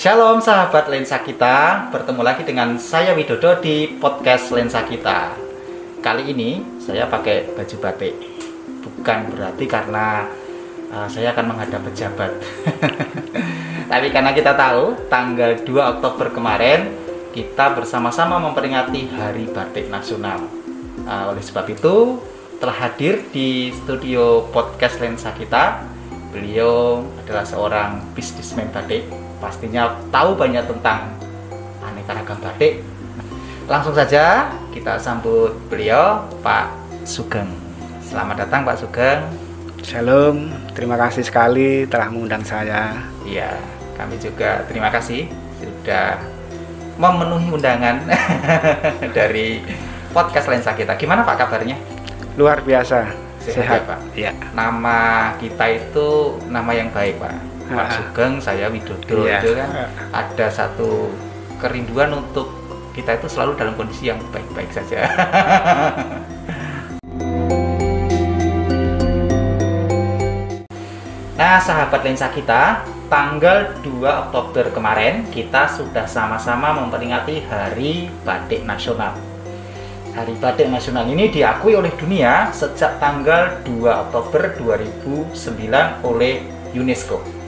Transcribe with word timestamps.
Shalom 0.00 0.40
sahabat 0.40 0.88
lensa 0.88 1.20
kita, 1.20 1.92
bertemu 1.92 2.24
lagi 2.24 2.40
dengan 2.40 2.80
saya 2.80 3.12
Widodo 3.12 3.60
di 3.60 4.00
podcast 4.00 4.48
lensa 4.48 4.80
kita. 4.80 5.36
Kali 6.00 6.32
ini 6.32 6.80
saya 6.80 7.04
pakai 7.04 7.52
baju 7.52 7.76
batik, 7.84 8.16
bukan 8.80 9.28
berarti 9.28 9.68
karena 9.68 10.24
uh, 10.88 11.04
saya 11.04 11.36
akan 11.36 11.52
menghadap 11.52 11.84
pejabat. 11.84 12.32
Tapi 13.92 14.08
karena 14.08 14.32
kita 14.32 14.56
tahu 14.56 14.96
tanggal 15.12 15.68
2 15.68 15.68
Oktober 15.68 16.32
kemarin 16.32 16.96
kita 17.36 17.76
bersama-sama 17.76 18.40
memperingati 18.40 19.04
Hari 19.04 19.52
Batik 19.52 19.92
Nasional. 19.92 20.48
Uh, 21.04 21.28
oleh 21.28 21.44
sebab 21.44 21.68
itu 21.68 22.16
telah 22.56 22.88
hadir 22.88 23.20
di 23.36 23.68
studio 23.84 24.48
podcast 24.48 24.96
lensa 24.96 25.28
kita. 25.36 25.84
Beliau 26.32 27.04
adalah 27.20 27.44
seorang 27.44 28.16
bisnismen 28.16 28.72
batik 28.72 29.29
pastinya 29.40 29.96
tahu 30.12 30.36
banyak 30.36 30.62
tentang 30.68 31.08
aneka 31.80 32.12
ragam 32.12 32.38
batik. 32.38 32.84
Langsung 33.66 33.96
saja 33.96 34.52
kita 34.70 35.00
sambut 35.00 35.56
beliau 35.72 36.22
Pak 36.44 36.68
Sugeng. 37.08 37.48
Selamat 38.04 38.46
datang 38.46 38.68
Pak 38.68 38.76
Sugeng. 38.78 39.24
Shalom, 39.80 40.52
terima 40.76 41.00
kasih 41.00 41.24
sekali 41.24 41.88
telah 41.88 42.12
mengundang 42.12 42.44
saya. 42.44 43.00
Iya, 43.24 43.56
kami 43.96 44.20
juga 44.20 44.60
terima 44.68 44.92
kasih 44.92 45.24
sudah 45.56 46.20
memenuhi 47.00 47.48
undangan 47.48 48.04
dari 49.16 49.64
podcast 50.12 50.52
lensa 50.52 50.76
kita. 50.76 51.00
Gimana 51.00 51.24
Pak 51.24 51.48
kabarnya? 51.48 51.80
Luar 52.36 52.60
biasa, 52.60 53.08
Sehat, 53.40 53.56
sehat, 53.56 53.80
ya, 53.80 53.88
Pak? 53.88 54.00
Ya. 54.12 54.32
Nama 54.52 54.98
kita 55.40 55.64
itu 55.72 56.36
nama 56.52 56.70
yang 56.76 56.92
baik 56.92 57.16
Pak. 57.16 57.49
Pak. 57.70 57.94
Sugeng, 57.94 58.42
saya 58.42 58.66
Widodo 58.66 59.22
Iya. 59.22 59.38
itu 59.38 59.54
kan 59.54 59.70
ada 60.10 60.46
satu 60.50 61.14
kerinduan 61.62 62.10
untuk 62.10 62.50
kita 62.90 63.22
itu 63.22 63.30
selalu 63.30 63.54
dalam 63.54 63.78
kondisi 63.78 64.10
yang 64.10 64.18
baik-baik 64.34 64.74
saja. 64.74 65.06
nah, 71.38 71.62
sahabat 71.62 72.02
lensa 72.02 72.34
kita, 72.34 72.82
tanggal 73.06 73.78
2 73.86 74.26
Oktober 74.26 74.74
kemarin 74.74 75.30
kita 75.30 75.70
sudah 75.70 76.10
sama-sama 76.10 76.74
memperingati 76.74 77.46
Hari 77.46 78.10
Batik 78.26 78.66
Nasional. 78.66 79.14
Hari 80.10 80.34
Batik 80.42 80.66
Nasional 80.66 81.06
ini 81.06 81.30
diakui 81.30 81.78
oleh 81.78 81.94
dunia 81.94 82.50
sejak 82.50 82.98
tanggal 82.98 83.62
2 83.62 84.10
Oktober 84.10 84.58
2009 84.58 85.30
oleh 86.02 86.42
UNESCO 86.74 87.39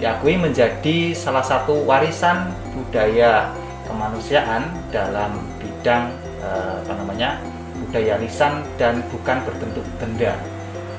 diakui 0.00 0.40
menjadi 0.40 1.12
salah 1.12 1.44
satu 1.44 1.84
warisan 1.84 2.48
budaya 2.72 3.52
kemanusiaan 3.84 4.64
dalam 4.88 5.44
bidang 5.60 6.08
eh, 6.40 6.74
apa 6.80 6.92
namanya 6.96 7.36
budaya 7.84 8.16
lisan 8.16 8.64
dan 8.80 9.04
bukan 9.12 9.44
berbentuk 9.44 9.84
benda. 10.00 10.32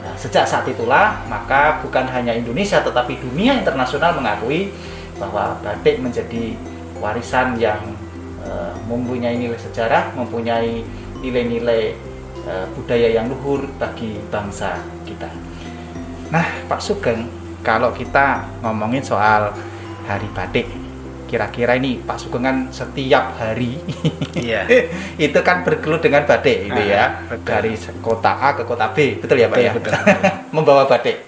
Nah, 0.06 0.14
sejak 0.22 0.46
saat 0.46 0.70
itulah 0.70 1.18
maka 1.26 1.82
bukan 1.82 2.06
hanya 2.14 2.38
Indonesia 2.38 2.78
tetapi 2.86 3.18
dunia 3.18 3.58
internasional 3.58 4.14
mengakui 4.14 4.70
bahwa 5.18 5.58
batik 5.66 5.98
menjadi 5.98 6.54
warisan 7.02 7.58
yang 7.58 7.82
eh, 8.46 8.74
mempunyai 8.86 9.34
nilai 9.34 9.58
sejarah, 9.58 10.14
mempunyai 10.14 10.86
nilai-nilai 11.26 11.98
eh, 12.46 12.66
budaya 12.78 13.10
yang 13.18 13.34
luhur 13.34 13.66
bagi 13.82 14.22
bangsa 14.30 14.78
kita. 15.10 15.30
Nah, 16.32 16.46
Pak 16.70 16.80
Sugeng, 16.80 17.41
kalau 17.62 17.90
kita 17.92 18.42
ngomongin 18.60 19.02
soal 19.02 19.54
hari 20.04 20.26
batik, 20.34 20.66
kira-kira 21.26 21.78
ini 21.78 21.98
Pak 21.98 22.18
Sugeng 22.18 22.44
kan 22.44 22.58
setiap 22.70 23.38
hari 23.38 23.80
Iya. 24.34 24.68
itu 25.30 25.40
kan 25.40 25.62
bergelut 25.62 26.02
dengan 26.02 26.26
batik 26.26 26.68
itu 26.68 26.82
ya, 26.84 27.00
Ah, 27.00 27.10
betul. 27.30 27.48
dari 27.48 27.72
kota 28.02 28.32
A 28.36 28.50
ke 28.52 28.64
kota 28.64 28.92
B, 28.92 29.16
betul 29.18 29.38
ya 29.38 29.48
Pak 29.48 29.56
Betul, 29.56 29.68
ya? 29.68 29.72
betul. 29.78 29.94
Membawa 30.56 30.84
batik. 30.86 31.24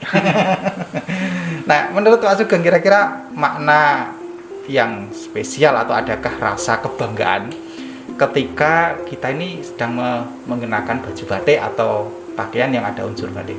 nah, 1.69 1.87
menurut 1.89 2.19
Pak 2.19 2.35
Sugeng 2.35 2.59
kira-kira 2.59 3.29
makna 3.31 4.11
yang 4.65 5.11
spesial 5.11 5.75
atau 5.75 5.91
adakah 5.91 6.33
rasa 6.37 6.79
kebanggaan 6.79 7.51
ketika 8.13 8.95
kita 9.03 9.29
ini 9.29 9.59
sedang 9.59 9.95
me- 9.95 10.25
mengenakan 10.45 10.99
baju 10.99 11.23
batik 11.25 11.59
atau 11.59 12.07
pakaian 12.33 12.71
yang 12.71 12.83
ada 12.83 13.03
unsur 13.03 13.27
batik? 13.29 13.55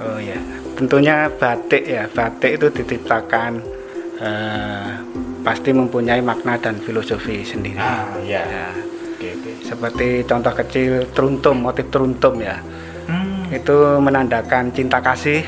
Oh 0.00 0.16
ya, 0.16 0.36
tentunya 0.80 1.28
batik 1.28 1.84
ya. 1.84 2.08
Batik 2.08 2.56
itu 2.56 2.66
diciptakan 2.72 3.60
eh, 4.16 4.88
pasti 5.44 5.76
mempunyai 5.76 6.24
makna 6.24 6.56
dan 6.56 6.80
filosofi 6.80 7.44
sendiri. 7.44 7.76
Ah, 7.76 8.08
ya. 8.24 8.40
Ya. 8.48 8.68
Oke, 9.12 9.36
oke. 9.36 9.50
Seperti 9.60 10.24
contoh 10.24 10.52
kecil 10.56 11.04
teruntum, 11.12 11.60
motif 11.60 11.92
teruntum 11.92 12.40
ya. 12.40 12.56
Hmm, 13.04 13.44
Itu 13.52 14.00
menandakan 14.00 14.72
cinta 14.72 15.04
kasih, 15.04 15.44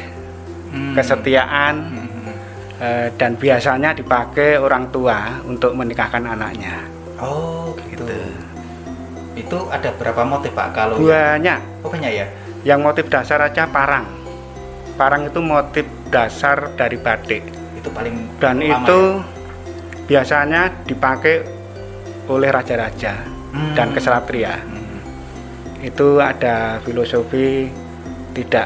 hmm, 0.76 0.92
kesetiaan, 0.92 1.75
hmm. 1.88 2.32
eh, 2.76 3.09
dan 3.16 3.32
biasanya 3.41 3.97
dipakai 3.97 4.60
orang 4.60 4.92
tua 4.92 5.41
untuk 5.48 5.72
menikahkan 5.72 6.21
anaknya. 6.21 6.84
Oh, 7.16 7.72
gitu. 7.88 8.04
Gitu. 8.04 8.21
Itu 9.32 9.59
ada 9.72 9.88
berapa 9.97 10.28
motif 10.28 10.53
Pak 10.53 10.69
kalau 10.76 11.00
yang- 11.00 11.41
Banyak. 11.41 11.60
Oh, 11.81 11.88
banyak 11.88 12.12
ya? 12.12 12.26
Yang 12.69 12.81
motif 12.84 13.04
dasar 13.09 13.41
aja 13.41 13.65
parang. 13.65 14.04
Parang 14.94 15.25
itu 15.25 15.38
motif 15.38 15.82
dasar 16.08 16.72
dari 16.72 16.97
batik 16.97 17.42
Itu 17.75 17.88
paling 17.88 18.38
dan 18.38 18.58
lama 18.58 18.69
itu 18.84 19.00
ya? 19.00 19.25
biasanya 20.04 20.62
dipakai 20.82 21.42
oleh 22.26 22.48
raja-raja 22.48 23.14
Hmm. 23.50 23.72
dan 23.72 23.92
kesatria. 23.92 24.56
Hmm. 24.58 25.00
Itu 25.78 26.16
ada 26.16 26.80
filosofi 26.80 27.69
tidak 28.30 28.64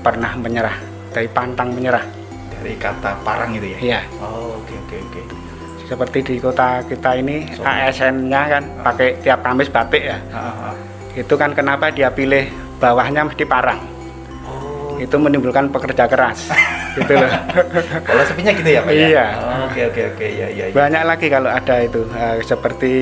pernah 0.00 0.30
menyerah, 0.34 0.78
dari 1.08 1.26
pantang 1.26 1.72
menyerah. 1.72 2.06
dari 2.50 2.74
kata 2.74 3.18
parang 3.22 3.50
itu 3.52 3.66
ya? 3.68 3.78
Iya, 3.78 4.00
Oh, 4.18 4.58
oke 4.58 4.74
oke 4.80 4.96
oke. 5.00 5.20
seperti 5.84 6.18
di 6.20 6.34
kota 6.36 6.82
kita 6.82 7.14
ini 7.16 7.46
So- 7.48 7.62
ASN-nya 7.62 8.42
kan 8.48 8.62
pakai 8.80 9.18
tiap 9.18 9.40
Kamis 9.40 9.66
batik 9.68 10.02
ya. 10.04 10.18
Ah. 10.28 10.74
Itu 11.12 11.34
kan 11.34 11.50
kenapa 11.50 11.88
dia 11.88 12.10
pilih 12.10 12.50
bawahnya 12.76 13.22
mesti 13.24 13.42
parang. 13.42 13.78
Itu 14.98 15.16
menimbulkan 15.16 15.70
pekerja 15.70 16.04
keras. 16.10 16.50
gitu 16.98 17.14
loh. 17.14 17.30
kalau 18.02 18.22
sepinya 18.26 18.52
gitu 18.52 18.68
ya 18.74 18.80
Pak 18.82 18.92
ya? 18.92 19.06
Iya. 19.06 19.26
Oke 19.70 19.80
oke 19.86 20.02
oke 20.14 20.26
ya 20.26 20.48
ya. 20.50 20.64
ya. 20.70 20.74
Banyak 20.74 21.02
lagi 21.06 21.26
kalau 21.30 21.50
ada 21.50 21.74
itu 21.82 22.00
eh, 22.12 22.36
seperti 22.42 22.92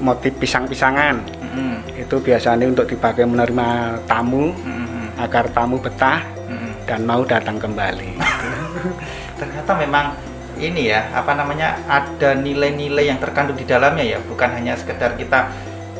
motif 0.00 0.32
pisang-pisangan. 0.40 1.16
Hmm, 1.54 1.76
Itu 1.94 2.18
biasanya 2.18 2.66
untuk 2.66 2.88
dipakai 2.88 3.28
menerima 3.28 4.00
tamu 4.08 4.50
hmm, 4.50 4.86
hmm, 4.88 5.08
agar 5.22 5.44
tamu 5.52 5.76
betah 5.78 6.24
hmm. 6.48 6.88
dan 6.88 7.00
mau 7.04 7.22
datang 7.22 7.60
kembali. 7.60 8.18
Ternyata 9.40 9.72
memang 9.76 10.06
ini 10.58 10.90
ya 10.90 11.10
apa 11.10 11.34
namanya 11.34 11.78
ada 11.90 12.38
nilai-nilai 12.38 13.10
yang 13.10 13.18
terkandung 13.18 13.58
di 13.58 13.66
dalamnya 13.66 14.06
ya 14.06 14.18
bukan 14.22 14.54
hanya 14.54 14.78
sekedar 14.78 15.18
kita 15.18 15.50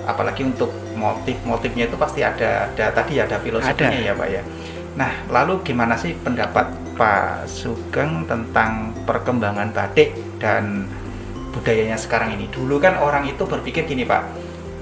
apalagi 0.04 0.46
untuk 0.46 0.70
motif-motifnya 0.94 1.90
itu 1.90 1.96
pasti 1.98 2.20
ada 2.22 2.70
ada 2.70 2.92
tadi 2.92 3.18
ada 3.18 3.40
filosofinya 3.40 3.98
Ada. 3.98 4.08
ya 4.08 4.12
Pak 4.14 4.28
ya. 4.30 4.42
Nah, 4.94 5.10
lalu 5.26 5.66
gimana 5.66 5.98
sih 5.98 6.14
pendapat 6.14 6.70
Pak 6.94 7.50
Sugeng 7.50 8.22
tentang 8.30 8.94
perkembangan 9.02 9.74
batik 9.74 10.14
dan 10.38 10.86
budayanya 11.50 11.98
sekarang 11.98 12.38
ini? 12.38 12.46
Dulu 12.46 12.78
kan 12.78 12.98
orang 13.02 13.26
itu 13.26 13.42
berpikir 13.42 13.90
gini 13.90 14.06
Pak, 14.06 14.22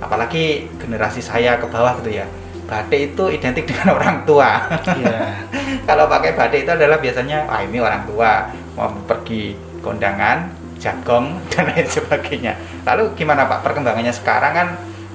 apalagi 0.05 0.69
generasi 0.77 1.25
saya 1.25 1.57
ke 1.57 1.65
bawah 1.65 1.97
gitu 2.05 2.21
ya, 2.21 2.29
batik 2.69 3.17
itu 3.17 3.25
identik 3.33 3.65
dengan 3.73 3.97
orang 3.97 4.29
tua. 4.29 4.69
Iya. 4.85 5.49
Kalau 5.89 6.05
pakai 6.09 6.37
batik 6.37 6.69
itu 6.69 6.73
adalah 6.77 7.01
biasanya, 7.01 7.49
ah 7.49 7.65
ini 7.65 7.81
orang 7.81 8.05
tua 8.05 8.53
mau 8.77 8.93
pergi 9.09 9.57
kondangan, 9.81 10.53
jagong 10.77 11.41
dan 11.57 11.73
lain 11.73 11.89
sebagainya. 11.89 12.53
Lalu 12.85 13.17
gimana 13.17 13.49
Pak 13.49 13.65
perkembangannya 13.65 14.13
sekarang 14.13 14.53
kan 14.53 14.69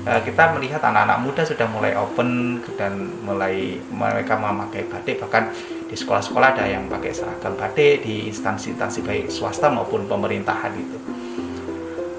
eh, 0.07 0.21
kita 0.24 0.56
melihat 0.56 0.80
anak-anak 0.80 1.19
muda 1.19 1.44
sudah 1.44 1.68
mulai 1.68 1.92
open 1.94 2.59
dan 2.80 2.95
mulai 3.21 3.75
mereka 3.92 4.39
memakai 4.39 4.88
batik 4.88 5.19
bahkan 5.19 5.51
di 5.88 5.95
sekolah-sekolah 5.95 6.56
ada 6.56 6.65
yang 6.68 6.88
pakai 6.88 7.12
seragam 7.12 7.56
batik 7.56 8.04
di 8.04 8.27
instansi-instansi 8.27 9.04
baik 9.04 9.25
swasta 9.27 9.68
maupun 9.68 10.07
pemerintahan 10.07 10.71
itu. 10.75 10.98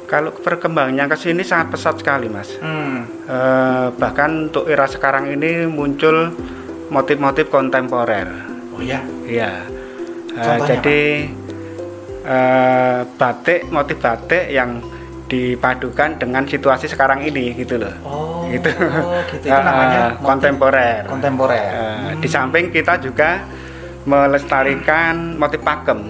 Kalau 0.09 0.33
perkembangannya 0.33 1.05
ke 1.05 1.17
sini 1.21 1.45
sangat 1.45 1.77
pesat 1.77 2.01
sekali, 2.01 2.33
Mas. 2.33 2.57
Hmm, 2.57 3.05
Eh, 3.29 3.89
bahkan 4.01 4.49
untuk 4.49 4.65
era 4.65 4.89
sekarang 4.89 5.29
ini 5.29 5.69
muncul 5.69 6.33
motif-motif 6.89 7.53
kontemporer. 7.53 8.25
oh 8.73 8.81
ya, 8.81 9.05
Iya. 9.29 9.69
Contohnya, 10.33 10.81
jadi 10.81 11.01
eh, 12.25 13.01
batik, 13.21 13.69
motif 13.69 14.01
batik 14.01 14.49
yang 14.49 14.81
dipadukan 15.29 16.17
dengan 16.17 16.43
situasi 16.43 16.87
sekarang 16.87 17.21
ini 17.23 17.53
gitu 17.55 17.77
loh. 17.77 17.93
oh 18.03 18.49
Gitu. 18.49 18.73
gitu 19.31 19.45
itu 19.45 19.53
namanya 19.69 20.01
Eh, 20.01 20.11
motif 20.11 20.25
kontemporer. 20.25 21.01
kontemporer. 21.05 21.61
Eh, 21.61 21.97
Hmm. 22.09 22.19
Di 22.19 22.29
samping 22.29 22.67
kita 22.69 22.97
juga 22.97 23.45
melestarikan 24.03 25.37
motif 25.37 25.61
pakem. 25.61 26.01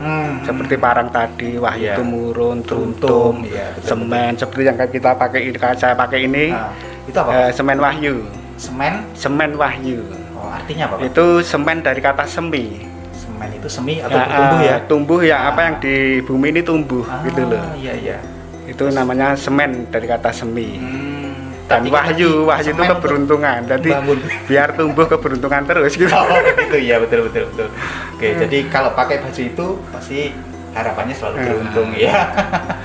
Hmm. 0.00 0.40
seperti 0.40 0.80
parang 0.80 1.12
tadi 1.12 1.60
wahyu 1.60 1.84
Iya. 1.84 1.94
tumurun 1.94 2.64
Truntum, 2.64 2.96
truntum 2.96 3.34
iya, 3.44 3.68
betul, 3.70 3.84
semen 3.84 4.32
seperti 4.32 4.62
yang 4.64 4.76
kita 4.80 5.10
pakai 5.12 5.40
ini 5.44 5.56
saya 5.76 5.92
pakai 5.92 6.24
ini 6.24 6.46
Nah, 6.48 6.72
itu 7.04 7.18
apa? 7.20 7.30
eh, 7.36 7.50
semen 7.52 7.76
wahyu 7.76 8.16
semen. 8.56 9.04
semen 9.12 9.50
wahyu 9.54 10.00
Oh, 10.32 10.48
artinya 10.48 10.88
apa? 10.88 10.94
Pak? 10.96 11.04
itu 11.04 11.24
semen 11.44 11.76
dari 11.78 12.00
kata 12.00 12.24
semi 12.24 12.80
Semen 13.12 13.52
itu 13.52 13.68
semi 13.68 14.00
atau 14.00 14.08
Ya, 14.10 14.24
bertumbuh 14.24 14.60
ya? 14.62 14.76
tumbuh 14.86 15.20
ya 15.22 15.36
apa 15.44 15.58
Ah. 15.58 15.64
yang 15.66 15.76
di 15.78 15.96
bumi 16.22 16.48
ini 16.48 16.62
tumbuh 16.62 17.04
Ah, 17.04 17.20
gitu 17.20 17.42
loh 17.44 17.60
Iya, 17.76 17.92
iya. 17.94 18.16
Itu 18.80 18.88
namanya 18.88 19.36
semen 19.36 19.84
dari 19.92 20.08
kata 20.08 20.32
semi. 20.32 20.80
Hmm, 20.80 21.52
dan 21.68 21.84
wahyu 21.92 22.48
wahyu 22.48 22.72
itu 22.72 22.80
keberuntungan. 22.80 23.68
Jadi 23.68 23.92
biar 24.48 24.72
tumbuh 24.72 25.04
keberuntungan 25.04 25.68
terus 25.68 26.00
gitu. 26.00 26.08
Oh, 26.08 26.24
gitu. 26.56 26.80
Ya, 26.80 26.96
betul 26.96 27.28
betul 27.28 27.44
betul. 27.52 27.68
Oke, 28.16 28.40
jadi 28.40 28.58
kalau 28.72 28.96
pakai 28.96 29.20
baju 29.20 29.42
itu 29.44 29.66
pasti 29.92 30.32
harapannya 30.72 31.12
selalu 31.12 31.36
Ah. 31.36 31.44
beruntung 31.44 31.88
ya. 31.92 32.16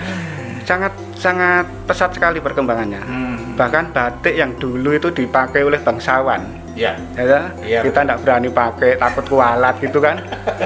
sangat 0.69 0.91
sangat 1.15 1.63
pesat 1.87 2.11
sekali 2.11 2.43
perkembangannya. 2.43 2.99
Hmm. 2.99 3.33
bahkan 3.55 3.87
batik 3.87 4.35
yang 4.35 4.51
dulu 4.59 4.91
itu 4.91 5.07
dipakai 5.15 5.63
oleh 5.63 5.79
bangsawan. 5.79 6.43
Ya. 6.75 6.99
ya 7.15 7.47
Iya, 7.63 7.79
kita 7.87 8.03
tidak 8.03 8.19
berani 8.19 8.51
pakai 8.51 8.99
takut 8.99 9.23
kualat 9.31 9.79
gitu 9.79 10.03
kan. 10.03 10.19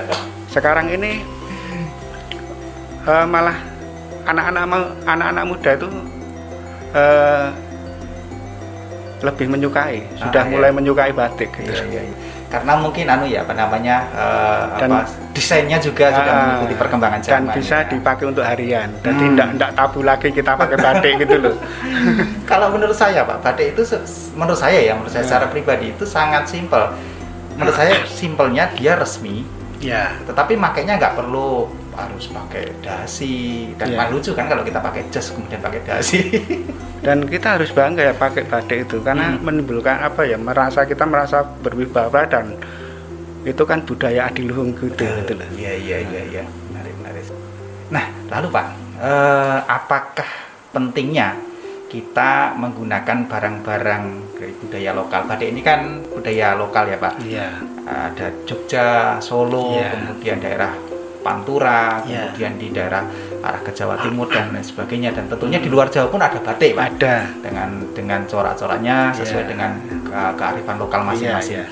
Sekarang 0.58 0.90
ini 0.90 1.22
eh, 3.06 3.26
malah 3.30 3.69
anak-anak 4.30 4.66
anak-anak 5.06 5.44
muda 5.46 5.72
itu 5.74 5.88
eh, 6.92 7.48
lebih 9.20 9.52
menyukai 9.52 10.00
sudah 10.16 10.42
Ah, 10.42 10.48
iya. 10.48 10.52
mulai 10.52 10.72
menyukai 10.72 11.12
batik 11.12 11.52
gitu 11.54 11.68
Iya, 11.68 11.84
iya, 11.92 12.04
iya. 12.08 12.18
Karena 12.50 12.74
mungkin 12.74 13.06
anu 13.06 13.30
ya 13.30 13.44
apa 13.44 13.54
namanya 13.54 13.98
eh, 14.10 14.64
Dan- 14.80 14.96
apa 14.96 15.06
desainnya 15.36 15.78
juga 15.78 16.10
sudah 16.10 16.34
Ah, 16.34 16.42
mengikuti 16.48 16.76
perkembangan 16.76 17.20
dan 17.22 17.30
zaman. 17.46 17.54
bisa 17.54 17.78
ya. 17.78 17.88
dipakai 17.88 18.26
untuk 18.26 18.42
harian 18.42 18.90
jadi 19.00 19.14
Hmm. 19.14 19.26
tidak 19.30 19.48
tidak 19.54 19.72
tabu 19.74 20.00
lagi 20.02 20.28
kita 20.32 20.52
pakai 20.56 20.78
batik 20.86 21.14
gitu 21.20 21.36
loh 21.38 21.56
Kalau 22.50 22.68
menurut 22.72 22.96
saya 22.96 23.22
Pak, 23.22 23.38
batik 23.40 23.78
itu 23.78 23.82
menurut 24.34 24.58
saya 24.58 24.80
ya, 24.82 24.98
menurut 24.98 25.12
saya 25.12 25.22
Ya. 25.22 25.28
secara 25.30 25.46
pribadi 25.48 25.94
itu 25.94 26.02
sangat 26.02 26.50
simpel. 26.50 26.82
Menurut 27.54 27.76
saya 27.76 27.94
simpelnya 28.08 28.72
dia 28.74 28.96
resmi, 28.96 29.46
ya 29.78 30.16
tetapi 30.24 30.56
makainya 30.56 30.98
nggak 30.98 31.14
perlu 31.14 31.70
harus 32.06 32.30
pakai 32.30 32.72
dasi 32.80 33.68
dan 33.76 33.92
paling 33.92 34.14
lucu 34.16 34.32
kan 34.32 34.48
kalau 34.48 34.64
kita 34.64 34.80
pakai 34.80 35.04
jas 35.10 35.36
kemudian 35.36 35.60
pakai 35.60 35.82
dasi. 35.84 36.20
dan 37.06 37.24
kita 37.24 37.56
harus 37.60 37.72
bangga 37.72 38.12
ya 38.12 38.14
pakai 38.14 38.44
batik 38.44 38.88
itu 38.88 39.00
karena 39.00 39.36
Hmm. 39.36 39.44
menimbulkan 39.44 40.00
apa 40.00 40.24
ya 40.24 40.36
merasa 40.36 40.84
kita 40.84 41.04
merasa 41.04 41.44
berwibawa 41.44 42.28
dan 42.28 42.60
itu 43.44 43.64
kan 43.64 43.80
budaya 43.84 44.28
adiluhung 44.28 44.76
gitu, 44.76 45.00
gitu 45.00 45.34
loh. 45.34 45.48
Iya 45.56 45.74
iya 45.80 45.98
iya 46.04 46.22
iya 46.28 46.44
menarik 46.70 46.94
menarik. 47.00 47.24
Nah 47.88 48.06
lalu 48.28 48.48
Pak, 48.52 48.68
eh, 49.00 49.60
apakah 49.64 50.30
pentingnya 50.70 51.40
kita 51.88 52.54
menggunakan 52.54 53.26
barang-barang 53.26 54.04
dari 54.36 54.54
budaya 54.60 54.92
lokal? 54.92 55.22
Batik 55.26 55.50
ini 55.50 55.62
kan 55.64 56.04
budaya 56.06 56.54
lokal 56.54 56.84
ya 56.86 56.98
Pak. 57.00 57.14
Iya. 57.24 57.48
Ada 57.90 58.28
Jogja, 58.46 59.18
Solo, 59.18 59.80
Iya. 59.82 59.90
kemudian 59.98 60.38
daerah 60.38 60.70
Pantura, 61.20 62.00
Iya. 62.04 62.32
kemudian 62.32 62.54
di 62.56 62.68
daerah 62.72 63.04
arah 63.40 63.62
ke 63.62 63.72
Jawa 63.72 64.00
Timur 64.00 64.28
dan 64.32 64.52
lain 64.52 64.64
sebagainya. 64.64 65.12
Dan 65.12 65.28
tentunya 65.28 65.60
di 65.60 65.68
luar 65.68 65.92
Jawa 65.92 66.08
pun 66.08 66.22
ada 66.24 66.40
batik 66.40 66.76
Pak. 66.76 66.86
Ada. 66.96 67.18
Dengan 67.44 67.70
dengan 67.92 68.22
corak-coraknya 68.24 69.12
sesuai 69.14 69.44
Iya. 69.46 69.50
dengan 69.52 69.72
ke- 70.04 70.34
kearifan 70.36 70.78
lokal 70.80 71.02
masing-masing. 71.04 71.60
Iya, 71.60 71.68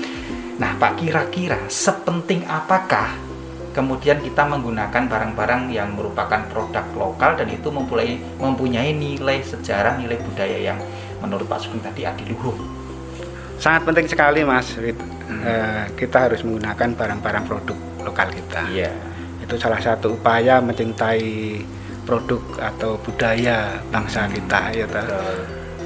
Nah, 0.58 0.74
Pak, 0.74 0.98
kira-kira 0.98 1.54
sepenting 1.70 2.42
apakah 2.42 3.14
kemudian 3.70 4.18
kita 4.18 4.42
menggunakan 4.42 5.06
barang-barang 5.06 5.70
yang 5.70 5.94
merupakan 5.94 6.42
produk 6.50 6.82
lokal 6.98 7.38
dan 7.38 7.46
itu 7.46 7.70
mempunyai 7.70 8.18
mempunyai 8.42 8.90
nilai 8.90 9.38
sejarah, 9.38 10.02
nilai 10.02 10.18
budaya 10.18 10.58
yang 10.58 10.78
menurut 11.22 11.46
Pak 11.46 11.62
Sugeng 11.62 11.78
tadi 11.78 12.02
adiluhung. 12.02 12.58
Sangat 13.58 13.86
penting 13.86 14.10
sekali 14.10 14.42
Mas. 14.42 14.74
Hmm. 14.74 15.42
Eh, 15.46 15.84
kita 15.94 16.26
harus 16.26 16.42
menggunakan 16.42 16.90
barang-barang 16.94 17.44
produk 17.46 17.78
lokal 18.02 18.28
kita. 18.34 18.66
Iya. 18.66 18.90
Itu 19.48 19.56
salah 19.56 19.80
satu 19.80 20.12
upaya 20.12 20.60
mencintai 20.60 21.56
produk 22.04 22.40
atau 22.60 23.00
budaya 23.00 23.80
bangsa 23.88 24.28
kita 24.28 24.60
ya. 24.76 24.84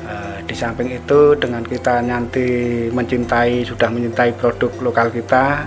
Eh, 0.02 0.38
di 0.46 0.54
samping 0.54 0.90
itu 0.90 1.38
dengan 1.38 1.62
kita 1.62 2.02
nanti 2.02 2.46
mencintai 2.90 3.62
sudah 3.62 3.86
mencintai 3.86 4.34
produk 4.34 4.70
lokal 4.82 5.14
kita 5.14 5.62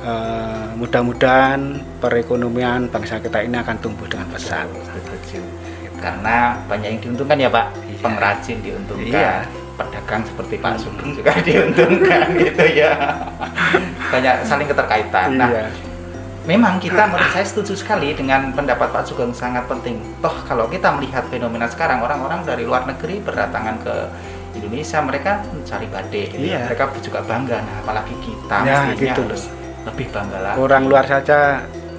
eh, 0.00 0.68
mudah-mudahan 0.80 1.76
perekonomian 2.00 2.88
bangsa 2.88 3.20
kita 3.20 3.44
ini 3.44 3.60
akan 3.60 3.76
tumbuh 3.84 4.08
dengan 4.08 4.32
pesat 4.32 4.64
setuju. 4.68 5.44
Karena 6.00 6.56
banyak 6.68 6.88
yang 6.88 7.00
diuntungkan 7.04 7.36
ya 7.40 7.48
Pak. 7.52 7.66
Iya. 7.84 8.00
Pengrajin 8.00 8.56
diuntungkan. 8.60 9.12
Iya. 9.12 9.34
Pedagang 9.74 10.22
seperti 10.24 10.54
Pak 10.60 10.74
Sugeng 10.80 11.10
juga 11.12 11.32
diuntungkan 11.48 12.26
gitu 12.36 12.64
ya. 12.80 12.92
Banyak 14.08 14.34
saling 14.44 14.68
keterkaitan. 14.68 15.28
Nah, 15.36 15.48
iya 15.52 15.68
Memang 16.44 16.76
kita 16.76 17.08
menurut 17.08 17.32
saya 17.32 17.46
setuju 17.48 17.72
sekali 17.72 18.12
dengan 18.12 18.52
pendapat 18.52 18.92
Pak 18.92 19.08
Sugeng 19.08 19.32
sangat 19.32 19.64
penting. 19.64 19.96
Toh 20.20 20.44
kalau 20.44 20.68
kita 20.68 20.92
melihat 20.92 21.24
fenomena 21.26 21.64
sekarang 21.64 22.04
orang-orang 22.04 22.44
dari 22.44 22.62
luar 22.62 22.84
negeri 22.84 23.16
berdatangan 23.18 23.80
ke 23.80 23.94
Indonesia 24.54 25.00
mereka 25.00 25.40
mencari 25.48 25.88
batik. 25.88 26.36
Iya. 26.36 26.68
Mereka 26.68 27.00
juga 27.00 27.24
bangga. 27.24 27.58
Nah, 27.58 27.76
apalagi 27.80 28.12
kita 28.20 28.56
Ya, 28.60 28.76
mestinya 28.84 29.14
gitu. 29.16 29.22
harus 29.24 29.44
lebih 29.84 30.06
bangga 30.10 30.38
lagi. 30.38 30.56
orang 30.58 30.82
luar 30.84 31.04
saja 31.04 31.38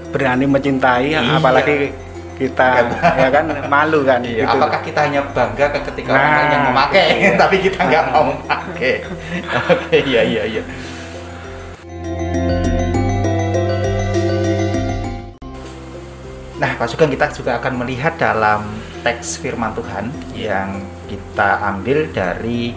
berani 0.09 0.45
mencintai 0.45 1.09
Iya. 1.11 1.21
apalagi 1.35 1.75
kita 2.35 2.67
ya 3.15 3.29
kan 3.31 3.45
malu 3.65 4.03
kan 4.03 4.21
Iya, 4.21 4.43
gitu 4.43 4.57
apakah 4.57 4.79
kita 4.81 4.99
hanya 5.03 5.21
bangga 5.25 5.65
ke 5.69 5.79
ketika 5.89 6.09
orang 6.11 6.21
Nah, 6.21 6.35
lain 6.35 6.49
yang 6.51 6.65
memakai, 6.69 7.07
iya. 7.17 7.29
tapi 7.41 7.55
kita 7.59 7.79
nggak 7.81 8.03
mau 8.09 8.23
memakai? 8.29 8.93
Oke, 9.73 9.97
iya 10.03 10.21
iya 10.21 10.43
iya. 10.47 10.63
Nah, 16.55 16.71
Pak 16.79 16.87
Sugeng 16.87 17.11
kita 17.11 17.27
juga 17.35 17.59
akan 17.59 17.83
melihat 17.83 18.15
dalam 18.15 18.63
teks 19.03 19.43
firman 19.43 19.75
Tuhan 19.75 20.07
yang 20.31 20.87
kita 21.11 21.59
ambil 21.67 22.07
dari 22.15 22.71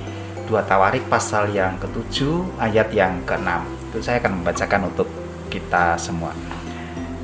dua 0.50 0.67
Tawarik 0.67 1.07
pasal 1.07 1.55
yang 1.55 1.79
ketujuh 1.79 2.59
ayat 2.59 2.91
yang 2.91 3.23
keenam. 3.23 3.62
Itu 3.87 4.03
saya 4.03 4.19
akan 4.19 4.43
membacakan 4.43 4.91
untuk 4.91 5.07
kita 5.47 5.95
semua. 5.95 6.35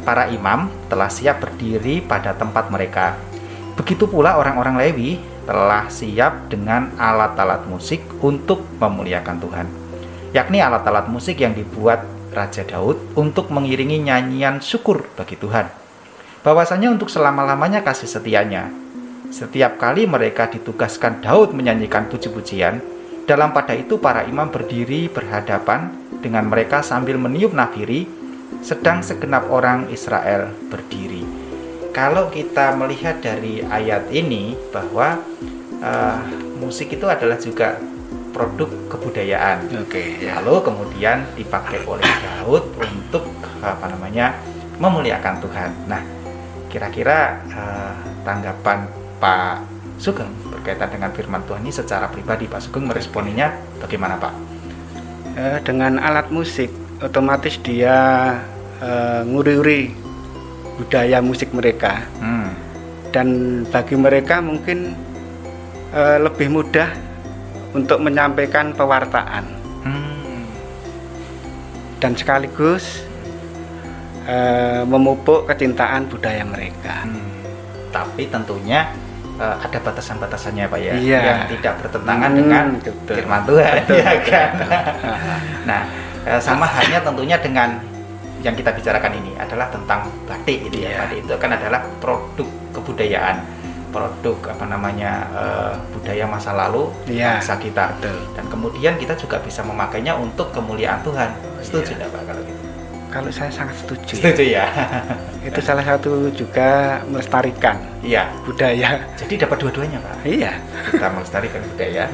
Para 0.06 0.30
imam 0.30 0.70
telah 0.86 1.10
siap 1.10 1.42
berdiri 1.42 1.98
pada 1.98 2.30
tempat 2.38 2.70
mereka. 2.70 3.18
Begitu 3.74 4.06
pula 4.06 4.38
orang-orang 4.38 4.78
Lewi 4.78 5.18
telah 5.50 5.90
siap 5.90 6.54
dengan 6.54 6.94
alat-alat 6.94 7.66
musik 7.66 8.06
untuk 8.22 8.62
memuliakan 8.78 9.36
Tuhan. 9.42 9.66
Yakni 10.30 10.62
alat-alat 10.62 11.10
musik 11.10 11.42
yang 11.42 11.50
dibuat 11.50 12.06
Raja 12.30 12.62
Daud 12.62 13.18
untuk 13.18 13.50
mengiringi 13.50 14.06
nyanyian 14.06 14.62
syukur 14.62 15.10
bagi 15.18 15.34
Tuhan 15.34 15.83
bahwasanya 16.44 16.92
untuk 16.92 17.08
selama-lamanya 17.08 17.80
kasih 17.80 18.06
setianya. 18.06 18.68
Setiap 19.32 19.80
kali 19.80 20.04
mereka 20.04 20.46
ditugaskan 20.46 21.24
Daud 21.24 21.56
menyanyikan 21.56 22.06
puji-pujian, 22.06 22.78
dalam 23.24 23.56
pada 23.56 23.72
itu 23.72 23.96
para 23.96 24.28
imam 24.28 24.52
berdiri 24.52 25.08
berhadapan 25.08 25.90
dengan 26.20 26.44
mereka 26.46 26.84
sambil 26.84 27.16
meniup 27.16 27.56
nafiri, 27.56 28.04
sedang 28.60 29.00
segenap 29.00 29.48
orang 29.48 29.88
Israel 29.88 30.52
berdiri. 30.68 31.24
Kalau 31.90 32.28
kita 32.28 32.76
melihat 32.76 33.24
dari 33.24 33.64
ayat 33.64 34.12
ini 34.12 34.52
bahwa 34.68 35.24
eh, 35.80 36.18
musik 36.60 36.92
itu 36.92 37.08
adalah 37.08 37.40
juga 37.40 37.80
produk 38.34 38.68
kebudayaan. 38.92 39.72
oke 39.72 40.20
ya 40.20 40.42
Lalu 40.42 40.60
kemudian 40.60 41.24
dipakai 41.38 41.86
oleh 41.86 42.04
Daud 42.04 42.66
untuk 42.76 43.24
apa 43.62 43.88
namanya 43.88 44.36
memuliakan 44.82 45.38
Tuhan. 45.38 45.70
Nah, 45.86 46.02
kira-kira 46.74 47.38
eh, 47.54 47.94
tanggapan 48.26 48.90
Pak 49.22 49.62
Sugeng 50.02 50.34
berkaitan 50.50 50.90
dengan 50.90 51.14
firman 51.14 51.46
Tuhan 51.46 51.62
ini 51.62 51.70
secara 51.70 52.10
pribadi 52.10 52.50
Pak 52.50 52.66
Sugeng 52.66 52.90
meresponinya 52.90 53.54
bagaimana 53.78 54.18
Pak? 54.18 54.34
Eh, 55.38 55.58
dengan 55.62 56.02
alat 56.02 56.34
musik 56.34 56.66
otomatis 56.98 57.62
dia 57.62 57.94
eh, 58.82 59.22
nguri-uri 59.22 59.94
budaya 60.82 61.22
musik 61.22 61.54
mereka. 61.54 62.02
Hmm, 62.18 62.50
dan 63.14 63.62
bagi 63.70 63.94
mereka 63.94 64.42
mungkin 64.42 64.98
eh, 65.94 66.18
lebih 66.18 66.50
mudah 66.50 66.90
untuk 67.70 68.02
menyampaikan 68.02 68.74
pewartaan. 68.74 69.46
Hmm, 69.86 70.42
dan 72.02 72.18
sekaligus 72.18 73.06
eh, 74.24 74.82
memupuk 74.84 75.44
kecintaan 75.44 76.06
budaya 76.06 76.42
mereka. 76.42 77.04
hmm. 77.04 77.32
Tapi 77.90 78.26
tentunya 78.26 78.90
eh, 79.34 79.56
ada 79.56 79.78
batasan-batasannya 79.78 80.64
Pak 80.66 80.78
ya, 80.78 80.92
Iya. 80.94 81.20
yang 81.20 81.40
tidak 81.50 81.74
bertentangan 81.80 82.30
Hmm, 82.30 82.38
dengan 82.38 82.64
betul. 82.76 83.14
firman 83.14 83.42
Tuhan, 83.44 83.72
Betul, 83.78 83.96
ya 83.96 84.10
betul, 84.10 84.30
kan? 84.30 84.48
betul. 84.54 84.70
Nah, 85.68 85.80
eh, 86.24 86.40
sama 86.40 86.64
halnya 86.64 86.98
tentunya 87.00 87.36
dengan 87.36 87.70
yang 88.40 88.52
kita 88.52 88.70
bicarakan 88.70 89.12
ini 89.16 89.32
adalah 89.34 89.66
tentang 89.68 90.04
batik 90.24 90.68
itu 90.68 90.76
ya. 90.78 90.88
Iya. 90.90 90.98
Batik 91.00 91.18
itu 91.22 91.32
kan 91.34 91.50
adalah 91.50 91.80
produk 91.96 92.44
kebudayaan, 92.72 93.36
produk 93.88 94.36
apa 94.50 94.64
namanya 94.66 95.12
eh, 95.32 95.72
budaya 95.90 96.24
masa 96.26 96.52
lalu 96.52 96.92
Iya. 97.06 97.40
bangsa 97.40 97.56
kita. 97.56 97.84
Betul. 97.96 98.18
Dan 98.34 98.44
kemudian 98.46 98.94
kita 98.96 99.14
juga 99.14 99.38
bisa 99.38 99.62
memakainya 99.62 100.12
untuk 100.14 100.50
kemuliaan 100.50 101.00
Tuhan. 101.00 101.30
Setuju 101.58 101.96
nggak 101.96 102.10
Pak 102.10 102.22
kalau 102.24 102.42
gitu? 102.44 102.53
Kalau 103.14 103.30
saya 103.30 103.46
sangat 103.46 103.78
setuju. 103.78 104.18
Setuju 104.18 104.42
ya. 104.58 104.66
Itu 105.46 105.62
salah 105.62 105.86
satu 105.86 106.34
juga 106.34 106.98
melestarikan 107.06 107.78
Iya. 108.02 108.26
budaya. 108.42 109.06
Jadi 109.14 109.38
dapat 109.38 109.62
dua-duanya 109.62 110.02
Pak. 110.02 110.26
Iya. 110.26 110.58
Kita 110.90 111.06
melestarikan 111.14 111.62
budaya, 111.62 112.10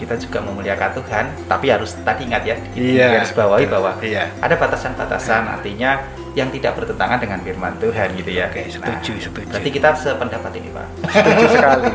kita 0.00 0.14
juga 0.16 0.38
memuliakan 0.40 0.90
Tuhan, 0.96 1.24
tapi 1.44 1.68
harus 1.68 1.92
tadi 2.00 2.24
ingat 2.32 2.48
ya, 2.48 2.56
Iya. 2.72 3.20
garis 3.20 3.36
bawahi 3.36 3.68
betul. 3.68 3.74
bahwa 3.76 3.90
Iya. 4.00 4.24
ada 4.40 4.56
batasan-batasan 4.56 5.42
artinya 5.52 6.00
yang 6.32 6.48
tidak 6.48 6.80
bertentangan 6.80 7.20
dengan 7.20 7.38
firman 7.44 7.76
Tuhan 7.76 8.08
gitu 8.16 8.30
ya. 8.32 8.48
Oke, 8.48 8.72
setuju, 8.72 9.12
setuju. 9.20 9.52
Berarti 9.52 9.68
kita 9.68 9.88
sependapat 10.00 10.52
ini 10.56 10.68
Pak. 10.72 10.86
Setuju 11.12 11.44
sekali. 11.52 11.86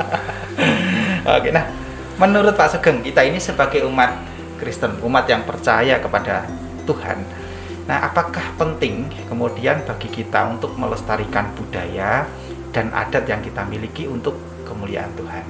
Oke, 1.36 1.48
nah 1.52 1.64
menurut 2.16 2.56
Pak 2.56 2.72
Sugeng 2.72 3.04
kita 3.04 3.20
ini 3.20 3.36
sebagai 3.36 3.84
umat 3.84 4.16
Kristen, 4.56 4.96
umat 5.04 5.28
yang 5.28 5.44
percaya 5.44 6.00
kepada 6.00 6.48
Tuhan. 6.88 7.20
Nah, 7.90 8.06
apakah 8.06 8.54
penting 8.54 9.10
kemudian 9.26 9.82
bagi 9.82 10.06
kita 10.08 10.46
untuk 10.46 10.78
melestarikan 10.78 11.50
budaya 11.58 12.22
dan 12.70 12.94
adat 12.94 13.26
yang 13.26 13.42
kita 13.42 13.66
miliki 13.66 14.06
untuk 14.06 14.38
kemuliaan 14.62 15.10
Tuhan? 15.18 15.42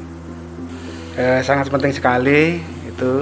Eh, 1.21 1.41
sangat 1.45 1.69
penting 1.69 1.93
sekali 1.93 2.65
itu 2.81 3.13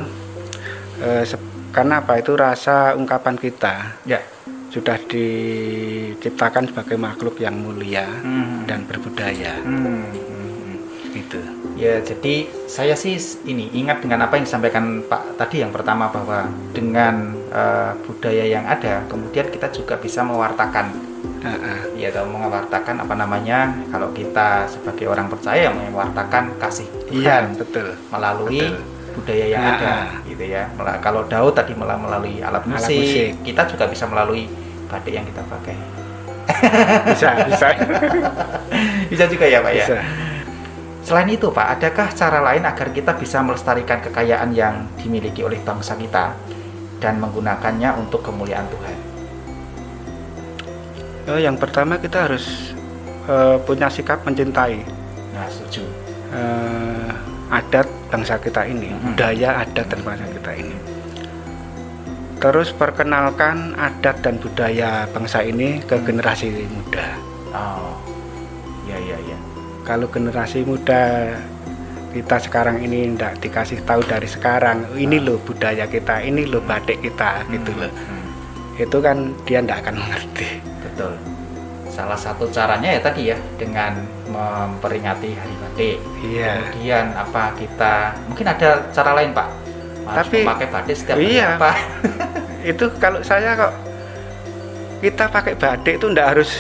eh, 1.03 1.27
se- 1.27 1.43
karena 1.75 1.99
apa 1.99 2.23
itu 2.23 2.39
rasa 2.39 2.95
ungkapan 2.95 3.35
kita 3.35 3.99
Ya. 4.07 4.23
sudah 4.69 4.95
diciptakan 5.03 6.71
sebagai 6.71 6.95
makhluk 6.95 7.43
yang 7.43 7.59
mulia 7.59 8.07
Hmm. 8.23 8.71
dan 8.71 8.87
berbudaya 8.87 9.59
Hmm, 9.59 9.83
hmm, 9.83 10.03
hmm. 10.15 10.77
gitu. 11.11 11.41
Ya, 11.75 11.99
jadi 11.99 12.47
saya 12.67 12.95
sih 12.95 13.19
ini 13.43 13.67
ingat 13.73 13.99
dengan 13.99 14.23
apa 14.23 14.39
yang 14.39 14.47
disampaikan 14.47 15.03
Pak 15.03 15.35
tadi 15.35 15.63
yang 15.63 15.71
pertama 15.71 16.07
bahwa 16.07 16.47
dengan 16.71 17.38
eh, 17.49 17.91
budaya 18.05 18.45
yang 18.45 18.65
ada, 18.65 19.03
kemudian 19.07 19.49
kita 19.49 19.69
juga 19.69 19.97
bisa 19.97 20.21
mewartakan, 20.23 20.87
ah. 21.43 21.83
ya 21.93 22.09
atau 22.09 22.25
mewartakan 22.25 23.03
apa 23.03 23.15
namanya, 23.15 23.59
kalau 23.89 24.13
kita 24.13 24.65
sebagai 24.67 25.09
orang 25.09 25.27
percaya 25.27 25.69
mewartakan 25.69 26.57
kasih 26.57 26.87
Iya 27.09 27.49
Tuhan 27.49 27.57
betul. 27.57 27.89
melalui 28.09 28.61
Betul. 28.61 28.81
budaya 29.17 29.47
yang 29.49 29.63
Ah, 29.65 29.73
ada, 29.75 29.95
gitu 30.25 30.45
ya. 30.45 30.69
Kalau 31.01 31.25
Daud 31.25 31.53
tadi 31.53 31.73
mela- 31.75 31.99
melalui 31.99 32.39
alat 32.39 32.63
Alat 32.63 32.69
musik, 32.69 33.01
musik. 33.01 33.29
kita 33.43 33.63
juga 33.67 33.85
bisa 33.87 34.05
melalui 34.07 34.47
batik 34.87 35.13
yang 35.13 35.27
kita 35.27 35.43
pakai. 35.43 35.77
Bisa 37.09 37.29
bisa 37.51 37.67
Bisa 39.09 39.25
juga 39.27 39.45
ya, 39.45 39.59
Pak 39.61 39.73
ya. 39.75 39.85
bisa. 39.85 39.99
Selain 41.03 41.29
itu, 41.29 41.49
Pak, 41.49 41.81
adakah 41.81 42.09
cara 42.13 42.39
lain 42.45 42.63
agar 42.63 42.89
kita 42.93 43.17
bisa 43.17 43.41
melestarikan 43.41 44.05
kekayaan 44.05 44.53
yang 44.53 44.85
dimiliki 45.01 45.41
oleh 45.41 45.57
bangsa 45.65 45.97
kita 45.97 46.37
dan 46.99 47.19
menggunakannya 47.19 47.91
untuk 47.97 48.23
kemuliaan 48.23 48.67
Tuhan? 48.69 48.97
Oh, 51.29 51.37
yang 51.37 51.55
pertama 51.55 51.97
kita 51.97 52.27
harus 52.27 52.73
eh, 53.29 53.57
punya 53.63 53.93
sikap 53.93 54.25
mencintai 54.25 54.81
Nah, 55.37 55.45
setuju. 55.53 55.85
eh, 56.33 57.13
adat 57.53 57.85
bangsa 58.09 58.41
kita 58.41 58.65
ini, 58.65 58.89
Mhm. 58.89 59.13
budaya 59.13 59.61
adat 59.61 59.87
dan 59.87 60.01
bangsa 60.01 60.25
kita 60.33 60.53
ini. 60.57 60.77
Terus 62.39 62.71
perkenalkan 62.71 63.75
adat 63.75 64.23
dan 64.23 64.39
budaya 64.39 65.05
bangsa 65.11 65.43
ini 65.43 65.83
ke 65.83 66.01
generasi 66.01 66.65
muda. 66.71 67.07
Oh, 67.53 67.93
ya, 68.87 68.97
ya, 68.97 69.19
ya. 69.21 69.37
Kalau 69.83 70.09
generasi 70.09 70.65
muda 70.65 71.35
kita 72.09 72.37
sekarang 72.39 72.81
ini 72.81 73.13
tidak 73.13 73.39
dikasih 73.39 73.79
tahu 73.83 74.01
dari 74.03 74.25
sekarang, 74.25 74.89
ini 74.95 75.19
loh 75.19 75.37
budaya 75.39 75.85
kita, 75.85 76.21
ini 76.21 76.45
loh 76.45 76.61
batik 76.61 76.99
kita, 76.99 77.45
gitu 77.49 77.71
loh. 77.75 77.91
Hmm, 77.91 78.27
Itu 78.79 78.99
kan 78.99 79.35
dia 79.45 79.59
tidak 79.61 79.85
akan 79.85 79.95
mengerti. 79.99 80.49
betul. 80.81 81.13
Salah 81.89 82.15
satu 82.15 82.47
caranya 82.49 82.95
ya 82.95 83.01
tadi 83.03 83.27
ya 83.27 83.39
dengan 83.59 83.99
memperingati 84.31 85.35
Hari 85.35 85.55
Batik. 85.59 85.97
Iya. 86.23 86.53
Kemudian 86.71 87.07
apa 87.13 87.51
kita 87.55 87.93
mungkin 88.25 88.47
ada 88.47 88.87
cara 88.89 89.19
lain, 89.19 89.35
Pak? 89.35 89.49
Harus 90.07 90.27
Tapi- 90.31 90.43
memakai 90.47 90.69
batik 90.71 90.95
setiap 90.95 91.17
hari 91.19 91.35
Iya. 91.35 91.49
apa? 91.59 91.73
Itu 92.71 92.85
kalau 92.97 93.19
saya 93.21 93.51
kok 93.53 93.75
kita 94.99 95.25
pakai 95.27 95.55
batik 95.55 95.95
itu 95.95 96.07
tidak 96.11 96.27
harus 96.35 96.51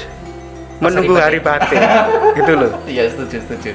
Pas 0.78 0.90
menunggu 0.90 1.14
hari 1.18 1.38
hari 1.38 1.40
batik, 1.42 1.78
gitu 2.38 2.52
loh. 2.54 2.70
Iya, 2.86 3.10
setuju, 3.10 3.36
setuju. 3.42 3.70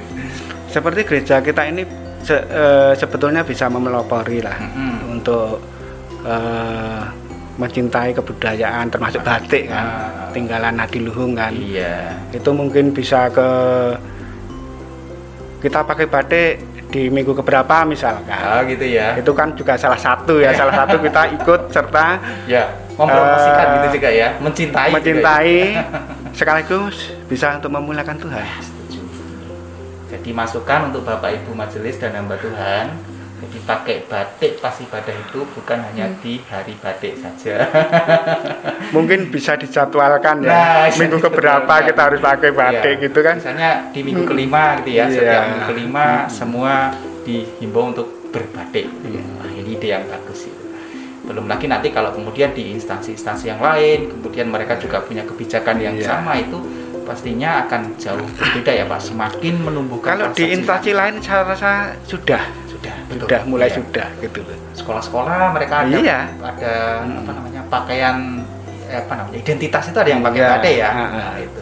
Seperti 0.73 1.05
gereja 1.05 1.37
kita 1.39 1.61
ini 1.63 1.85
se- 2.19 2.41
eh, 2.43 2.93
sebetulnya 2.93 3.41
bisa 3.41 3.69
memelopori 3.69 4.41
lah 4.41 4.57
Mm-mm. 4.57 5.13
untuk 5.13 5.61
eh, 6.23 7.01
mencintai 7.53 8.09
kebudayaan 8.11 8.89
termasuk 8.89 9.21
batik 9.21 9.67
kan, 9.67 9.85
Ah. 9.85 10.25
tinggalan 10.31 10.73
Nadiluhung 10.73 11.35
kan. 11.35 11.53
Iya. 11.53 12.17
Itu 12.31 12.49
mungkin 12.51 12.89
bisa 12.89 13.29
ke 13.29 13.49
kita 15.59 15.79
pakai 15.81 16.05
batik 16.05 16.53
di 16.89 17.07
minggu 17.07 17.33
keberapa 17.33 17.85
misalkan. 17.85 18.41
Oh, 18.43 18.61
gitu 18.63 18.85
ya. 18.87 19.13
Itu 19.15 19.31
kan 19.31 19.53
juga 19.53 19.73
salah 19.75 19.97
satu 19.97 20.37
ya, 20.37 20.51
salah 20.51 20.73
satu 20.75 20.97
kita 20.97 21.21
ikut 21.37 21.61
serta 21.69 22.17
Ya, 22.45 22.69
mempromosikan 22.93 23.63
Eh, 23.63 23.73
gitu 23.75 23.87
juga 23.95 24.09
ya, 24.11 24.27
mencintai. 24.39 24.87
juga 24.87 24.95
mencintai 24.95 25.53
ya. 25.71 25.83
sekaligus 26.39 26.95
bisa 27.25 27.53
untuk 27.55 27.69
memuliakan 27.69 28.17
Tuhan. 28.17 28.45
Jadi 30.13 30.29
masukan 30.29 30.93
untuk 30.93 31.01
Bapak 31.03 31.41
Ibu 31.41 31.57
majelis 31.57 31.97
dan 31.97 32.13
hamba 32.13 32.37
Tuhan. 32.37 32.93
Jadi 33.43 33.57
pakai 33.65 33.97
batik 34.05 34.61
pas 34.61 34.71
ibadah 34.77 35.11
itu 35.11 35.43
bukan 35.43 35.81
hanya 35.81 36.05
Hmm. 36.07 36.21
di 36.21 36.39
hari 36.47 36.77
batik 36.79 37.17
saja. 37.17 37.65
Mungkin 38.95 39.27
bisa 39.27 39.57
dijadwalkan 39.57 40.45
Nah, 40.45 40.87
ya. 40.87 40.95
Minggu 40.95 41.17
bisa 41.17 41.27
keberapa 41.27 41.73
kita 41.83 42.01
harus 42.07 42.21
pakai 42.21 42.51
batik 42.53 42.95
Iya. 42.95 43.03
gitu 43.03 43.19
kan. 43.19 43.35
Misalnya 43.35 43.71
di 43.89 43.99
minggu 43.99 44.23
kelima 44.23 44.79
gitu 44.79 44.89
ya, 44.93 45.05
Iya. 45.09 45.11
setiap 45.11 45.41
minggu 45.43 45.63
kelima 45.67 46.05
semua 46.29 46.73
dihimbau 47.25 47.91
untuk 47.91 48.07
berbatik. 48.29 48.85
Iya. 49.03 49.21
Nah, 49.41 49.51
ini 49.51 49.69
ide 49.75 49.87
yang 49.91 50.05
bagus 50.07 50.47
itu. 50.47 50.63
Belum 51.23 51.43
lagi 51.43 51.67
nanti 51.67 51.89
kalau 51.89 52.13
kemudian 52.13 52.51
di 52.51 52.71
instansi-instansi 52.71 53.47
yang 53.47 53.59
lain, 53.59 54.07
kemudian 54.07 54.47
mereka 54.47 54.75
juga 54.77 55.01
punya 55.01 55.25
kebijakan 55.25 55.79
yang 55.79 55.95
Iya. 55.95 56.05
sama 56.05 56.37
itu 56.37 56.59
pastinya 57.03 57.63
akan 57.63 57.81
jauh 57.95 58.25
berbeda 58.33 58.71
ya 58.73 58.85
Pak. 58.87 58.99
Semakin 58.99 59.55
menumbuhkan 59.59 60.15
Kalau 60.15 60.31
di 60.31 60.45
instansi 60.49 60.91
lain 60.91 61.19
saya 61.19 61.43
rasa 61.43 61.93
sudah 62.03 62.41
sudah 62.65 62.95
betul. 63.07 63.27
sudah 63.27 63.39
mulai 63.45 63.67
Iya. 63.67 63.77
sudah 63.79 64.07
gitu 64.19 64.39
loh. 64.41 64.57
Sekolah-sekolah 64.73 65.51
mereka 65.51 65.85
ada 65.85 65.95
Iya. 65.95 66.19
ada 66.39 66.73
Hmm. 67.03 67.19
apa 67.21 67.31
namanya 67.31 67.61
pakaian 67.67 68.15
eh, 68.83 68.99
apa 68.99 69.13
namanya 69.15 69.37
identitas 69.37 69.83
itu 69.87 69.97
ada 69.97 70.09
yang 70.09 70.21
pakai 70.21 70.39
Iya. 70.39 70.49
batik 70.49 70.73
ya. 70.75 70.89
Ah. 70.89 71.07
Nah, 71.09 71.33
itu. 71.37 71.61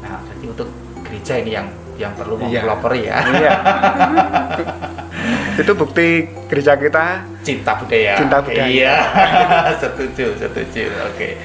Nah, 0.00 0.18
jadi 0.24 0.44
untuk 0.46 0.68
gereja 1.02 1.34
ini 1.38 1.50
yang 1.52 1.66
yang 1.94 2.12
perlu 2.12 2.34
Iya. 2.40 2.60
mempelopori 2.64 3.00
ya. 3.04 3.18
Iya. 3.22 3.52
Itu 5.52 5.72
bukti 5.76 6.24
gereja 6.48 6.74
kita 6.74 7.28
Cinta 7.44 7.76
budaya. 7.76 8.16
Cinta 8.16 8.38
budaya. 8.40 8.64
Iya. 8.66 8.96
setuju, 9.82 10.32
setuju. 10.34 10.84
Oke. 11.06 11.36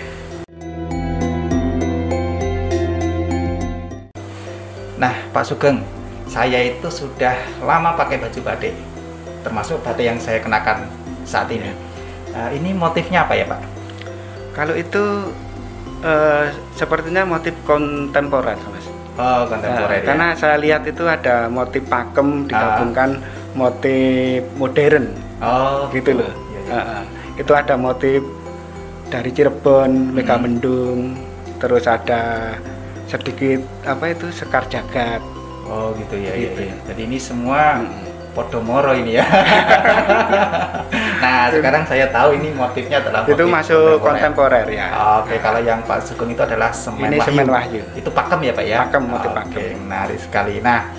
Nah, 4.98 5.14
Pak 5.34 5.46
Sugeng, 5.46 5.86
saya 6.26 6.62
itu 6.66 6.90
sudah 6.90 7.38
lama 7.62 7.94
pakai 7.94 8.18
baju 8.18 8.40
batik, 8.42 8.74
termasuk 9.46 9.80
batik 9.86 10.06
yang 10.10 10.18
saya 10.18 10.42
kenakan 10.42 10.90
saat 11.24 11.48
ini. 11.54 11.72
Eh, 12.34 12.50
ini 12.58 12.74
motifnya 12.74 13.24
apa 13.26 13.34
ya, 13.38 13.46
Pak? 13.46 13.78
kalau 14.58 14.74
itu 14.74 15.06
eh, 16.02 16.50
sepertinya 16.74 17.22
motif 17.30 17.54
kontemporer 17.62 18.58
Mas. 18.58 18.90
Oh, 19.22 19.46
kontemporer 19.46 20.02
Nah, 20.02 20.02
ya. 20.02 20.08
Karena 20.10 20.28
saya 20.34 20.58
lihat 20.58 20.82
itu 20.90 21.06
ada 21.06 21.46
motif 21.46 21.86
pakem 21.86 22.50
digabungkan 22.50 23.22
motif 23.54 24.42
modern 24.58 25.14
oh, 25.46 25.86
gitu 25.94 26.18
loh. 26.18 26.34
Iya, 26.34 26.62
iya. 26.66 26.74
Ah, 26.74 26.82
ah. 27.02 27.04
Itu 27.38 27.54
ada 27.54 27.78
motif 27.78 28.26
dari 29.14 29.30
Cirebon, 29.30 30.18
Megamendung, 30.18 31.14
terus 31.62 31.86
ada 31.86 32.54
sedikit 33.08 33.60
apa 33.84 34.12
itu 34.12 34.28
sekar 34.30 34.68
jagat. 34.68 35.24
Oh, 35.64 35.92
gitu 35.96 36.16
ya, 36.16 36.32
iya, 36.32 36.52
Gitu. 36.52 36.62
iya. 36.64 36.76
Jadi 36.86 37.02
ini 37.04 37.18
semua 37.18 37.82
Mm. 37.82 38.06
Podomoro 38.32 38.94
ini 38.94 39.18
ya. 39.18 39.26
nah, 41.24 41.50
sekarang 41.50 41.84
saya 41.86 42.06
tahu 42.08 42.38
ini 42.38 42.54
motifnya 42.54 43.02
adalah 43.02 43.26
itu 43.26 43.34
motif 43.34 43.50
masuk 43.50 43.98
kontemporer 43.98 44.68
ya. 44.70 44.88
Oke, 45.22 45.42
kalau 45.42 45.58
yang 45.58 45.82
Pak 45.82 46.06
Sugeng 46.06 46.32
itu 46.32 46.42
adalah 46.42 46.70
semen 46.70 47.10
Ini 47.10 47.18
wahyu. 47.18 47.28
semen 47.28 47.48
wahyu. 47.50 47.82
Itu 47.98 48.10
pakem 48.14 48.40
ya, 48.46 48.54
Pak 48.54 48.66
ya? 48.66 48.78
Pakem, 48.86 49.04
motif 49.04 49.30
Oke, 49.32 49.38
pakem. 49.42 49.74
menarik 49.82 50.20
sekali. 50.22 50.56
Nah, 50.62 50.94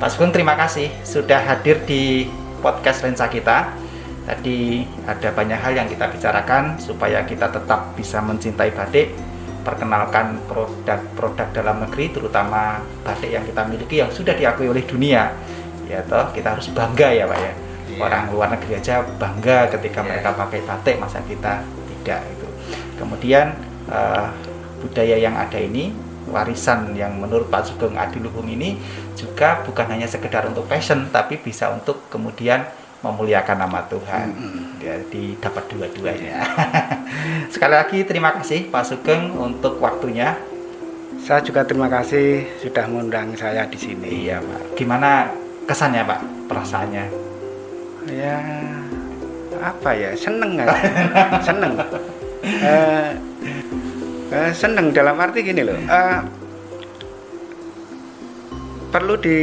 Pak 0.00 0.08
Sugeng 0.08 0.32
terima 0.32 0.56
kasih 0.56 0.88
sudah 1.04 1.44
hadir 1.44 1.84
di 1.84 2.24
podcast 2.58 3.04
Lensa 3.04 3.28
kita. 3.28 3.76
Tadi 4.24 4.80
ada 5.04 5.28
banyak 5.32 5.58
hal 5.58 5.72
yang 5.74 5.88
kita 5.88 6.08
bicarakan 6.08 6.78
supaya 6.78 7.20
kita 7.24 7.50
tetap 7.50 7.92
bisa 7.92 8.22
mencintai 8.22 8.70
batik, 8.70 9.10
perkenalkan 9.60 10.40
produk-produk 10.48 11.48
dalam 11.52 11.84
negeri, 11.84 12.12
terutama 12.12 12.80
batik 13.04 13.30
yang 13.30 13.44
kita 13.44 13.62
miliki 13.68 13.96
yang 14.00 14.10
sudah 14.10 14.34
diakui 14.34 14.68
oleh 14.68 14.84
dunia. 14.84 15.32
Ya 15.90 16.00
toh, 16.06 16.30
kita 16.30 16.54
harus 16.54 16.70
bangga 16.70 17.08
ya 17.10 17.24
Pak 17.26 17.38
ya. 17.38 17.52
Iya. 17.90 18.00
Orang 18.06 18.22
luar 18.30 18.48
negeri 18.54 18.78
aja 18.78 19.02
bangga 19.02 19.66
ketika 19.74 20.00
Iya. 20.00 20.08
mereka 20.08 20.28
pakai 20.38 20.60
batik, 20.62 20.96
masa 21.02 21.18
kita 21.26 21.66
tidak 21.90 22.20
itu. 22.30 22.48
Kemudian 22.96 23.56
eh, 23.90 24.26
budaya 24.80 25.16
yang 25.18 25.34
ada 25.36 25.58
ini 25.58 25.92
warisan 26.30 26.94
yang 26.94 27.18
menurut 27.18 27.50
Pak 27.50 27.66
Sugeng 27.66 27.98
Adiluhung 27.98 28.46
ini 28.46 28.78
juga 29.18 29.60
bukan 29.66 29.90
hanya 29.90 30.06
sekedar 30.06 30.46
untuk 30.46 30.64
passion 30.70 31.10
tapi 31.10 31.36
bisa 31.42 31.68
untuk 31.74 32.06
kemudian 32.08 32.64
memuliakan 33.00 33.56
nama 33.64 33.80
Tuhan. 33.88 34.28
Jadi 34.80 35.36
dapat 35.40 35.64
dua-duanya. 35.72 36.44
Sekali 37.52 37.74
lagi 37.76 37.98
terima 38.04 38.36
kasih 38.36 38.68
Pak 38.68 38.84
Sugeng 38.84 39.32
untuk 39.36 39.80
waktunya. 39.80 40.36
Saya 41.20 41.44
juga 41.44 41.64
terima 41.68 41.88
kasih 41.88 42.48
sudah 42.60 42.84
mengundang 42.88 43.36
saya 43.36 43.64
di 43.68 43.76
sini. 43.76 44.28
Iya 44.28 44.40
Pak. 44.40 44.76
Gimana 44.76 45.28
kesannya 45.64 46.04
Pak? 46.04 46.20
Perasaannya? 46.48 47.04
Ya 48.08 48.40
apa 49.60 49.90
ya 49.92 50.10
seneng 50.16 50.60
aja. 50.60 50.76
seneng. 51.48 51.72
Eh, 52.40 53.10
eh, 54.32 54.50
seneng 54.56 54.92
dalam 54.92 55.16
arti 55.20 55.44
gini 55.44 55.60
loh. 55.64 55.76
eh, 55.76 56.20
perlu 58.90 59.14
di 59.20 59.38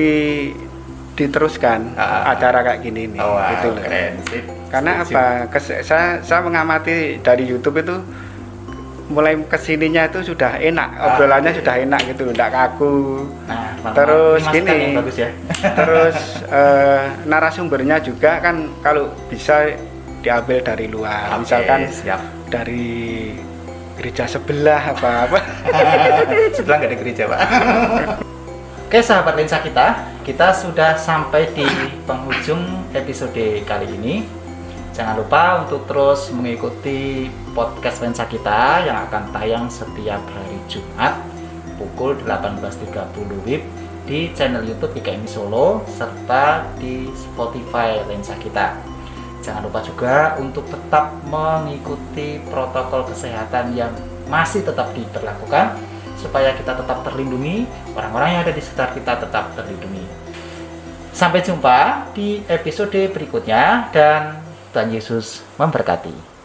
diteruskan 1.18 1.98
Ah. 1.98 2.30
acara 2.30 2.62
kayak 2.64 2.80
gini 2.80 3.10
nih, 3.10 3.20
Oh, 3.20 3.34
wow, 3.34 3.50
gitu 3.52 3.68
loh. 3.74 3.82
keren. 3.82 4.14
Sip. 4.24 4.44
Karena 4.70 4.92
Sip, 5.02 5.16
apa? 5.16 5.26
Kes- 5.50 5.82
saya 5.82 6.22
saya 6.22 6.40
mengamati 6.40 7.18
dari 7.20 7.44
YouTube 7.44 7.82
itu 7.82 7.98
mulai 9.08 9.34
ke 9.40 9.56
sininya 9.56 10.06
itu 10.06 10.20
sudah 10.22 10.56
enak, 10.56 10.90
Ah, 10.94 11.04
obrolannya 11.10 11.52
oke. 11.52 11.58
sudah 11.58 11.76
enak 11.80 12.02
gitu, 12.06 12.24
tidak 12.30 12.50
kaku. 12.52 13.24
Nah. 13.48 13.74
Terus 13.90 14.42
Ini 14.46 14.52
gini. 14.54 14.76
yang 14.86 14.96
bagus 14.96 15.18
ya. 15.18 15.30
Terus 15.80 16.18
eh, 16.46 17.04
narasumbernya 17.24 17.98
juga 17.98 18.38
kan 18.38 18.56
kalau 18.80 19.10
bisa 19.26 19.74
diambil 20.20 20.60
dari 20.62 20.86
luar, 20.86 21.34
Oke, 21.34 21.48
misalkan 21.48 21.88
siap. 21.88 22.20
dari 22.46 23.32
gereja 23.96 24.28
sebelah 24.28 24.92
apa 24.92 25.26
apa. 25.26 25.40
Sebelah 26.54 26.78
nggak 26.78 26.90
ada 26.92 26.98
gereja, 27.00 27.24
Pak. 27.26 27.40
Oke, 28.88 29.04
sahabat 29.04 29.36
lensa 29.36 29.60
kita, 29.60 30.16
kita 30.24 30.56
sudah 30.56 30.96
sampai 30.96 31.52
di 31.52 31.68
penghujung 32.08 32.88
episode 32.96 33.60
kali 33.68 33.84
ini. 34.00 34.24
Jangan 34.96 35.20
lupa 35.20 35.60
untuk 35.68 35.84
terus 35.92 36.32
mengikuti 36.32 37.28
podcast 37.52 38.00
lensa 38.00 38.24
kita 38.24 38.88
yang 38.88 39.04
akan 39.12 39.28
tayang 39.36 39.68
setiap 39.68 40.24
hari 40.32 40.56
Jumat 40.72 41.20
pukul 41.76 42.16
18.30 42.24 43.44
WIB 43.44 43.64
di 44.08 44.32
channel 44.32 44.64
YouTube 44.64 44.96
IKMI 44.96 45.28
Solo 45.28 45.84
serta 45.92 46.64
di 46.80 47.12
Spotify 47.12 48.08
lensa 48.08 48.40
kita. 48.40 48.72
Jangan 49.44 49.68
lupa 49.68 49.84
juga 49.84 50.40
untuk 50.40 50.64
tetap 50.72 51.12
mengikuti 51.28 52.40
protokol 52.48 53.04
kesehatan 53.12 53.76
yang 53.76 53.92
masih 54.32 54.64
tetap 54.64 54.96
diberlakukan 54.96 55.76
supaya 56.18 56.54
kita 56.58 56.74
tetap 56.74 57.06
terlindungi, 57.06 57.70
orang-orang 57.94 58.30
yang 58.38 58.42
ada 58.44 58.54
di 58.54 58.62
sekitar 58.62 58.94
kita 58.98 59.22
tetap 59.22 59.54
terlindungi. 59.54 60.04
Sampai 61.14 61.42
jumpa 61.42 62.10
di 62.14 62.46
episode 62.46 63.10
berikutnya 63.10 63.90
dan 63.90 64.38
Tuhan 64.70 64.94
Yesus 64.94 65.42
memberkati. 65.58 66.37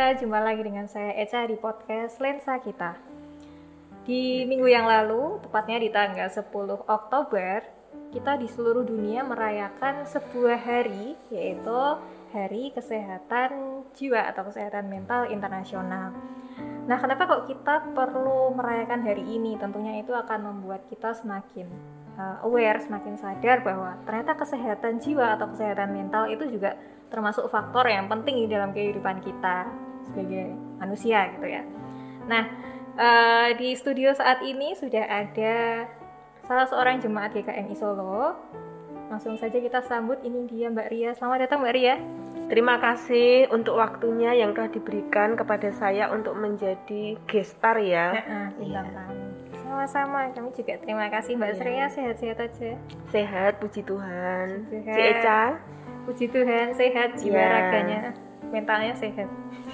Kita, 0.00 0.24
jumpa 0.24 0.40
lagi 0.40 0.64
dengan 0.64 0.88
saya 0.88 1.12
Eca 1.12 1.44
di 1.44 1.60
podcast 1.60 2.24
Lensa 2.24 2.56
Kita. 2.56 2.96
Di 4.08 4.48
minggu 4.48 4.64
yang 4.64 4.88
lalu, 4.88 5.36
tepatnya 5.44 5.76
di 5.76 5.92
tanggal 5.92 6.24
10 6.24 6.88
Oktober, 6.88 7.60
kita 8.08 8.40
di 8.40 8.48
seluruh 8.48 8.80
dunia 8.80 9.20
merayakan 9.28 10.08
sebuah 10.08 10.56
hari, 10.56 11.20
yaitu 11.28 12.00
Hari 12.32 12.72
Kesehatan 12.72 13.84
Jiwa 13.92 14.24
atau 14.24 14.48
Kesehatan 14.48 14.88
Mental 14.88 15.28
Internasional. 15.28 16.16
Nah, 16.88 16.96
kenapa 16.96 17.28
kok 17.28 17.52
kita 17.52 17.92
perlu 17.92 18.56
merayakan 18.56 19.04
hari 19.04 19.28
ini? 19.28 19.60
Tentunya 19.60 20.00
itu 20.00 20.16
akan 20.16 20.48
membuat 20.48 20.80
kita 20.88 21.12
semakin 21.12 21.68
uh, 22.16 22.40
aware, 22.48 22.80
semakin 22.80 23.20
sadar 23.20 23.60
bahwa 23.60 24.00
ternyata 24.08 24.32
kesehatan 24.32 24.96
jiwa 24.96 25.36
atau 25.36 25.52
kesehatan 25.52 25.92
mental 25.92 26.24
itu 26.32 26.48
juga 26.48 26.80
termasuk 27.12 27.52
faktor 27.52 27.84
yang 27.84 28.08
penting 28.08 28.48
di 28.48 28.48
dalam 28.48 28.72
kehidupan 28.72 29.20
kita 29.20 29.89
sebagai 30.10 30.50
manusia 30.76 31.30
gitu 31.32 31.46
ya. 31.46 31.62
Nah, 32.26 32.44
eh, 32.94 33.48
di 33.56 33.72
studio 33.72 34.12
saat 34.12 34.42
ini 34.42 34.74
sudah 34.74 35.06
ada 35.06 35.86
salah 36.44 36.66
seorang 36.66 36.98
jemaat 36.98 37.32
GKMI 37.32 37.74
Solo. 37.74 38.34
Langsung 39.10 39.34
saja 39.34 39.58
kita 39.58 39.82
sambut 39.82 40.22
ini 40.22 40.46
dia 40.46 40.70
Mbak 40.70 40.88
Ria. 40.88 41.10
Selamat 41.14 41.46
datang 41.46 41.62
Mbak 41.62 41.74
Ria. 41.74 41.98
Terima 42.46 42.78
kasih 42.78 43.50
untuk 43.50 43.78
waktunya 43.78 44.34
yang 44.34 44.54
telah 44.54 44.70
diberikan 44.70 45.34
kepada 45.34 45.70
saya 45.70 46.10
untuk 46.10 46.34
menjadi 46.34 47.14
gestar 47.26 47.78
ya. 47.78 48.14
Tamu. 48.58 49.18
Sama-sama, 49.60 50.30
kami 50.34 50.50
juga 50.50 50.74
terima 50.78 51.06
kasih 51.06 51.38
Mbak 51.38 51.46
Iya. 51.48 51.58
Sria 51.58 51.86
sehat-sehat 51.88 52.38
aja. 52.42 52.70
Sehat, 53.10 53.52
puji 53.58 53.82
Tuhan. 53.82 54.66
Puji 54.66 54.78
Tuhan. 54.82 54.94
Si 54.94 55.00
Eca, 55.00 55.42
Puji 56.00 56.26
Tuhan 56.26 56.66
sehat 56.74 57.08
jiwa 57.18 57.38
Iya. 57.38 57.50
raganya, 57.52 58.00
mentalnya 58.50 58.94
sehat. 58.98 59.30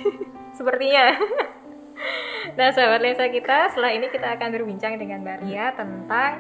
Sepertinya. 0.58 1.16
nah, 2.56 2.68
sahabat 2.72 3.00
lensa 3.00 3.28
kita, 3.28 3.72
setelah 3.72 3.92
ini 3.92 4.08
kita 4.12 4.36
akan 4.36 4.48
berbincang 4.52 4.96
dengan 5.00 5.24
Mbak 5.24 5.38
Ria 5.44 5.72
tentang 5.76 6.30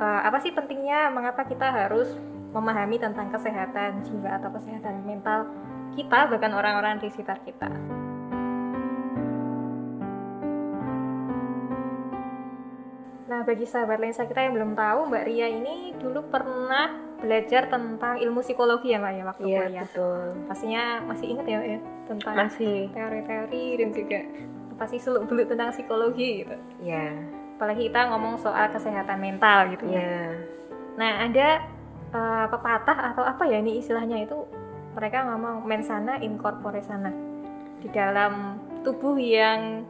eh, 0.00 0.20
apa 0.24 0.40
sih 0.40 0.52
pentingnya 0.52 1.12
mengapa 1.12 1.44
kita 1.44 1.68
harus 1.68 2.16
memahami 2.54 2.96
tentang 3.02 3.28
kesehatan 3.34 4.06
jiwa 4.06 4.38
atau 4.38 4.50
kesehatan 4.54 5.02
mental 5.02 5.50
kita 5.94 6.26
bahkan 6.30 6.54
orang-orang 6.54 6.98
di 7.02 7.10
sekitar 7.10 7.42
kita. 7.42 7.70
Nah, 13.24 13.42
bagi 13.42 13.66
sahabat 13.66 13.98
lensa 13.98 14.22
kita 14.30 14.46
yang 14.46 14.54
belum 14.54 14.78
tahu, 14.78 15.10
Mbak 15.10 15.24
Ria 15.26 15.50
ini 15.50 15.90
dulu 15.98 16.22
pernah 16.30 17.03
belajar 17.18 17.66
tentang 17.68 18.18
ilmu 18.18 18.40
psikologi 18.40 18.90
ya, 18.90 18.98
Mbak 18.98 19.12
ya, 19.12 19.22
waktu 19.24 19.42
iya 19.44 19.60
kuliah. 19.64 19.82
betul. 19.86 20.20
Pastinya 20.46 20.82
masih 21.04 21.26
ingat 21.30 21.46
ya, 21.46 21.58
ya, 21.62 21.78
tentang 22.04 22.34
Masih, 22.36 22.78
teori-teori 22.90 23.64
dan 23.78 23.88
juga 23.90 24.20
pasti 24.74 24.96
seluk-beluk 24.98 25.46
tentang 25.46 25.70
psikologi 25.70 26.42
gitu. 26.42 26.56
ya, 26.82 27.14
Apalagi 27.54 27.86
kita 27.86 28.10
ngomong 28.10 28.34
soal 28.36 28.66
kesehatan 28.68 29.22
mental 29.22 29.70
gitu 29.70 29.86
ya. 29.86 30.02
ya, 30.02 30.20
Nah, 30.94 31.12
ada 31.26 31.48
eh, 32.10 32.46
pepatah 32.50 33.14
atau 33.14 33.22
apa 33.22 33.46
ya 33.46 33.58
ini 33.58 33.78
istilahnya 33.78 34.22
itu 34.22 34.46
mereka 34.94 35.26
ngomong 35.26 35.66
mensana 35.66 36.18
in 36.18 36.38
corpore 36.38 36.78
sana. 36.82 37.10
Di 37.82 37.90
dalam 37.90 38.58
tubuh 38.86 39.18
yang 39.18 39.82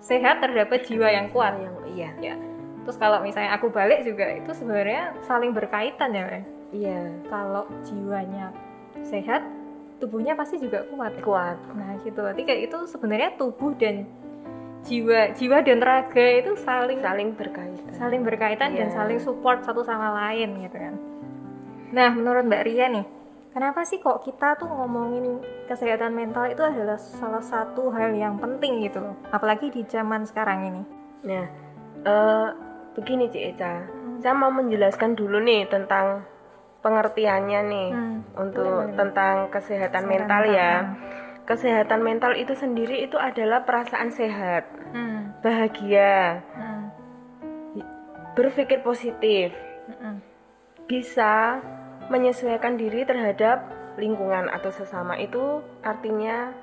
sehat 0.00 0.40
terdapat 0.40 0.84
jiwa 0.88 1.08
yang 1.08 1.28
kuat. 1.28 1.56
yang 1.60 1.74
iya, 1.92 2.10
Ya. 2.20 2.34
Terus 2.80 2.96
kalau 2.96 3.20
misalnya 3.20 3.52
aku 3.54 3.68
balik 3.68 4.02
juga 4.02 4.24
itu 4.32 4.56
sebenarnya 4.56 5.12
saling 5.28 5.52
berkaitan 5.52 6.16
ya, 6.16 6.24
Mbak. 6.24 6.44
Iya, 6.70 7.10
Kalau 7.26 7.66
jiwanya 7.82 8.50
sehat, 9.02 9.42
tubuhnya 9.98 10.32
pasti 10.32 10.56
juga 10.56 10.82
kuat. 10.88 11.14
kuat. 11.20 11.56
Nah, 11.72 11.94
gitu. 12.00 12.18
Berarti 12.18 12.42
kayak 12.42 12.60
itu 12.66 12.78
sebenarnya 12.86 13.30
tubuh 13.36 13.74
dan 13.74 14.08
jiwa, 14.80 15.36
jiwa 15.36 15.60
dan 15.60 15.78
raga 15.78 16.26
itu 16.40 16.56
saling 16.56 16.98
Saling 16.98 17.30
berkaitan. 17.36 17.92
saling 17.92 18.20
berkaitan 18.24 18.72
dan 18.72 18.88
Iya. 18.88 18.96
saling 18.96 19.20
support 19.20 19.60
satu 19.60 19.84
sama 19.84 20.08
lain 20.16 20.56
gitu 20.60 20.76
kan. 20.76 20.94
Nah, 21.92 22.10
menurut 22.10 22.46
Mbak 22.46 22.62
Ria 22.64 22.86
nih, 22.88 23.04
kenapa 23.50 23.84
sih 23.84 23.98
kok 23.98 24.22
kita 24.22 24.56
tuh 24.56 24.70
ngomongin 24.70 25.36
kesehatan 25.66 26.14
mental 26.14 26.48
itu 26.48 26.62
adalah 26.62 26.96
salah 26.96 27.42
satu 27.42 27.90
hal 27.90 28.14
yang 28.14 28.38
penting 28.38 28.80
gitu 28.80 29.02
loh. 29.02 29.18
Apalagi 29.28 29.68
di 29.68 29.84
zaman 29.84 30.24
sekarang 30.24 30.64
ini. 30.64 30.82
Nah, 31.28 31.44
eh, 32.00 32.48
begini 32.90 33.28
Cik 33.28 33.44
Eca, 33.52 33.84
saya 34.16 34.32
mau 34.32 34.48
menjelaskan 34.48 35.12
dulu 35.12 35.40
nih 35.40 35.68
tentang 35.68 36.24
pengertiannya 36.80 37.60
nih 37.66 37.88
Hmm, 37.92 38.16
untuk 38.36 38.64
boleh. 38.88 38.96
tentang 38.96 39.48
kesehatan 39.48 40.04
Kesehatan 40.04 40.04
mental 40.06 40.42
ya. 40.48 40.72
kesehatan 41.44 42.00
mental 42.00 42.32
itu 42.34 42.54
sendiri 42.54 43.02
itu 43.02 43.18
adalah 43.18 43.66
perasaan 43.66 44.08
sehat, 44.08 44.70
Hmm. 44.94 45.34
bahagia, 45.42 46.46
Hmm. 46.54 46.84
berpikir 48.32 48.80
positif, 48.80 49.50
Hmm. 49.90 50.22
bisa 50.86 51.58
menyesuaikan 52.06 52.74
diri 52.74 53.02
terhadap 53.02 53.66
lingkungan 53.96 54.46
atau 54.48 54.70
sesama 54.70 55.18
itu 55.18 55.60
artinya 55.82 56.54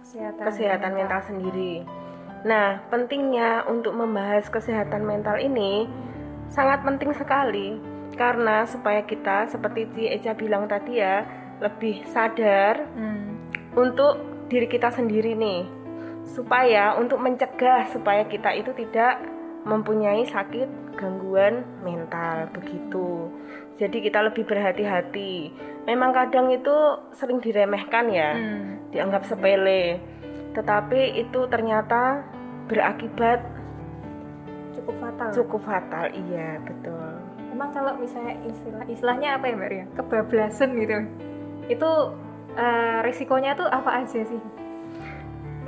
Kesehatan, 0.00 0.44
kesehatan 0.48 0.92
mental 0.94 1.20
sendiri. 1.22 1.74
Nah, 2.40 2.80
pentingnya 2.88 3.68
untuk 3.68 3.92
membahas 3.92 4.48
kesehatan 4.48 5.04
mental 5.04 5.36
ini 5.36 5.84
sangat 6.48 6.80
penting 6.82 7.12
sekali 7.12 7.76
karena 8.20 8.68
supaya 8.68 9.00
kita 9.00 9.48
seperti 9.48 9.88
Ci 9.96 10.02
Eca 10.12 10.36
bilang 10.36 10.68
tadi 10.68 11.00
ya, 11.00 11.24
lebih 11.64 12.04
sadar 12.04 12.84
Hmm. 12.92 13.48
untuk 13.72 14.20
diri 14.52 14.68
kita 14.68 14.92
sendiri 14.92 15.32
nih. 15.32 15.64
Supaya 16.28 17.00
untuk 17.00 17.16
mencegah 17.16 17.88
supaya 17.88 18.28
kita 18.28 18.52
itu 18.52 18.76
tidak 18.76 19.24
mempunyai 19.64 20.24
sakit 20.24 20.96
gangguan 21.00 21.64
mental 21.80 22.52
begitu. 22.52 23.32
Jadi 23.80 24.04
kita 24.04 24.20
lebih 24.20 24.44
berhati-hati. 24.44 25.52
Memang 25.88 26.12
kadang 26.12 26.52
itu 26.52 26.76
sering 27.16 27.40
diremehkan 27.40 28.12
ya 28.12 28.36
Hmm. 28.36 28.92
dianggap 28.92 29.24
sepele, 29.24 29.96
tetapi 30.52 31.24
itu 31.24 31.40
ternyata 31.48 32.20
berakibat 32.68 33.40
Cukup 34.76 34.94
fatal. 35.00 35.28
cukup 35.32 35.60
fatal. 35.64 36.04
Iya, 36.12 36.60
betul. 36.62 36.99
Emang 37.60 37.76
kalau 37.76 37.92
misalnya 38.00 38.40
istilah 38.48 38.88
istilahnya 38.88 39.36
apa 39.36 39.52
ya 39.52 39.54
Mbak 39.60 39.68
Ria? 39.68 39.84
Kebablasan 39.92 40.80
gitu. 40.80 40.96
Itu 41.68 41.90
eh, 42.56 43.04
risikonya 43.04 43.52
tuh 43.52 43.68
apa 43.68 44.00
aja 44.00 44.24
sih? 44.24 44.40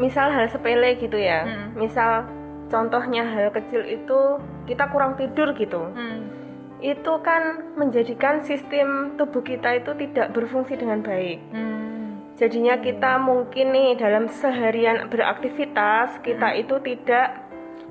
Misal 0.00 0.32
hal 0.32 0.48
sepele 0.48 0.96
gitu 0.96 1.20
ya. 1.20 1.44
Mm. 1.44 1.76
Misal 1.76 2.24
contohnya 2.72 3.28
hal 3.28 3.52
kecil 3.52 3.84
itu 3.84 4.40
kita 4.64 4.88
kurang 4.88 5.20
tidur 5.20 5.52
gitu. 5.52 5.92
Hmm. 5.92 6.32
Itu 6.80 7.20
kan 7.20 7.76
menjadikan 7.76 8.40
sistem 8.40 9.20
tubuh 9.20 9.44
kita 9.44 9.76
itu 9.76 9.92
tidak 9.92 10.32
berfungsi 10.32 10.80
dengan 10.80 11.04
baik. 11.04 11.44
Hmm. 11.52 12.24
Jadinya 12.40 12.80
kita 12.80 13.20
mungkin 13.20 13.76
nih 13.76 14.00
dalam 14.00 14.32
seharian 14.32 15.12
beraktivitas 15.12 16.24
kita 16.24 16.56
itu 16.56 16.80
tidak 16.80 17.41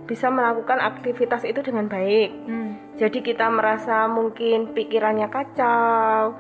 bisa 0.05 0.27
melakukan 0.27 0.81
aktivitas 0.81 1.45
itu 1.45 1.61
dengan 1.61 1.87
baik. 1.87 2.29
Hmm. 2.47 2.71
Jadi 2.97 3.23
kita 3.23 3.47
merasa 3.47 4.05
mungkin 4.11 4.75
pikirannya 4.75 5.27
kacau. 5.31 6.35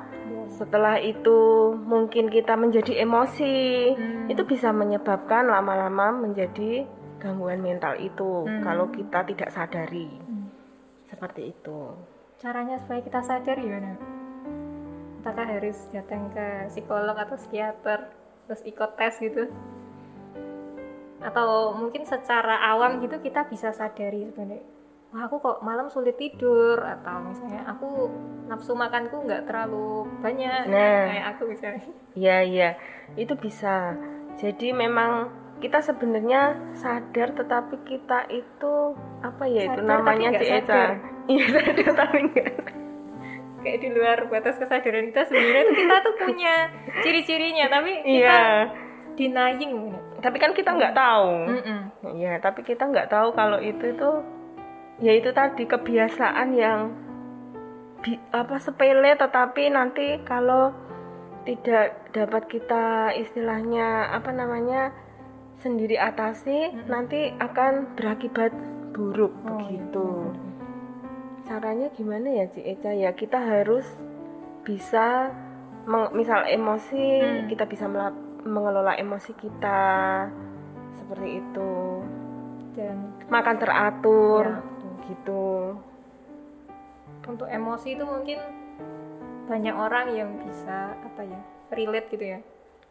Setelah 0.51 0.99
itu 0.99 1.71
mungkin 1.79 2.27
kita 2.27 2.59
menjadi 2.59 3.01
emosi. 3.07 3.59
Hmm. 3.95 4.27
Itu 4.27 4.43
bisa 4.43 4.75
menyebabkan 4.75 5.47
lama-lama 5.47 6.11
menjadi 6.11 6.83
gangguan 7.21 7.61
mental 7.61 7.95
itu 8.01 8.49
Hmm. 8.49 8.61
kalau 8.65 8.89
kita 8.91 9.23
tidak 9.29 9.49
sadari. 9.53 10.09
Hmm. 10.09 10.51
Seperti 11.07 11.55
itu. 11.55 11.95
Caranya 12.41 12.81
supaya 12.81 12.99
kita 13.05 13.21
sadar 13.21 13.55
gimana? 13.61 13.95
Apakah 15.21 15.45
harus 15.45 15.77
datang 15.93 16.33
ke 16.33 16.65
psikolog 16.73 17.13
atau 17.13 17.37
psikiater 17.37 18.09
terus 18.49 18.61
ikut 18.65 18.97
tes 18.97 19.21
gitu? 19.21 19.45
Atau 21.21 21.47
mungkin 21.73 22.01
secara 22.01 22.57
awam 22.67 22.97
gitu 22.99 23.17
kita 23.17 23.45
bisa 23.45 23.69
sadari 23.69 24.25
sebenarnya 24.25 24.65
wah 25.11 25.27
aku 25.27 25.37
kok 25.37 25.59
malam 25.59 25.85
sulit 25.85 26.15
tidur 26.15 26.79
atau 26.79 27.19
misalnya 27.21 27.67
aku 27.67 28.07
nafsu 28.47 28.71
makanku 28.71 29.19
nggak 29.21 29.43
terlalu 29.43 30.07
banyak 30.17 30.71
Nah. 30.71 31.03
kayak 31.05 31.25
aku 31.35 31.41
misalnya 31.45 31.83
Iya, 32.15 32.37
iya. 32.41 32.69
Itu 33.13 33.35
bisa. 33.35 33.99
Jadi 34.33 34.71
memang 34.71 35.27
kita 35.59 35.77
sebenarnya 35.77 36.55
sadar 36.71 37.35
tetapi 37.35 37.83
kita 37.83 38.23
itu 38.29 38.95
apa 39.19 39.43
ya 39.45 39.67
itu 39.67 39.77
Sadar 39.77 39.99
tapi 39.99 40.09
namanya 40.15 40.29
Ci 40.33 40.45
Eca. 40.49 40.83
Iya, 41.27 41.45
sadar 41.51 41.87
tapi 41.93 42.17
enggak. 42.23 42.51
kayak 43.61 43.77
di 43.77 43.89
luar 43.91 44.17
batas 44.25 44.57
kesadaran 44.57 45.05
kita 45.05 45.21
sebenarnya 45.23 45.63
kita 45.69 45.95
tuh 46.01 46.15
punya 46.17 46.55
ciri-cirinya 46.97 47.69
tapi 47.69 47.99
kita 47.99 48.09
Iya. 48.09 48.41
denying. 49.13 49.93
Tapi 50.21 50.37
kan 50.37 50.51
kita 50.51 50.71
nggak 50.71 50.93
tahu. 50.93 51.33
Mm-mm. 51.49 51.79
Iya, 52.13 52.37
tapi 52.37 52.61
kita 52.61 52.85
nggak 52.85 53.09
tahu 53.09 53.33
kalau 53.33 53.57
itu 53.57 53.89
itu 53.89 54.09
ya 54.99 55.11
itu 55.11 55.29
tadi 55.31 55.65
kebiasaan 55.65 56.53
yang 56.53 56.93
bi- 57.99 58.21
apa 58.29 58.57
sepele 58.57 59.13
tetapi 59.13 59.67
nanti 59.67 60.21
kalau 60.21 60.69
tidak 61.41 61.85
dapat 62.11 62.45
kita 62.47 62.85
istilahnya 63.15 64.13
apa 64.13 64.29
namanya 64.29 64.93
sendiri 65.57 65.97
atasi 65.97 66.69
Mm-mm. 66.69 66.85
nanti 66.85 67.33
akan 67.35 67.93
berakibat 67.95 68.53
buruk 68.91 69.33
Oh, 69.41 69.57
begitu. 69.57 70.05
iya. 70.05 70.49
Caranya 71.43 71.89
gimana 71.89 72.29
ya 72.31 72.45
Ci 72.47 72.61
Eca 72.61 72.91
ya 72.91 73.11
kita 73.11 73.35
harus 73.35 73.83
bisa 74.61 75.33
misal 76.11 76.45
emosi 76.45 77.05
Hmm. 77.19 77.45
kita 77.47 77.65
bisa 77.65 77.85
mengelola 78.41 78.93
emosi 78.93 79.31
kita 79.33 79.81
seperti 80.93 81.29
itu. 81.39 81.71
Dan 82.71 82.97
makan 83.27 83.55
teratur 83.57 84.45
Ya, 84.47 84.89
gitu. 85.07 85.75
Untuk 87.21 87.47
emosi 87.47 87.93
itu 87.93 88.03
mungkin 88.03 88.39
banyak 89.45 89.75
orang 89.75 90.05
yang 90.11 90.29
bisa 90.41 90.95
apa 90.95 91.21
ya 91.21 91.41
relate 91.69 92.07
gitu 92.09 92.25
ya. 92.27 92.39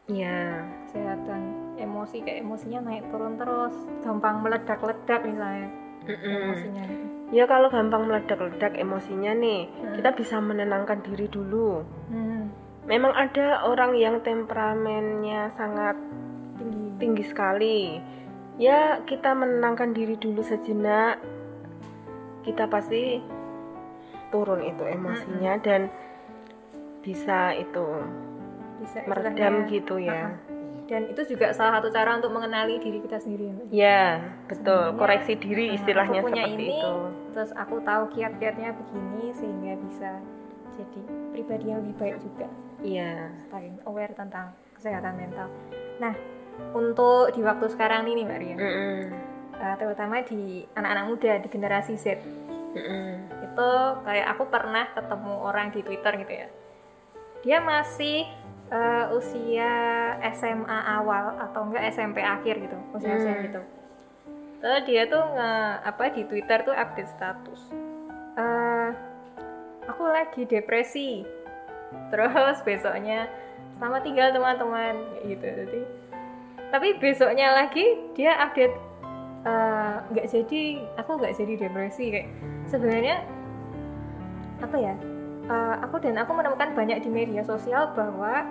Ya 0.07 0.39
kesehatan 0.85 1.41
emosi 1.77 2.21
kayak 2.21 2.43
emosinya 2.43 2.81
naik 2.85 3.09
turun 3.09 3.35
terus 3.35 3.73
gampang 4.01 4.43
meledak-ledak 4.43 5.23
misalnya 5.23 5.71
emosinya 6.03 6.83
gitu. 6.83 7.07
ya 7.31 7.45
kalau 7.47 7.71
gampang 7.71 8.05
meledak-ledak 8.05 8.75
emosinya 8.75 9.33
nih 9.33 9.71
Hmm. 9.71 9.95
kita 9.95 10.11
bisa 10.13 10.37
menenangkan 10.39 10.99
diri 11.01 11.27
dulu. 11.27 11.87
Hmm, 12.11 12.30
memang 12.91 13.15
ada 13.15 13.63
orang 13.71 13.95
yang 13.95 14.19
temperamennya 14.27 15.55
sangat 15.55 15.95
tinggi 16.59 16.91
tinggi 16.99 17.25
sekali. 17.31 17.81
Ya 18.59 18.99
kita 19.07 19.31
menenangkan 19.33 19.95
diri 19.95 20.19
dulu 20.19 20.43
sejenak. 20.43 21.23
Kita 22.43 22.67
pasti 22.67 23.23
turun 24.35 24.67
itu 24.67 24.83
emosinya 24.83 25.55
dan 25.63 25.87
bisa 27.01 27.55
itu 27.55 27.87
bisa 28.83 29.07
meredam 29.07 29.71
gitu 29.71 30.03
ya. 30.03 30.29
Ah, 30.29 30.33
dan 30.91 31.07
itu 31.07 31.23
juga 31.31 31.55
salah 31.55 31.79
satu 31.79 31.89
cara 31.95 32.19
untuk 32.19 32.35
mengenali 32.35 32.83
diri 32.83 32.99
kita 32.99 33.23
sendiri 33.23 33.71
ya, 33.71 34.19
betul. 34.51 34.91
Sebenarnya, 34.91 34.99
koreksi 34.99 35.33
diri 35.39 35.67
Nah, 35.71 35.77
istilahnya 35.79 36.21
aku 36.21 36.27
punya 36.27 36.45
seperti 36.45 36.59
ini, 36.59 36.69
itu. 36.75 36.95
terus 37.31 37.51
aku 37.55 37.77
tahu 37.87 38.03
kiat-kiatnya 38.17 38.71
begini 38.75 39.25
sehingga 39.37 39.73
bisa 39.87 40.11
jadi 40.81 41.01
pribadi 41.37 41.65
yang 41.69 41.85
lebih 41.85 41.97
baik 42.01 42.17
juga 42.25 42.49
iya 42.81 43.29
paling 43.53 43.77
aware 43.85 44.13
tentang 44.17 44.57
kesehatan 44.77 45.15
mental 45.21 45.49
nah 46.01 46.15
untuk 46.73 47.33
di 47.37 47.41
waktu 47.45 47.69
sekarang 47.69 48.09
ini 48.09 48.25
mbak 48.25 48.39
Ria 48.41 48.57
Mm-mm. 48.57 49.01
eh, 49.61 49.75
terutama 49.77 50.25
di 50.25 50.65
anak-anak 50.73 51.05
muda 51.05 51.33
di 51.41 51.49
generasi 51.53 51.95
Z 52.01 52.21
Mm-mm. 52.73 53.29
itu 53.45 53.71
kayak 54.05 54.27
aku 54.33 54.45
pernah 54.49 54.89
ketemu 54.97 55.33
orang 55.45 55.69
di 55.73 55.81
Twitter 55.85 56.13
gitu 56.25 56.33
ya 56.33 56.49
dia 57.41 57.59
masih 57.61 58.29
eh, 58.71 59.07
usia 59.17 59.73
SMA 60.33 60.79
awal 60.97 61.37
atau 61.41 61.69
enggak 61.69 61.93
SMP 61.93 62.21
akhir 62.25 62.61
gitu 62.61 62.77
usia 62.97 63.17
usia 63.17 63.35
Hmm. 63.37 63.45
gitu 63.45 63.61
terus 64.61 64.83
dia 64.85 65.09
tuh 65.09 65.25
nge 65.25 65.53
apa 65.89 66.03
di 66.13 66.23
Twitter 66.29 66.59
tuh 66.63 66.77
update 66.77 67.09
status 67.09 67.61
eh 68.37 68.89
aku 69.91 70.07
lagi 70.07 70.43
depresi. 70.47 71.27
Terus 72.15 72.63
besoknya 72.63 73.27
selamat 73.77 74.03
tinggal 74.07 74.29
teman-teman. 74.31 74.95
Gitu. 75.27 75.43
Jadi 75.43 75.83
tapi 76.71 76.95
besoknya 77.03 77.51
lagi 77.51 77.99
dia 78.15 78.39
update 78.39 78.77
eh, 79.43 79.95
nggak 80.15 80.27
jadi 80.31 80.63
aku 81.03 81.11
nggak 81.19 81.35
jadi 81.35 81.55
depresi. 81.67 82.05
Kayak 82.15 82.29
sebenarnya 82.71 83.17
apa 84.63 84.77
ya 84.79 84.95
eh, 85.51 85.77
aku 85.83 85.99
dan 85.99 86.17
aku 86.23 86.31
menemukan 86.39 86.71
banyak 86.79 87.03
di 87.03 87.11
media 87.11 87.43
sosial 87.43 87.91
bahwa 87.99 88.47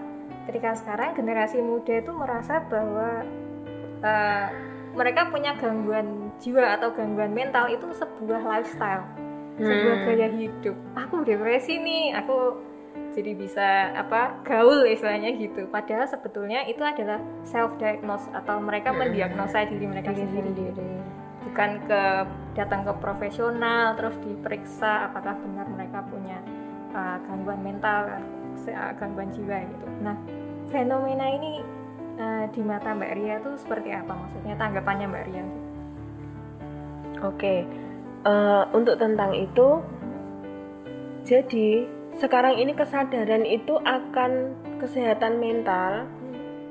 ketika 0.51 0.75
sekarang 0.75 1.15
generasi 1.15 1.63
muda 1.63 2.03
itu 2.03 2.11
merasa 2.11 2.59
bahwa 2.67 3.23
eh, 4.03 4.47
mereka 4.89 5.29
punya 5.29 5.53
gangguan 5.55 6.33
jiwa 6.41 6.75
atau 6.75 6.89
gangguan 6.91 7.31
mental 7.31 7.69
itu 7.69 7.87
sebuah 7.93 8.41
lifestyle 8.41 9.05
sebuah 9.59 9.95
Hmm. 9.99 10.05
gaya 10.07 10.27
hidup 10.31 10.75
aku 10.95 11.15
depresi 11.21 11.77
nih 11.77 12.15
aku 12.15 12.37
jadi 13.11 13.31
bisa 13.35 13.67
apa 13.93 14.39
gaul 14.41 14.85
istilahnya 14.85 15.35
gitu 15.35 15.67
padahal 15.67 16.07
sebetulnya 16.07 16.63
itu 16.65 16.79
adalah 16.79 17.19
self 17.43 17.75
diagnose 17.75 18.25
atau 18.31 18.57
mereka 18.57 18.89
Hmm. 18.89 19.03
mendiagnosa 19.03 19.67
diri 19.67 19.85
mereka 19.85 20.15
Diri 20.15 20.25
sendiri 20.25 20.49
sendiri. 20.49 20.89
bukan 21.43 21.69
ke 21.83 22.01
datang 22.55 22.81
ke 22.83 22.93
profesional 22.97 23.95
terus 23.95 24.15
diperiksa 24.21 25.07
apakah 25.07 25.35
benar 25.35 25.67
mereka 25.67 26.03
punya 26.05 26.39
uh, 26.91 27.17
gangguan 27.25 27.59
mental 27.59 28.19
uh, 28.67 28.91
gangguan 28.95 29.29
jiwa 29.31 29.63
gitu 29.63 29.87
nah 29.99 30.15
fenomena 30.69 31.25
ini 31.25 31.63
eh, 32.19 32.45
di 32.51 32.61
mata 32.61 32.93
Mbak 32.93 33.11
Ria 33.15 33.35
itu 33.39 33.51
seperti 33.57 33.89
apa 33.89 34.11
maksudnya 34.11 34.53
tanggapannya 34.53 35.07
Mbak 35.07 35.23
Ria? 35.25 35.43
Oke, 37.19 37.65
eh, 38.25 38.63
untuk 38.75 38.95
tentang 38.99 39.35
itu, 39.35 39.83
jadi 41.23 41.87
sekarang 42.19 42.59
ini 42.59 42.75
kesadaran 42.75 43.47
itu 43.47 43.79
akan 43.79 44.57
kesehatan 44.83 45.39
mental 45.39 46.07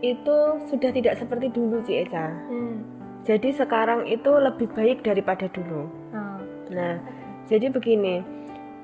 itu 0.04 0.36
sudah 0.68 0.90
tidak 0.94 1.18
seperti 1.18 1.50
dulu, 1.50 1.82
Ci 1.82 2.06
Eca. 2.06 2.30
Hmm. 2.48 2.84
Jadi 3.26 3.50
sekarang 3.52 4.06
itu 4.06 4.30
lebih 4.30 4.70
baik 4.72 5.02
daripada 5.02 5.50
dulu. 5.50 5.90
Oh. 6.14 6.38
Nah, 6.70 7.02
jadi 7.50 7.72
begini, 7.72 8.22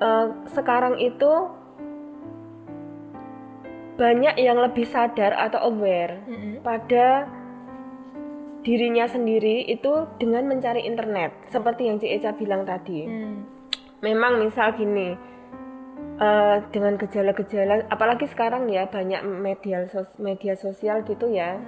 eh, 0.03 0.27
sekarang 0.53 0.99
itu 0.99 1.33
banyak 3.95 4.35
yang 4.43 4.59
lebih 4.59 4.91
sadar 4.91 5.39
atau 5.39 5.71
aware 5.71 6.19
Mm-mm. 6.27 6.67
pada 6.67 7.31
dirinya 8.65 9.05
sendiri 9.05 9.69
itu 9.69 10.09
dengan 10.17 10.49
mencari 10.49 10.89
internet, 10.89 11.37
seperti 11.53 11.87
yang 11.87 12.01
Ci 12.01 12.09
Eca 12.09 12.33
bilang 12.33 12.65
tadi. 12.65 13.05
Hmm. 13.05 13.45
Memang 14.01 14.41
misal 14.41 14.73
gini, 14.75 15.13
eh, 16.17 16.57
dengan 16.73 16.97
gejala-gejala, 16.97 17.87
apalagi 17.93 18.25
sekarang 18.27 18.67
ya 18.73 18.89
banyak 18.89 19.21
media 19.23 19.85
sos- 19.93 20.17
media 20.17 20.57
sosial 20.57 21.05
gitu 21.05 21.29
ya, 21.29 21.61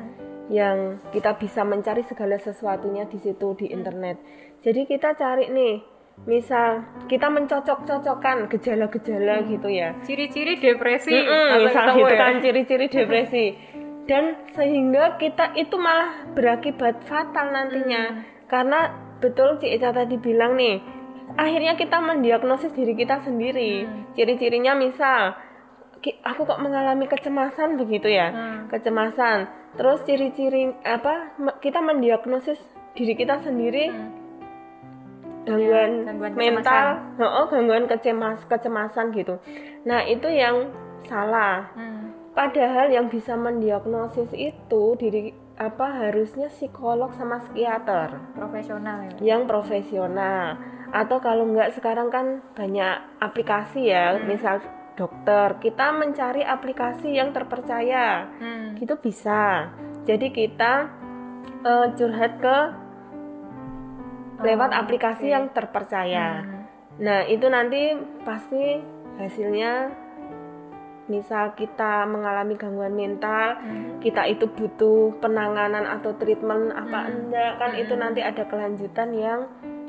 yang 0.48 1.02
kita 1.12 1.36
bisa 1.36 1.62
mencari 1.62 2.00
segala 2.08 2.40
sesuatunya 2.40 3.04
di 3.06 3.20
situ 3.20 3.52
di 3.60 3.68
internet. 3.68 4.16
Jadi 4.64 4.88
kita 4.88 5.12
cari 5.14 5.52
nih, 5.52 5.74
misal 6.24 6.80
kita 7.12 7.28
mencocok-cocokkan 7.28 8.48
gejala-gejala 8.48 9.44
gitu 9.44 9.68
ya. 9.68 9.92
Ciri-ciri 10.00 10.56
depresi 10.56 11.12
atau 11.12 11.60
misal 11.60 11.86
gitu 11.92 12.08
ya? 12.08 12.16
kan 12.16 12.34
ciri-ciri 12.40 12.86
depresi. 12.96 13.75
Dan 14.06 14.46
sehingga 14.54 15.18
kita 15.18 15.58
itu 15.58 15.74
malah 15.74 16.30
berakibat 16.30 17.02
fatal 17.10 17.50
nantinya. 17.50 18.22
Karena 18.46 18.94
betul 19.18 19.58
Ci 19.58 19.66
Eca 19.74 19.90
tadi 19.90 20.14
bilang 20.14 20.54
nih, 20.54 20.78
akhirnya 21.34 21.74
kita 21.74 21.98
mendiagnosis 21.98 22.70
diri 22.70 22.94
kita 22.94 23.26
sendiri. 23.26 23.82
Ciri-cirinya 24.14 24.78
misal 24.78 25.34
aku 26.22 26.46
kok 26.46 26.62
mengalami 26.62 27.10
kecemasan 27.10 27.74
begitu 27.74 28.06
ya. 28.06 28.30
Hmm. 28.30 28.60
Kecemasan. 28.70 29.50
Terus 29.74 30.06
ciri-ciri 30.06 30.70
apa 30.86 31.34
kita 31.58 31.82
mendiagnosis 31.82 32.62
diri 32.94 33.18
kita 33.18 33.42
sendiri 33.42 33.90
Hmm. 33.92 34.10
gangguan, 35.46 35.90
Ya, 36.02 36.10
gangguan 36.10 36.32
mental, 36.34 36.86
oh, 37.22 37.46
gangguan 37.46 37.86
kecemas 37.86 38.42
kecemasan 38.50 39.14
gitu. 39.14 39.38
Nah, 39.86 40.02
itu 40.06 40.26
yang 40.26 40.70
salah. 41.06 41.70
Hmm. 41.74 42.05
Padahal 42.36 42.92
yang 42.92 43.08
bisa 43.08 43.32
mendiagnosis 43.32 44.28
itu 44.36 44.92
diri 45.00 45.32
apa 45.56 45.88
harusnya 46.04 46.52
psikolog 46.52 47.16
sama 47.16 47.40
psikiater 47.40 48.12
profesional 48.36 49.08
ya. 49.08 49.12
yang 49.24 49.48
profesional. 49.48 50.60
Atau 50.92 51.16
kalau 51.24 51.48
nggak 51.48 51.72
sekarang 51.72 52.12
kan 52.12 52.44
banyak 52.52 53.24
aplikasi 53.24 53.88
ya, 53.88 54.20
misal 54.20 54.60
dokter, 55.00 55.56
kita 55.64 55.96
mencari 55.96 56.44
aplikasi 56.44 57.16
yang 57.16 57.32
terpercaya. 57.32 58.28
Hmm. 58.36 58.76
Gitu 58.76 59.00
bisa. 59.00 59.72
Jadi 60.04 60.28
kita 60.28 60.92
eh, 61.64 61.86
curhat 61.96 62.36
ke 62.36 62.56
lewat 64.44 64.70
Oh, 64.76 64.80
aplikasi 64.84 65.32
yang 65.32 65.48
terpercaya. 65.56 66.44
Hmm. 66.44 66.62
Nah, 67.00 67.24
itu 67.24 67.48
nanti 67.48 67.96
pasti 68.24 68.80
hasilnya 69.16 70.04
misal 71.06 71.54
kita 71.54 72.02
mengalami 72.06 72.58
gangguan 72.58 72.94
mental, 72.94 73.58
Hmm. 73.62 74.02
kita 74.02 74.26
itu 74.26 74.50
butuh 74.50 75.14
penanganan 75.22 75.86
atau 75.86 76.14
treatment 76.18 76.74
apa 76.74 77.06
Hmm. 77.06 77.30
enggak 77.30 77.50
kan 77.62 77.70
itu 77.78 77.94
Hmm. 77.94 78.02
nanti 78.02 78.20
ada 78.22 78.42
kelanjutan 78.46 79.10
yang 79.14 79.40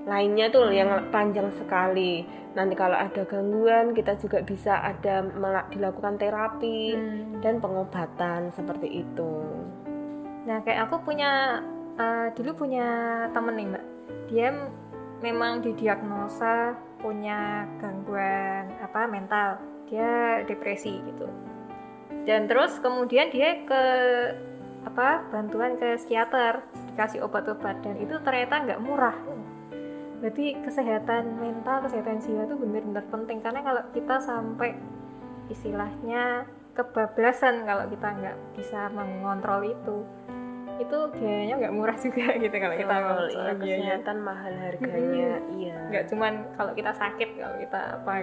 lainnya 0.07 0.47
tuh 0.47 0.71
yang 0.71 1.11
panjang 1.11 1.51
sekali. 1.57 2.23
Nanti 2.55 2.73
kalau 2.73 2.95
ada 2.95 3.27
gangguan 3.27 3.91
kita 3.91 4.15
juga 4.17 4.39
bisa 4.41 4.79
ada 4.79 5.25
dilakukan 5.69 6.15
terapi 6.15 6.95
Hmm. 6.95 7.43
dan 7.43 7.59
pengobatan 7.59 8.49
seperti 8.55 9.03
itu. 9.03 9.31
Nah, 10.47 10.63
kayak 10.63 10.87
aku 10.87 11.03
punya 11.03 11.59
eh, 11.97 12.29
dulu 12.37 12.61
punya 12.61 12.85
temen 13.33 13.57
nih, 13.57 13.67
Mbak. 13.73 13.85
Dia 14.29 14.47
memang 15.17 15.65
didiagnosa 15.65 16.77
punya 17.01 17.65
gangguan 17.81 18.69
apa 18.77 19.09
mental. 19.09 19.57
Dia 19.87 20.43
depresi 20.43 20.99
gitu. 21.03 21.27
Dan 22.27 22.51
terus 22.51 22.75
kemudian 22.83 23.31
dia 23.31 23.63
ke 23.63 23.83
apa 24.87 25.27
bantuan 25.31 25.75
ke 25.75 25.99
psikiater 25.99 26.63
dikasih 26.91 27.23
obat-obat 27.23 27.83
dan 27.83 27.95
itu 27.99 28.15
ternyata 28.23 28.63
nggak 28.63 28.83
murah. 28.83 29.15
Berarti 30.17 30.57
kesehatan 30.65 31.37
mental, 31.37 31.85
kesehatan 31.85 32.19
jiwa 32.23 32.47
itu 32.49 32.55
benar-benar 32.57 33.05
penting 33.11 33.37
karena 33.39 33.61
kalau 33.61 33.83
kita 33.93 34.15
sampai 34.19 34.75
istilahnya 35.47 36.47
kebablasan 36.75 37.63
kalau 37.65 37.89
kita 37.89 38.07
nggak 38.11 38.37
bisa 38.53 38.91
mengontrol 38.93 39.65
itu 39.65 40.03
itu 40.77 40.97
biayanya 41.17 41.55
nggak 41.57 41.73
murah 41.73 41.97
juga 42.05 42.37
gitu 42.37 42.53
kalau 42.53 42.75
kita 42.77 42.95
ngomong 43.01 43.29
iya, 43.33 43.53
kesehatan 43.57 44.17
mahal 44.21 44.53
harganya, 44.61 45.31
iya. 45.57 45.77
nggak 45.89 46.05
cuman 46.13 46.33
kalau 46.53 46.71
kita 46.77 46.91
sakit 46.93 47.29
kalau 47.33 47.57
kita 47.57 47.81
apa. 47.97 48.13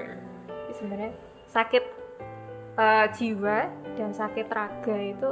Jadi 0.46 0.72
sebenarnya 0.78 1.12
sakit 1.54 1.84
eh, 2.76 3.06
jiwa 3.14 3.58
dan 3.94 4.10
sakit 4.10 4.50
raga 4.50 4.96
itu 4.98 5.30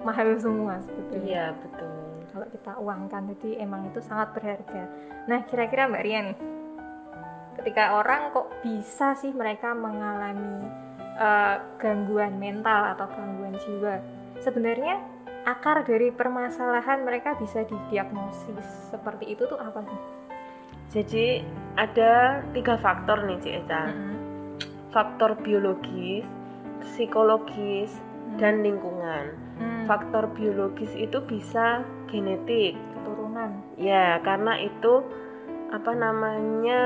mahal 0.00 0.32
semua 0.40 0.80
sebetulnya 0.80 1.28
Iya, 1.28 1.46
betul. 1.60 1.92
kalau 2.32 2.46
kita 2.48 2.72
uangkan 2.80 3.22
jadi 3.36 3.50
emang 3.60 3.92
itu 3.92 4.00
sangat 4.00 4.32
berharga 4.32 4.88
nah 5.28 5.44
kira-kira 5.44 5.84
mbak 5.86 6.02
Ria 6.02 6.20
nih 6.32 6.38
ketika 7.60 8.00
orang 8.00 8.32
kok 8.32 8.48
bisa 8.64 9.12
sih 9.20 9.36
mereka 9.36 9.76
mengalami 9.76 10.64
eh, 11.20 11.56
gangguan 11.76 12.40
mental 12.40 12.96
atau 12.96 13.04
gangguan 13.12 13.52
jiwa 13.60 14.00
sebenarnya 14.40 14.96
akar 15.40 15.84
dari 15.84 16.12
permasalahan 16.12 17.04
mereka 17.04 17.36
bisa 17.36 17.64
didiagnosis 17.64 18.92
seperti 18.92 19.32
itu 19.32 19.48
tuh 19.48 19.56
apa 19.56 19.80
sih? 19.84 20.00
Jadi 20.90 21.40
ada 21.80 22.44
tiga 22.52 22.76
faktor 22.76 23.24
nih 23.24 23.40
Ci 23.40 23.50
Eca. 23.56 23.88
Mm-mm. 23.88 24.16
Faktor 24.90 25.38
biologis, 25.42 26.26
psikologis, 26.82 27.94
dan 28.38 28.62
lingkungan. 28.62 29.34
Hmm, 29.58 29.84
Faktor 29.90 30.30
biologis 30.34 30.92
itu 30.94 31.18
bisa 31.26 31.82
genetik. 32.10 32.78
keturunan 32.94 33.50
Ya, 33.80 34.20
karena 34.22 34.58
itu 34.60 35.02
apa 35.70 35.94
namanya 35.94 36.82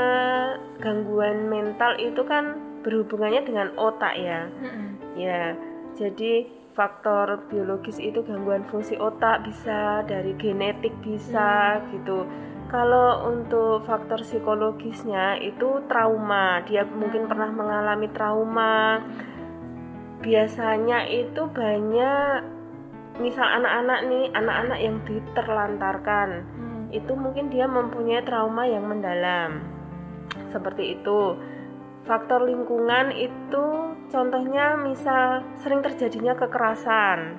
gangguan 0.81 1.49
mental 1.49 1.97
itu 1.97 2.21
kan 2.29 2.61
berhubungannya 2.85 3.43
dengan 3.49 3.73
otak 3.81 4.13
ya. 4.21 4.49
Mm-mm. 4.61 4.89
Ya, 5.17 5.57
jadi 5.97 6.45
faktor 6.77 7.49
biologis 7.49 7.97
itu 8.03 8.21
gangguan 8.27 8.67
fungsi 8.69 8.99
otak 9.01 9.47
bisa 9.47 10.05
dari 10.05 10.37
genetik 10.37 10.93
bisa 11.01 11.81
gitu. 11.95 12.29
Kalau 12.75 13.31
untuk 13.31 13.87
faktor 13.87 14.27
psikologisnya 14.27 15.39
itu 15.39 15.87
trauma, 15.87 16.59
dia 16.67 16.83
mungkin 16.83 17.31
pernah 17.31 17.47
mengalami 17.55 18.11
trauma. 18.11 18.99
Biasanya 20.19 21.07
itu 21.07 21.47
banyak 21.55 22.43
misal 23.23 23.47
anak-anak 23.47 24.11
nih, 24.11 24.27
anak-anak 24.35 24.79
yang 24.83 24.97
diterlantarkan 25.07 26.29
Hmm. 26.43 26.85
itu 26.91 27.15
mungkin 27.15 27.47
dia 27.55 27.71
mempunyai 27.71 28.27
trauma 28.27 28.67
yang 28.67 28.91
mendalam. 28.91 29.63
Seperti 30.51 30.99
itu. 30.99 31.39
Faktor 32.11 32.43
lingkungan 32.43 33.15
itu 33.15 33.67
contohnya 34.11 34.75
misal 34.83 35.47
sering 35.63 35.79
terjadinya 35.79 36.35
kekerasan. 36.35 37.39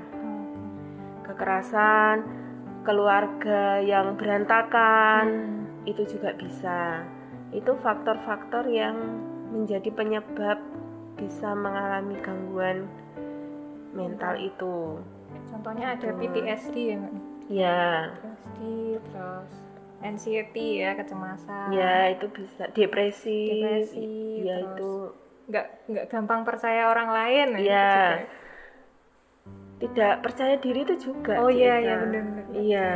Kekerasan, 1.28 2.35
keluarga 2.86 3.82
yang 3.82 4.14
berantakan, 4.16 5.26
Hmm. 5.26 5.84
itu 5.84 6.06
juga 6.08 6.32
bisa. 6.34 7.02
Itu 7.50 7.74
faktor-faktor 7.78 8.66
yang 8.66 8.96
menjadi 9.50 9.90
penyebab 9.90 10.60
bisa 11.16 11.52
mengalami 11.52 12.16
gangguan 12.20 12.86
mental 13.92 14.36
itu. 14.38 15.00
Contohnya 15.50 15.96
ada 15.96 16.12
Betul. 16.12 16.20
PTSD 16.22 16.76
ya 16.86 16.96
mbak? 16.98 17.14
Ya, 17.46 17.84
PTSD 18.14 18.60
terus 19.06 19.52
anxiety 20.02 20.68
ya 20.84 20.92
kecemasan. 20.94 21.68
ya 21.72 22.12
itu 22.12 22.26
bisa 22.30 22.68
depresi. 22.70 23.42
Depresi, 23.50 24.10
Ya 24.44 24.56
terus 24.60 24.76
itu 24.76 24.92
nggak 25.46 25.66
nggak 25.88 26.06
gampang 26.10 26.42
percaya 26.44 26.90
orang 26.90 27.10
lain 27.10 27.48
ya. 27.56 27.62
Iya. 27.64 27.98
Tidak 29.80 30.24
percaya 30.24 30.56
diri 30.60 30.88
itu 30.88 31.12
juga. 31.12 31.36
Oh 31.44 31.52
iya 31.52 31.84
iya 31.84 31.96
benar-benar. 32.00 32.46
Iya, 32.56 32.92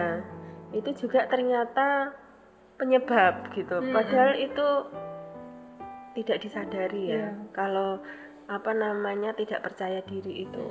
itu 0.72 0.90
juga 0.96 1.28
ternyata 1.28 2.16
penyebab 2.80 3.52
gitu. 3.52 3.84
Mm-mm. 3.84 3.92
Padahal 3.92 4.40
itu 4.40 4.68
tidak 6.16 6.38
disadari 6.40 7.12
ya. 7.12 7.16
Iya. 7.16 7.30
Kalau 7.52 8.00
apa 8.50 8.72
namanya 8.74 9.36
tidak 9.36 9.62
percaya 9.62 10.00
diri 10.08 10.48
itu. 10.48 10.68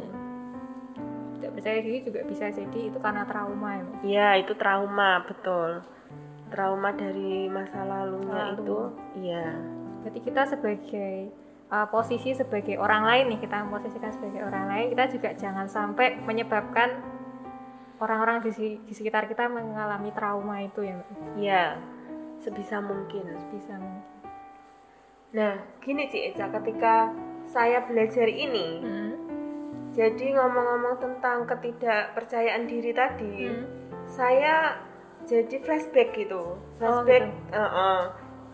tidak 1.38 1.54
percaya 1.54 1.78
diri 1.86 2.02
juga 2.02 2.20
bisa 2.26 2.50
jadi 2.50 2.80
itu 2.90 2.98
karena 2.98 3.22
trauma 3.22 3.70
ya. 3.78 3.84
Iya, 4.02 4.28
itu 4.42 4.58
trauma, 4.58 5.22
betul. 5.22 5.86
Trauma 6.50 6.90
dari 6.90 7.46
masa 7.46 7.86
lalunya 7.86 8.58
Lalu. 8.58 8.58
itu, 8.58 8.78
iya. 9.22 9.54
Berarti 10.02 10.20
kita 10.26 10.42
sebagai 10.50 11.30
uh, 11.68 11.86
posisi 11.88 12.32
sebagai 12.32 12.76
orang 12.76 13.04
lain 13.04 13.24
nih 13.36 13.40
kita 13.44 13.64
memposisikan 13.64 14.10
sebagai 14.12 14.44
orang 14.44 14.66
lain 14.68 14.86
kita 14.92 15.04
juga 15.12 15.28
jangan 15.36 15.66
sampai 15.68 16.20
menyebabkan 16.24 17.00
orang-orang 17.98 18.42
di, 18.46 18.78
di 18.78 18.94
sekitar 18.94 19.26
kita 19.26 19.50
mengalami 19.50 20.14
trauma 20.14 20.62
itu 20.62 20.86
ya 20.86 20.94
Mbak. 20.94 21.08
Iya, 21.38 21.64
sebisa 22.38 22.78
mungkin. 22.78 23.26
bisa 23.50 23.74
mungkin. 23.74 24.06
Nah, 25.34 25.60
gini 25.82 26.08
Ci 26.08 26.32
Eca, 26.32 26.48
ketika 26.48 27.12
saya 27.44 27.84
belajar 27.84 28.24
ini, 28.30 28.80
Hmm. 28.80 29.12
jadi 29.92 30.40
ngomong-ngomong 30.40 30.96
tentang 31.02 31.44
ketidakpercayaan 31.44 32.64
diri 32.64 32.92
tadi, 32.94 33.34
Hmm. 33.50 33.66
saya 34.08 34.78
jadi 35.28 35.60
flashback 35.60 36.16
gitu, 36.16 36.56
flashback 36.80 37.28
eh, 37.52 37.60
eh, 37.60 38.00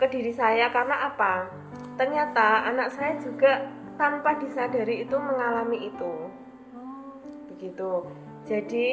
ke 0.03 0.07
diri 0.11 0.33
saya 0.35 0.73
karena 0.75 1.15
apa? 1.15 1.47
Ternyata 1.95 2.69
anak 2.69 2.91
saya 2.91 3.15
juga 3.23 3.71
tanpa 3.95 4.35
disadari 4.43 5.07
itu 5.07 5.15
mengalami 5.15 5.91
itu, 5.95 6.15
begitu. 7.55 7.93
Jadi 8.45 8.89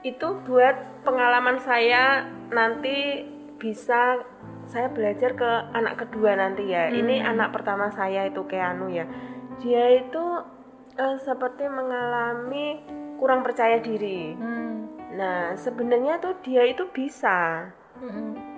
itu 0.00 0.28
buat 0.48 1.04
pengalaman 1.04 1.60
saya 1.60 2.24
nanti 2.48 3.28
bisa 3.60 4.24
saya 4.64 4.88
belajar 4.88 5.36
ke 5.36 5.50
anak 5.76 6.06
kedua 6.06 6.32
nanti 6.38 6.72
ya. 6.72 6.88
Ini 6.88 7.20
Hmm. 7.20 7.30
anak 7.36 7.52
pertama 7.52 7.92
saya 7.92 8.24
itu 8.24 8.40
Keanu 8.48 8.88
ya. 8.88 9.04
Dia 9.60 10.00
itu 10.00 10.24
eh, 10.96 11.16
seperti 11.20 11.68
mengalami 11.68 12.80
kurang 13.20 13.44
percaya 13.44 13.78
diri. 13.78 14.32
Hmm. 14.32 14.88
Nah, 15.16 15.52
sebenarnya 15.54 16.16
tuh 16.22 16.40
dia 16.40 16.64
itu 16.64 16.88
bisa. 16.88 17.68
Hmm. 18.00 18.49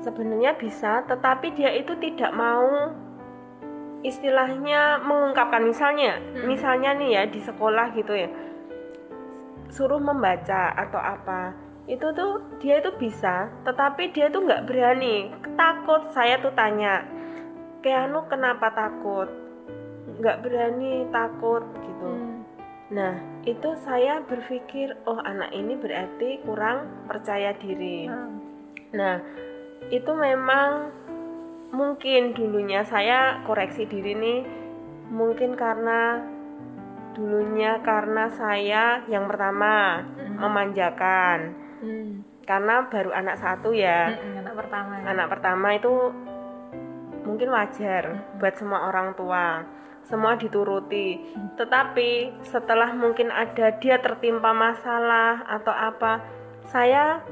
Sebenarnya 0.00 0.56
bisa, 0.56 1.04
tetapi 1.04 1.52
dia 1.52 1.76
itu 1.76 1.92
tidak 2.00 2.32
mau 2.32 2.92
istilahnya 4.00 5.04
mengungkapkan 5.04 5.60
misalnya, 5.60 6.16
Hmm. 6.16 6.48
misalnya 6.48 6.96
nih 6.96 7.10
ya 7.20 7.22
di 7.28 7.40
sekolah 7.44 7.92
gitu 7.92 8.16
ya. 8.16 8.28
Suruh 9.68 10.00
membaca 10.00 10.72
atau 10.72 10.98
apa. 10.98 11.52
Itu 11.84 12.12
tuh 12.16 12.40
dia 12.62 12.80
itu 12.80 12.90
bisa, 12.96 13.52
tetapi 13.68 14.08
dia 14.16 14.32
tuh 14.32 14.46
nggak 14.46 14.64
berani. 14.64 15.30
Takut 15.58 16.08
saya 16.16 16.40
tuh 16.40 16.54
tanya, 16.56 17.04
Keanu 17.80 18.28
kenapa 18.28 18.68
takut? 18.76 19.28
Nggak 20.20 20.44
berani, 20.44 21.08
takut 21.08 21.64
gitu. 21.80 22.08
Hmm. 22.12 22.44
Nah, 22.92 23.14
itu 23.48 23.72
saya 23.80 24.20
berpikir, 24.20 25.00
oh 25.08 25.16
anak 25.24 25.48
ini 25.56 25.80
berarti 25.80 26.44
kurang 26.44 27.08
percaya 27.08 27.56
diri. 27.56 28.04
Hmm. 28.04 28.36
Nah, 28.92 29.16
itu 29.88 30.12
memang 30.12 30.92
mungkin 31.72 32.36
dulunya 32.36 32.84
saya 32.84 33.40
koreksi 33.48 33.88
diri 33.88 34.12
nih, 34.12 34.40
mungkin 35.08 35.56
karena 35.56 36.20
dulunya 37.16 37.82
karena 37.82 38.30
saya 38.30 39.02
yang 39.10 39.26
pertama 39.26 40.04
memanjakan, 40.38 41.56
Hmm. 41.80 42.22
karena 42.44 42.86
baru 42.92 43.10
anak 43.14 43.40
satu 43.40 43.72
ya. 43.72 44.12
Anak 44.14 44.54
pertama. 44.56 44.92
Anak 45.06 45.26
pertama 45.32 45.68
itu 45.74 45.92
mungkin 47.24 47.48
wajar 47.52 48.34
buat 48.38 48.54
semua 48.56 48.88
orang 48.88 49.14
tua, 49.16 49.64
semua 50.06 50.36
dituruti. 50.36 51.34
Tetapi 51.56 52.42
setelah 52.44 52.92
mungkin 52.94 53.30
ada 53.30 53.74
dia 53.78 54.00
tertimpa 54.00 54.50
masalah 54.52 55.44
atau 55.48 55.72
apa, 55.72 56.20
saya 56.68 57.22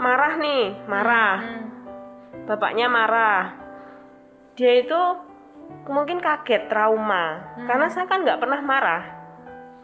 marah 0.00 0.34
nih, 0.38 0.64
marah. 0.88 1.38
Hmm. 1.40 1.68
Bapaknya 2.50 2.90
marah. 2.90 3.54
Dia 4.58 4.82
itu 4.82 4.98
mungkin 5.86 6.18
kaget, 6.18 6.66
trauma. 6.66 7.54
Hmm. 7.54 7.66
Karena 7.70 7.86
saya 7.86 8.10
kan 8.10 8.26
nggak 8.26 8.42
pernah 8.42 8.58
marah. 8.58 9.02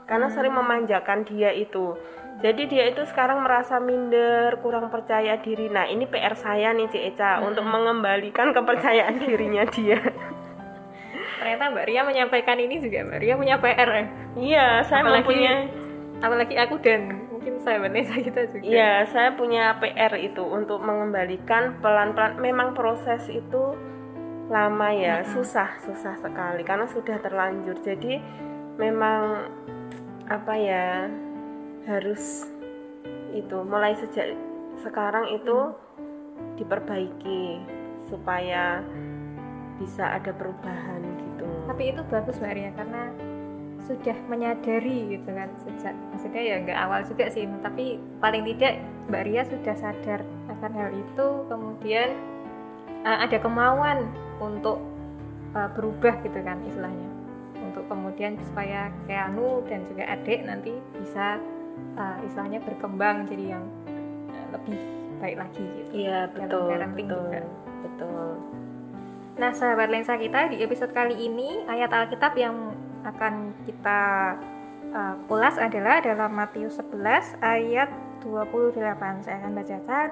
Karena 0.02 0.26
sering 0.26 0.50
memanjakan 0.50 1.22
dia 1.22 1.54
itu. 1.54 1.94
Jadi 2.36 2.66
dia 2.66 2.90
itu 2.90 3.06
sekarang 3.06 3.40
merasa 3.40 3.78
minder, 3.78 4.58
kurang 4.60 4.90
percaya 4.90 5.38
diri. 5.38 5.70
Nah 5.70 5.86
ini 5.86 6.04
PR 6.04 6.34
saya 6.34 6.74
nih 6.74 6.90
Cik 6.90 7.04
Eca 7.14 7.38
Hmm. 7.38 7.54
untuk 7.54 7.62
mengembalikan 7.62 8.50
kepercayaan 8.50 9.14
dirinya 9.22 9.62
dia. 9.66 10.02
Ternyata 11.38 11.70
Mbak 11.70 11.86
Ria 11.86 12.02
menyampaikan 12.02 12.58
ini 12.58 12.82
juga 12.82 13.06
Mbak 13.06 13.18
Ria 13.22 13.34
punya 13.36 13.56
PR 13.56 13.88
ya. 13.88 14.04
Iya, 14.36 14.66
saya 14.84 15.00
Apalagi- 15.00 15.22
mempunyai. 15.22 15.62
Apalagi 16.16 16.54
aku 16.56 16.74
dan 16.82 17.25
mungkin 17.46 17.62
sahabat 17.62 17.90
Nesa 17.94 18.18
kita 18.26 18.40
juga. 18.50 18.66
Iya, 18.66 18.92
saya 19.14 19.30
punya 19.38 19.78
PR 19.78 20.18
itu 20.18 20.42
untuk 20.42 20.82
mengembalikan 20.82 21.78
pelan-pelan. 21.78 22.42
Memang 22.42 22.74
proses 22.74 23.30
itu 23.30 23.78
lama 24.50 24.90
ya, 24.90 25.22
susah, 25.22 25.78
susah 25.78 26.18
sekali 26.18 26.66
karena 26.66 26.90
sudah 26.90 27.22
terlanjur. 27.22 27.78
Jadi 27.86 28.18
memang 28.82 29.46
apa 30.26 30.54
ya 30.58 31.06
harus 31.86 32.50
itu 33.30 33.62
mulai 33.62 33.94
sejak 33.94 34.34
sekarang 34.82 35.30
itu 35.30 35.70
diperbaiki 36.58 37.62
supaya 38.10 38.82
bisa 39.78 40.18
ada 40.18 40.34
perubahan 40.34 40.98
gitu. 41.14 41.46
Tapi 41.70 41.94
itu 41.94 42.02
bagus 42.10 42.42
Mbak 42.42 42.54
Ria 42.58 42.70
karena 42.74 43.02
sudah 43.86 44.16
menyadari 44.26 45.14
gitu 45.14 45.30
kan 45.30 45.46
sejak 45.62 45.94
maksudnya 46.10 46.42
ya 46.42 46.56
nggak 46.66 46.78
awal 46.78 47.00
juga 47.06 47.30
sih 47.30 47.46
tapi 47.62 48.02
paling 48.18 48.42
tidak 48.54 48.82
Mbak 49.06 49.22
Ria 49.22 49.42
sudah 49.46 49.74
sadar 49.78 50.20
akan 50.50 50.72
hal 50.74 50.90
itu 50.90 51.26
kemudian 51.46 52.18
uh, 53.06 53.22
ada 53.22 53.38
kemauan 53.38 54.10
untuk 54.42 54.82
uh, 55.54 55.70
berubah 55.78 56.18
gitu 56.26 56.42
kan 56.42 56.58
istilahnya 56.66 57.08
untuk 57.62 57.86
kemudian 57.86 58.34
supaya 58.42 58.90
Keanu 59.06 59.62
dan 59.70 59.86
juga 59.86 60.04
adik 60.10 60.42
nanti 60.42 60.74
bisa 60.98 61.38
uh, 61.94 62.16
istilahnya 62.26 62.60
berkembang 62.66 63.28
jadi 63.30 63.56
yang 63.58 63.64
uh, 64.32 64.46
lebih 64.56 64.78
baik 65.16 65.36
lagi 65.40 65.64
gitu. 65.64 65.90
Iya, 66.04 66.28
betul, 66.28 66.68
betul. 66.76 67.08
juga. 67.08 67.40
Betul. 67.84 68.28
Nah, 69.36 69.52
sahabat 69.52 69.88
lensa 69.92 70.16
kita 70.16 70.48
di 70.48 70.64
episode 70.64 70.92
kali 70.96 71.16
ini 71.28 71.64
ayat 71.68 71.92
Alkitab 71.92 72.32
yang 72.40 72.75
akan 73.06 73.54
kita 73.62 74.00
uh, 74.90 75.14
ulas 75.30 75.54
adalah 75.56 76.02
dalam 76.02 76.34
Matius 76.34 76.82
11 76.82 77.38
ayat 77.38 77.88
28. 78.26 79.22
Saya 79.22 79.36
akan 79.46 79.52
bacakan. 79.54 80.08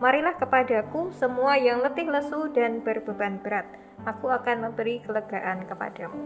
Marilah 0.00 0.34
kepadaku 0.34 1.14
semua 1.14 1.54
yang 1.60 1.78
letih 1.84 2.08
lesu 2.08 2.50
dan 2.50 2.82
berbeban 2.82 3.38
berat. 3.38 3.68
Aku 4.02 4.32
akan 4.32 4.66
memberi 4.72 4.98
kelegaan 5.04 5.62
kepadamu. 5.68 6.18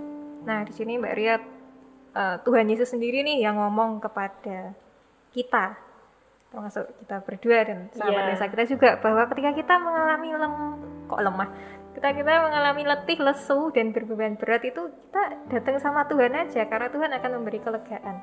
Nah, 0.48 0.64
di 0.64 0.72
sini 0.72 0.96
Mbak 0.96 1.14
Ria 1.18 1.36
uh, 2.16 2.36
Tuhan 2.40 2.70
Yesus 2.70 2.94
sendiri 2.94 3.20
nih 3.20 3.44
yang 3.44 3.60
ngomong 3.60 4.00
kepada 4.00 4.72
kita 5.34 5.76
termasuk 6.48 6.88
kita 7.04 7.20
berdua 7.20 7.58
dan 7.68 7.78
sahabat 7.92 8.22
Iya. 8.22 8.28
lensa 8.32 8.46
kita 8.48 8.64
juga 8.64 8.90
bahwa 9.02 9.28
ketika 9.28 9.50
kita 9.52 9.74
mengalami 9.76 10.28
lem 10.32 10.54
kok 11.04 11.20
lemah 11.20 11.50
ketika 11.96 12.12
kita 12.12 12.44
mengalami 12.44 12.84
letih 12.84 13.16
lesu 13.24 13.72
dan 13.72 13.96
berbeban 13.96 14.36
berat 14.36 14.60
itu 14.68 14.92
kita 14.92 15.48
datang 15.48 15.80
sama 15.80 16.04
Tuhan 16.04 16.28
aja 16.36 16.68
karena 16.68 16.92
Tuhan 16.92 17.08
akan 17.08 17.30
memberi 17.40 17.56
kelegaan 17.56 18.20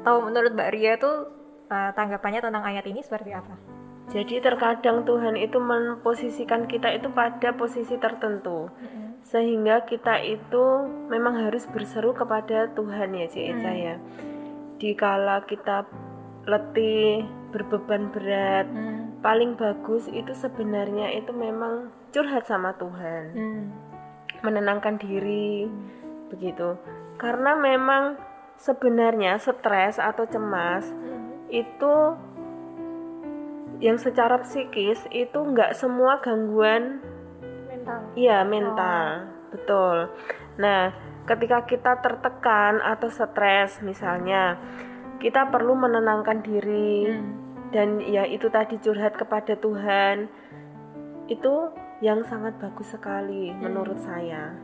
tahu 0.00 0.18
menurut 0.24 0.56
Mbak 0.56 0.70
Ria 0.72 0.96
itu 0.96 1.12
uh, 1.68 1.92
tanggapannya 1.92 2.40
tentang 2.40 2.64
ayat 2.64 2.88
ini 2.88 3.04
seperti 3.04 3.36
apa 3.36 3.52
Jadi 4.06 4.38
terkadang 4.38 5.02
Tuhan 5.02 5.34
itu 5.34 5.58
memposisikan 5.58 6.70
kita 6.70 6.94
itu 6.94 7.10
pada 7.12 7.52
posisi 7.52 8.00
tertentu 8.00 8.70
sehingga 9.26 9.82
kita 9.84 10.22
itu 10.22 10.88
memang 11.10 11.36
harus 11.42 11.66
berseru 11.66 12.14
kepada 12.14 12.70
Tuhan 12.72 13.12
ya 13.12 13.26
Cik 13.26 13.44
Eca 13.50 13.72
Hmm. 13.74 13.82
ya. 13.82 13.94
Dikala 14.78 15.42
kita 15.50 15.90
letih, 16.46 17.26
berbeban 17.50 18.14
berat, 18.14 18.70
Hmm. 18.70 18.95
Paling 19.26 19.58
bagus 19.58 20.06
itu 20.06 20.30
sebenarnya 20.30 21.10
itu 21.18 21.34
memang 21.34 21.90
curhat 22.14 22.46
sama 22.46 22.78
Tuhan, 22.78 23.22
Hmm. 23.34 23.64
menenangkan 24.46 25.02
diri 25.02 25.66
begitu. 26.30 26.78
Karena 27.18 27.58
memang 27.58 28.14
sebenarnya 28.54 29.34
stres 29.42 29.98
atau 29.98 30.30
cemas 30.30 30.86
Hmm. 30.86 31.42
itu 31.50 31.94
yang 33.78 34.00
secara 34.00 34.40
psikis 34.40 35.04
itu 35.12 35.36
nggak 35.36 35.76
semua 35.76 36.16
gangguan 36.24 37.04
mental 37.68 38.00
iya 38.16 38.40
mental 38.40 39.28
betul 39.52 40.08
nah 40.56 40.96
ketika 41.28 41.68
kita 41.68 41.92
tertekan 42.00 42.80
atau 42.80 43.12
stres 43.12 43.84
misalnya 43.84 44.56
kita 45.20 45.52
perlu 45.52 45.76
menenangkan 45.76 46.40
diri 46.40 47.12
Hmm. 47.12 47.45
Dan 47.74 47.98
ya 48.02 48.22
itu 48.26 48.46
tadi 48.50 48.78
curhat 48.78 49.18
kepada 49.18 49.58
Tuhan 49.58 50.30
itu 51.26 51.54
yang 51.98 52.22
sangat 52.28 52.54
bagus 52.62 52.92
sekali 52.94 53.50
menurut 53.56 53.98
saya 53.98 54.54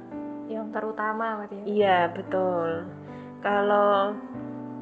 yang 0.46 0.68
terutama 0.70 1.42
berarti 1.42 1.56
ya. 1.58 1.64
Iya 1.64 1.98
betul. 2.12 2.86
Kalau 3.42 4.14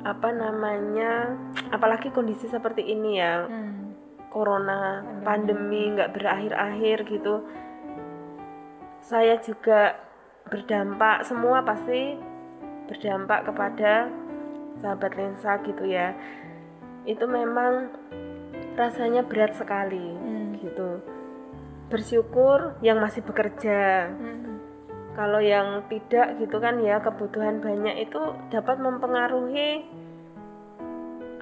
apa 0.01 0.29
namanya 0.33 1.37
apalagi 1.71 2.09
kondisi 2.13 2.49
seperti 2.49 2.81
ini 2.89 3.21
ya 3.21 3.45
Hmm. 3.45 3.93
corona 4.33 5.05
Pandemi. 5.21 5.25
pandemi 5.27 5.83
nggak 5.93 6.13
berakhir-akhir 6.17 6.97
gitu 7.05 7.35
saya 9.05 9.37
juga 9.45 10.01
berdampak 10.49 11.25
semua 11.29 11.61
pasti 11.61 12.17
berdampak 12.89 13.45
kepada 13.53 14.09
sahabat 14.81 15.13
lensa 15.21 15.61
gitu 15.69 15.85
ya 15.85 16.17
itu 17.11 17.27
memang 17.27 17.91
rasanya 18.79 19.27
berat 19.27 19.59
sekali 19.59 20.15
Hmm. 20.15 20.55
gitu 20.63 21.03
bersyukur 21.91 22.79
yang 22.87 23.03
masih 23.03 23.27
bekerja 23.27 24.15
Hmm. 24.15 24.63
kalau 25.19 25.43
yang 25.43 25.83
tidak 25.91 26.39
gitu 26.39 26.63
kan 26.63 26.79
ya 26.79 27.03
kebutuhan 27.03 27.59
banyak 27.59 28.07
itu 28.07 28.23
dapat 28.55 28.79
mempengaruhi 28.79 29.83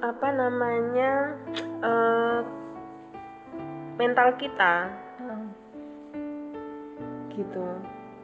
apa 0.01 0.27
namanya 0.33 1.37
eh, 1.79 2.41
mental 3.95 4.35
kita 4.41 4.89
Hmm. 5.21 5.47
gitu 7.29 7.67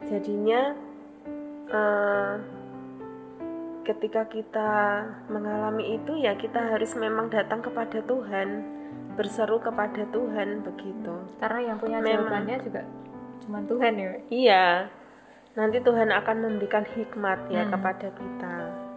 jadinya 0.04 0.74
eh, 1.66 2.32
ketika 3.86 4.26
kita 4.26 4.70
mengalami 5.28 5.94
itu 5.94 6.18
ya 6.18 6.34
kita 6.34 6.58
harus 6.58 6.92
memang 6.92 7.30
datang 7.30 7.62
kepada 7.62 8.02
Tuhan 8.02 8.66
berseru 9.14 9.56
kepada 9.58 10.04
Tuhan 10.06 10.60
begitu 10.60 11.14
Karena 11.38 11.60
yang 11.64 11.76
punya 11.78 11.98
Memang. 11.98 12.26
jawabannya 12.26 12.56
juga 12.60 12.82
cuma 13.38 13.58
Tuhan 13.62 13.92
ya. 13.94 14.10
Iya 14.28 14.66
nanti 15.54 15.78
Tuhan 15.78 16.10
akan 16.10 16.36
memberikan 16.38 16.84
hikmat 16.84 17.48
ya 17.48 17.64
Hmm. 17.64 17.72
kepada 17.72 18.08
kita 18.10 18.56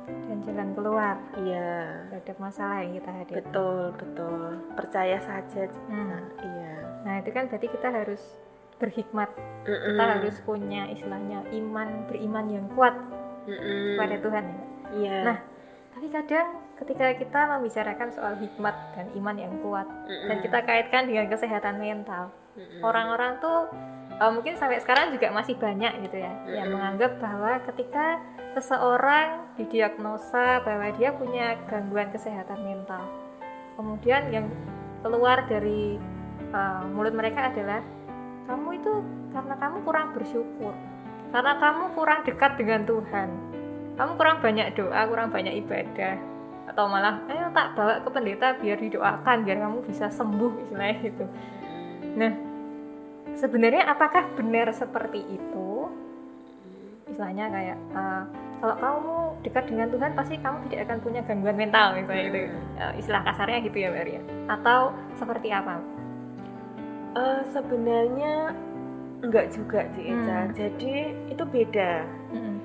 dan 0.10 0.38
jalan 0.42 0.70
keluar 0.74 1.16
iya 1.38 2.04
terhadap 2.10 2.38
masalah 2.38 2.78
yang 2.80 2.94
kita 2.96 3.12
hadapi. 3.14 3.36
betul 3.38 3.80
betul 3.96 4.42
percaya 4.74 5.18
saja 5.20 5.70
Hmm. 5.86 6.10
Nah, 6.10 6.24
iya 6.42 6.74
Nah 7.00 7.14
itu 7.18 7.30
kan 7.30 7.48
berarti 7.48 7.68
kita 7.70 7.88
harus 7.90 8.22
berhikmat. 8.76 9.32
Mm-mm. 9.64 9.92
Kita 9.92 10.04
harus 10.10 10.36
punya 10.42 10.88
istilahnya 10.88 11.48
iman 11.54 11.88
beriman 12.06 12.46
yang 12.50 12.66
kuat 12.70 12.96
Mm-mm. 13.46 13.96
kepada 13.96 14.16
Tuhan. 14.20 14.44
ya. 14.46 14.60
Iya. 14.96 15.20
Nah, 15.26 15.40
Tapi 15.90 16.08
kadang 16.16 16.48
ketika 16.80 17.12
kita 17.20 17.40
membicarakan 17.50 18.08
soal 18.16 18.40
hikmat 18.40 18.72
dan 18.96 19.12
iman 19.20 19.36
yang 19.36 19.52
kuat 19.60 19.84
dan 20.08 20.38
kita 20.40 20.64
kaitkan 20.64 21.12
dengan 21.12 21.28
kesehatan 21.28 21.76
mental, 21.76 22.32
orang-orang 22.80 23.36
tuh 23.44 23.68
eh, 24.16 24.32
mungkin 24.32 24.56
sampai 24.56 24.80
sekarang 24.80 25.12
juga 25.12 25.28
masih 25.36 25.60
banyak 25.60 26.08
gitu 26.08 26.24
ya 26.24 26.32
yang 26.48 26.72
Mm-mm. 26.72 26.80
menganggap 26.80 27.20
bahwa 27.20 27.60
ketika 27.68 28.24
seseorang 28.56 29.44
didiagnosa 29.60 30.64
bahwa 30.64 30.88
dia 30.96 31.12
punya 31.14 31.60
gangguan 31.68 32.10
kesehatan 32.16 32.64
mental, 32.64 33.04
kemudian 33.76 34.32
yang 34.32 34.48
keluar 35.04 35.44
dari 35.52 36.00
eh, 36.54 36.84
mulut 36.96 37.12
mereka 37.12 37.52
adalah 37.52 37.84
kamu 38.48 38.80
itu 38.80 38.94
karena 39.36 39.56
kamu 39.60 39.78
kurang 39.84 40.08
bersyukur, 40.16 40.74
karena 41.30 41.54
kamu 41.60 41.84
kurang 41.94 42.20
dekat 42.26 42.52
dengan 42.58 42.82
Tuhan, 42.88 43.30
kamu 44.00 44.16
kurang 44.16 44.38
banyak 44.39 44.68
doa, 44.80 45.02
kurang 45.12 45.28
banyak 45.28 45.60
ibadah, 45.60 46.16
atau 46.72 46.88
malah 46.88 47.20
ayo 47.28 47.52
tak 47.52 47.76
bawa 47.76 48.00
ke 48.00 48.10
pendeta 48.16 48.56
biar 48.56 48.80
didoakan 48.80 49.38
biar 49.43 49.58
kamu 49.60 49.84
bisa 49.84 50.08
sembuh 50.08 50.54
istilahnya 50.64 50.95
gitu. 51.04 51.26
Nah, 52.16 52.32
sebenarnya 53.36 53.91
apakah 53.91 54.32
benar 54.39 54.72
seperti 54.72 55.20
itu? 55.28 55.91
Istilahnya 57.12 57.52
kayak 57.52 57.78
eh, 57.91 58.24
kalau 58.64 58.76
kamu 58.80 59.16
dekat 59.43 59.64
dengan 59.68 59.88
Tuhan 59.91 60.12
pasti 60.16 60.36
kamu 60.39 60.58
tidak 60.68 60.80
akan 60.88 61.00
punya 61.04 61.22
gangguan 61.28 61.58
mental 61.60 62.00
misalnya 62.00 62.24
gitu. 62.32 62.39
Eh, 62.80 62.93
istilah 63.04 63.22
kasarnya 63.28 63.60
gitu 63.68 63.78
ya, 63.84 63.88
Mbak 63.91 64.06
Ria. 64.08 64.22
Atau 64.47 64.95
seperti 65.20 65.52
apa? 65.52 65.76
Eh, 67.18 67.41
sebenarnya 67.52 68.54
enggak 69.20 69.52
juga 69.52 69.84
sih 69.97 70.14
Eca. 70.14 70.47
Hmm. 70.47 70.54
Jadi 70.56 70.93
itu 71.34 71.43
beda. 71.43 72.08
Mm-mm. 72.32 72.56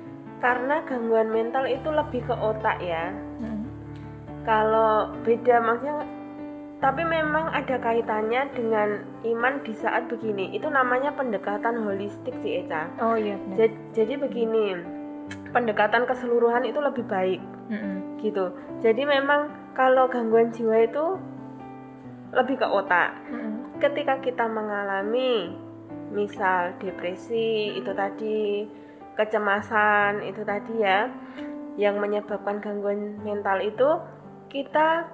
Karena 0.43 0.83
gangguan 0.83 1.31
mental 1.31 1.65
itu 1.65 1.87
lebih 1.89 2.21
ke 2.27 2.35
otak 2.35 2.77
ya. 2.83 3.11
Mm-mm. 3.41 3.65
Kalau 4.45 5.15
beda 5.25 5.57
maksudnya 5.63 6.05
tapi 6.83 7.01
memang 7.01 7.49
ada 7.55 7.81
kaitannya 7.81 8.51
dengan 8.53 9.01
iman 9.25 9.63
di 9.63 9.73
saat 9.73 10.05
begini. 10.11 10.53
Itu 10.53 10.69
namanya 10.69 11.15
pendekatan 11.15 11.81
holistik 11.81 12.35
sih 12.43 12.61
Eca. 12.61 12.91
Oh 13.01 13.17
iya 13.17 13.39
benar. 13.41 13.57
Jadi, 13.57 13.75
jadi 13.95 14.13
begini, 14.21 14.65
pendekatan 15.55 16.05
keseluruhan 16.05 16.67
itu 16.67 16.77
lebih 16.83 17.07
baik 17.09 17.41
Mm-mm. 17.71 18.21
gitu. 18.21 18.53
Jadi 18.83 19.01
memang 19.07 19.49
kalau 19.73 20.05
gangguan 20.11 20.53
jiwa 20.53 20.77
itu 20.83 21.05
lebih 22.35 22.59
ke 22.59 22.67
otak. 22.67 23.15
Mm-mm. 23.31 23.79
ketika 23.79 24.19
kita 24.23 24.47
mengalami 24.47 25.51
misal 26.15 26.71
depresi 26.79 27.75
itu 27.75 27.91
tadi 27.91 28.63
kecemasan 29.15 30.23
itu 30.23 30.43
tadi 30.43 30.83
ya 30.83 31.07
yang 31.75 31.99
menyebabkan 31.99 32.63
gangguan 32.63 33.19
mental 33.23 33.59
itu 33.59 33.89
kita 34.47 35.07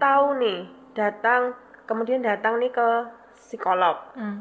tahu 0.00 0.40
nih 0.40 0.68
datang 0.96 1.52
kemudian 1.84 2.24
datang 2.24 2.60
nih 2.60 2.72
ke 2.72 2.88
psikolog. 3.36 3.96
Mm. 4.16 4.40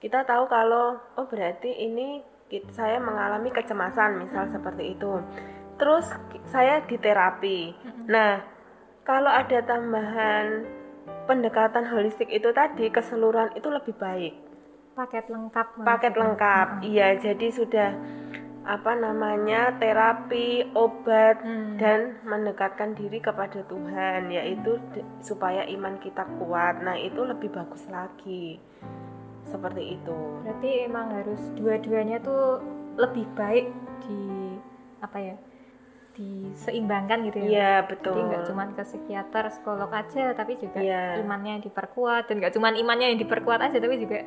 kita 0.00 0.24
tahu 0.24 0.48
kalau 0.48 0.96
oh 1.20 1.26
berarti 1.28 1.68
ini 1.68 2.24
saya 2.72 2.96
mengalami 2.96 3.52
kecemasan 3.52 4.16
misal 4.16 4.48
seperti 4.48 4.96
itu. 4.96 5.20
Terus 5.76 6.08
saya 6.48 6.84
di 6.84 6.96
terapi 7.00 7.72
nah 8.08 8.42
kalau 9.04 9.30
ada 9.30 9.62
tambahan 9.64 10.66
pendekatan 11.24 11.86
holistik 11.88 12.28
itu 12.28 12.50
tadi 12.50 12.90
keseluruhan 12.90 13.54
itu 13.54 13.68
lebih 13.70 13.94
baik 13.96 14.34
Paket 15.00 15.26
lengkap. 15.26 15.66
paket 15.80 16.12
lengkap 16.12 16.66
Mm-mm. 16.76 16.84
iya 16.86 17.16
jadi 17.16 17.46
sudah 17.48 17.90
apa 18.60 18.92
namanya 18.94 19.72
terapi 19.74 20.68
obat 20.70 21.40
Hmm. 21.40 21.74
dan 21.74 22.20
mendekatkan 22.22 22.92
diri 22.92 23.16
kepada 23.18 23.64
Tuhan 23.64 24.28
yaitu 24.28 24.76
supaya 25.18 25.64
iman 25.66 25.96
kita 25.96 26.28
kuat 26.36 26.78
nah 26.78 26.92
itu 26.92 27.24
lebih 27.24 27.48
bagus 27.48 27.88
lagi 27.88 28.60
seperti 29.42 29.96
itu 29.96 30.18
Berarti 30.44 30.70
emang 30.84 31.08
harus 31.10 31.40
dua-duanya 31.56 32.20
tuh 32.20 32.60
lebih 32.94 33.24
baik 33.32 33.72
di 34.02 34.52
apa 35.00 35.16
ya? 35.18 35.36
diseimbangkan 36.12 37.24
gitu 37.24 37.38
ya. 37.40 37.48
iya 37.48 37.72
betul 37.82 38.12
Jadi 38.12 38.28
nggak 38.28 38.44
cuma 38.44 38.62
ke 38.68 38.82
psikiater, 38.84 39.44
psikolog 39.48 39.88
aja, 39.88 40.34
tapi 40.34 40.52
juga 40.54 40.76
Iya. 40.76 41.16
imannya 41.16 41.56
yang 41.56 41.64
diperkuat 41.64 42.28
dan 42.28 42.34
nggak 42.38 42.52
cuma 42.52 42.68
imannya 42.70 43.14
yang 43.14 43.20
diperkuat 43.20 43.60
aja, 43.62 43.78
tapi 43.78 43.96
juga 43.96 44.20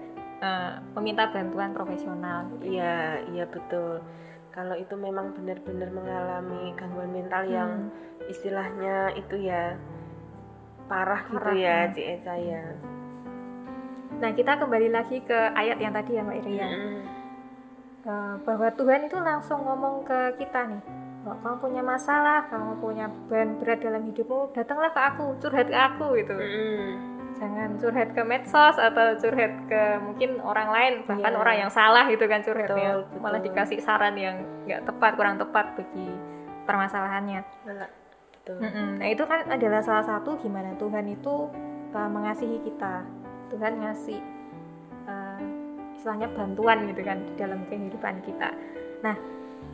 eh, 0.44 0.72
meminta 1.00 1.32
bantuan 1.32 1.72
profesional. 1.72 2.52
Gitu. 2.60 2.76
Iya, 2.76 3.24
iya 3.32 3.46
betul. 3.48 4.04
Kalau 4.52 4.76
itu 4.76 4.94
memang 4.94 5.34
benar-benar 5.34 5.90
mengalami 5.90 6.76
gangguan 6.76 7.10
mental 7.10 7.48
yang 7.48 7.90
Hmm. 7.90 8.30
istilahnya 8.30 9.16
itu 9.18 9.40
ya 9.40 9.80
parah, 10.86 11.26
gitu 11.26 11.40
Parah, 11.40 11.56
ya, 11.56 11.78
hmm. 11.88 11.94
Cik 11.96 12.08
Eca 12.20 12.36
ya. 12.38 12.64
Nah 14.14 14.30
kita 14.32 14.62
kembali 14.62 14.94
lagi 14.94 15.26
ke 15.26 15.40
ayat 15.58 15.82
yang 15.82 15.92
tadi 15.92 16.16
ya 16.16 16.22
Mbak 16.22 16.38
Irian, 16.46 16.70
Mm-mm. 16.70 17.02
Eh, 18.04 18.36
bahwa 18.44 18.68
Tuhan 18.76 19.08
itu 19.08 19.16
langsung 19.16 19.64
ngomong 19.64 20.04
ke 20.04 20.36
kita 20.36 20.68
nih, 20.70 20.84
kalau 21.24 21.40
kamu 21.40 21.56
punya 21.64 21.82
masalah, 21.82 22.46
kamu 22.52 22.84
punya 22.84 23.08
beban 23.08 23.56
berat 23.64 23.80
dalam 23.80 24.04
hidupmu, 24.04 24.52
datanglah 24.52 24.92
ke 24.92 25.02
aku, 25.02 25.40
curhat 25.40 25.72
ke 25.72 25.76
aku 25.76 26.20
gitu. 26.20 26.36
Mm-mm. 26.36 27.13
Jangan 27.34 27.70
curhat 27.82 28.10
ke 28.14 28.22
medsos 28.22 28.78
atau 28.78 29.18
curhat 29.18 29.54
ke 29.66 29.82
mungkin 30.00 30.38
orang 30.40 30.70
lain, 30.70 30.94
bahkan 31.10 31.34
Iya. 31.34 31.40
orang 31.42 31.56
yang 31.66 31.72
salah 31.74 32.06
gitu 32.08 32.26
kan 32.30 32.46
curhatnya, 32.46 33.04
Betul, 33.04 33.20
malah 33.20 33.42
betul. 33.42 33.48
dikasih 33.52 33.80
saran 33.82 34.16
yang 34.16 34.36
nggak 34.70 34.86
tepat, 34.86 35.12
kurang 35.18 35.36
tepat 35.42 35.74
bagi 35.76 36.08
permasalahannya. 36.64 37.42
Nah, 37.68 37.90
betul. 38.38 38.58
Nah 39.02 39.08
itu 39.10 39.24
kan 39.26 39.50
adalah 39.50 39.82
salah 39.84 40.06
satu 40.06 40.38
gimana 40.40 40.78
Tuhan 40.78 41.06
itu 41.10 41.50
uh, 41.92 42.10
mengasihi 42.10 42.62
kita. 42.64 43.04
Tuhan 43.52 43.82
ngasih 43.82 44.20
uh, 45.06 45.42
istilahnya 45.94 46.32
bantuan 46.34 46.88
gitu 46.90 47.02
kan 47.04 47.18
di 47.22 47.34
dalam 47.36 47.66
kehidupan 47.68 48.24
kita. 48.24 48.50
Nah 49.04 49.16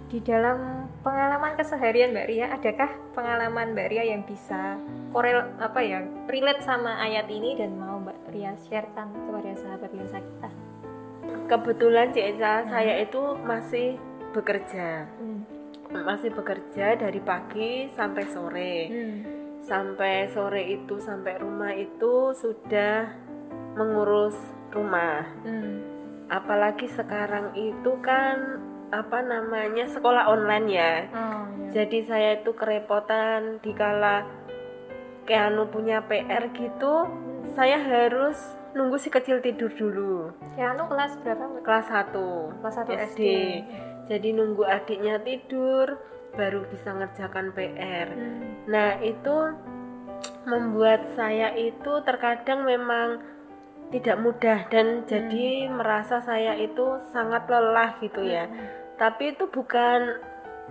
di 0.10 0.18
dalam 0.26 0.90
pengalaman 1.06 1.54
keseharian 1.54 2.10
Mbak 2.18 2.28
Ria, 2.28 2.48
adakah 2.50 2.90
pengalaman 3.14 3.78
Mbak 3.78 3.88
Ria 3.94 4.04
yang 4.10 4.26
bisa 4.26 4.82
korel 5.14 5.54
apa 5.62 5.80
ya 5.86 6.02
relate 6.26 6.66
sama 6.66 6.98
ayat 6.98 7.30
ini 7.30 7.54
dan 7.54 7.78
mau 7.78 8.02
Mbak 8.02 8.34
Ria 8.34 8.58
sharekan 8.66 9.14
kepada 9.14 9.54
sahabat 9.54 9.92
lensa 9.94 10.18
kita? 10.18 10.50
Kebetulan 11.46 12.10
Cik 12.14 12.26
Eca, 12.38 12.54
Hmm. 12.62 12.70
saya 12.74 12.94
itu 13.06 13.22
masih 13.46 13.88
bekerja. 14.34 15.06
Hmm. 15.22 15.46
Masih 15.90 16.30
bekerja 16.34 16.98
dari 16.98 17.22
pagi 17.22 17.90
sampai 17.94 18.24
sore. 18.30 18.76
Hmm. 18.90 19.18
Sampai 19.62 20.30
sore 20.34 20.74
itu 20.74 20.98
sampai 20.98 21.38
rumah 21.38 21.74
itu 21.74 22.34
sudah 22.34 23.14
mengurus 23.78 24.38
rumah. 24.74 25.26
Hmm. 25.46 25.98
apalagi 26.30 26.86
sekarang 26.94 27.58
itu 27.58 27.90
kan 28.06 28.62
apa 28.90 29.22
namanya 29.22 29.86
sekolah 29.90 30.30
online 30.30 30.68
ya. 30.70 30.94
Oh, 31.14 31.46
iya. 31.70 31.70
Jadi 31.74 32.00
saya 32.06 32.30
itu 32.42 32.54
kerepotan 32.58 33.62
dikala 33.62 34.26
Keanu 35.30 35.70
punya 35.70 36.02
PR 36.10 36.50
gitu, 36.58 37.06
saya 37.54 37.78
harus 37.78 38.34
nunggu 38.74 38.98
si 38.98 39.14
kecil 39.14 39.46
tidur 39.46 39.70
dulu. 39.78 40.34
Keanu 40.58 40.90
kelas 40.90 41.22
berapa? 41.22 41.62
Kelas 41.62 41.86
1 41.86 42.18
Kelas 42.66 42.76
1 42.82 42.90
SD. 42.90 42.98
SD. 42.98 43.22
Jadi 44.10 44.30
nunggu 44.34 44.66
adiknya 44.66 45.22
tidur 45.22 46.02
baru 46.34 46.66
bisa 46.74 46.98
ngerjakan 46.98 47.54
PR. 47.54 48.10
Hmm. 48.10 48.42
Nah, 48.74 48.98
itu 49.06 49.54
membuat 50.50 51.14
saya 51.14 51.54
itu 51.54 52.02
terkadang 52.02 52.66
memang 52.66 53.22
tidak 53.90 54.18
mudah 54.22 54.70
dan 54.70 55.06
jadi 55.10 55.70
merasa 55.70 56.22
saya 56.22 56.54
itu 56.58 57.02
sangat 57.10 57.50
lelah 57.50 57.98
gitu 58.02 58.22
ya. 58.22 58.46
Tapi 59.00 59.32
itu 59.32 59.48
bukan 59.48 60.20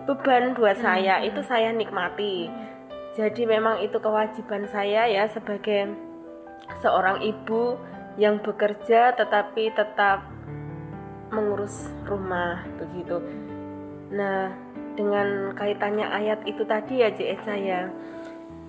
beban 0.05 0.53
buat 0.53 0.77
saya, 0.79 1.25
itu 1.25 1.41
saya 1.43 1.73
nikmati. 1.73 2.53
Jadi 3.17 3.49
memang 3.49 3.83
itu 3.83 3.99
kewajiban 3.99 4.69
saya 4.71 5.09
ya 5.11 5.27
sebagai 5.27 5.91
seorang 6.85 7.25
ibu 7.25 7.75
yang 8.21 8.39
bekerja 8.39 9.17
tetapi 9.17 9.75
tetap 9.75 10.23
mengurus 11.35 11.91
rumah 12.07 12.63
begitu. 12.79 13.19
Nah, 14.15 14.53
dengan 14.95 15.55
kaitannya 15.55 16.07
ayat 16.07 16.43
itu 16.47 16.63
tadi 16.69 17.03
ya 17.03 17.09
Cik 17.15 17.29
Eca 17.39 17.55
ya. 17.55 17.83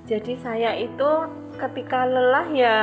Jadi 0.10 0.34
saya 0.42 0.74
itu 0.78 1.10
ketika 1.58 2.06
lelah 2.10 2.48
ya 2.50 2.78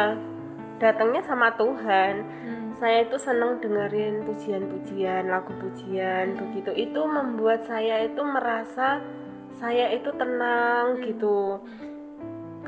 datangnya 0.79 1.23
sama 1.27 1.55
Tuhan. 1.59 2.15
Hmm. 2.23 2.56
Saya 2.77 3.09
itu 3.09 3.17
senang 3.17 3.57
dengerin 3.65 4.29
pujian-pujian, 4.29 5.33
lagu 5.33 5.49
pujian 5.57 6.37
begitu. 6.37 6.77
Itu 6.77 7.09
membuat 7.09 7.65
saya 7.65 8.05
itu 8.05 8.21
merasa 8.21 9.01
saya 9.57 9.97
itu 9.97 10.13
tenang 10.13 11.01
gitu. 11.01 11.57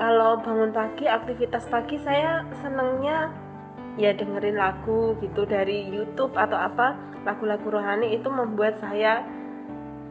Kalau 0.01 0.41
bangun 0.41 0.73
pagi, 0.73 1.05
aktivitas 1.05 1.69
pagi 1.69 2.01
saya 2.01 2.41
senangnya 2.65 3.29
ya 3.99 4.15
dengerin 4.15 4.57
lagu 4.57 5.19
gitu 5.21 5.45
dari 5.45 5.91
YouTube 5.91 6.33
atau 6.39 6.57
apa 6.57 6.95
lagu-lagu 7.27 7.67
rohani 7.67 8.15
itu 8.15 8.31
membuat 8.31 8.79
saya 8.79 9.27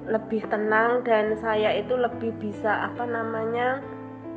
lebih 0.05 0.43
tenang 0.51 1.07
dan 1.07 1.39
saya 1.39 1.71
itu 1.73 1.95
lebih 1.95 2.35
bisa 2.35 2.91
apa 2.91 3.07
namanya 3.07 3.79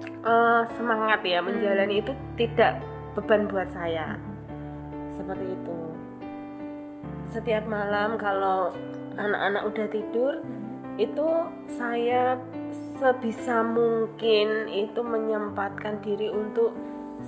eh, 0.06 0.62
semangat 0.78 1.20
ya 1.26 1.42
menjalani 1.42 1.98
itu 1.98 2.14
tidak 2.38 2.78
beban 3.18 3.50
buat 3.50 3.66
saya 3.74 4.29
seperti 5.20 5.46
itu 5.52 5.78
setiap 7.28 7.64
malam 7.68 8.16
kalau 8.16 8.72
anak-anak 9.14 9.62
udah 9.68 9.86
tidur 9.92 10.32
itu 10.96 11.28
saya 11.70 12.40
sebisa 12.96 13.62
mungkin 13.62 14.66
itu 14.66 15.00
menyempatkan 15.00 16.00
diri 16.00 16.28
untuk 16.28 16.72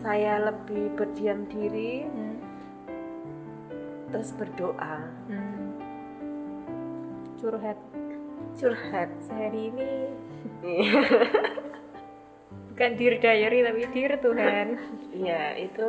saya 0.01 0.49
lebih 0.49 0.97
berdiam 0.97 1.45
diri 1.47 2.09
Hmm. 2.09 2.36
terus 4.11 4.32
berdoa 4.34 4.97
Hmm. 5.28 5.68
Curhat 7.38 7.78
curhat 8.55 9.11
sehari 9.20 9.70
ini 9.70 9.93
bukan 12.72 12.90
dear 12.97 13.16
diary 13.18 13.59
tapi 13.62 13.82
dear 13.90 14.12
Tuhan. 14.16 14.66
ya 15.12 15.57
itu 15.57 15.88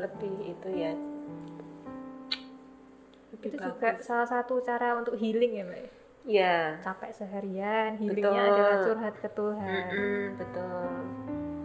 lebih 0.00 0.34
itu 0.48 0.68
ya 0.70 0.92
lebih 3.30 3.50
Itu 3.52 3.56
bagus. 3.56 3.68
juga 3.70 3.88
salah 4.00 4.26
satu 4.26 4.58
cara 4.58 4.96
untuk 4.96 5.14
healing 5.14 5.52
ya, 5.54 5.64
Mbak. 5.64 5.84
ya 6.26 6.56
Capek 6.80 7.10
seharian, 7.14 7.94
healingnya 7.96 8.42
Betul. 8.42 8.52
adalah 8.52 8.76
curhat 8.82 9.14
ke 9.16 9.28
Tuhan. 9.30 9.64
Mm-mm, 9.64 10.22
betul 10.36 10.90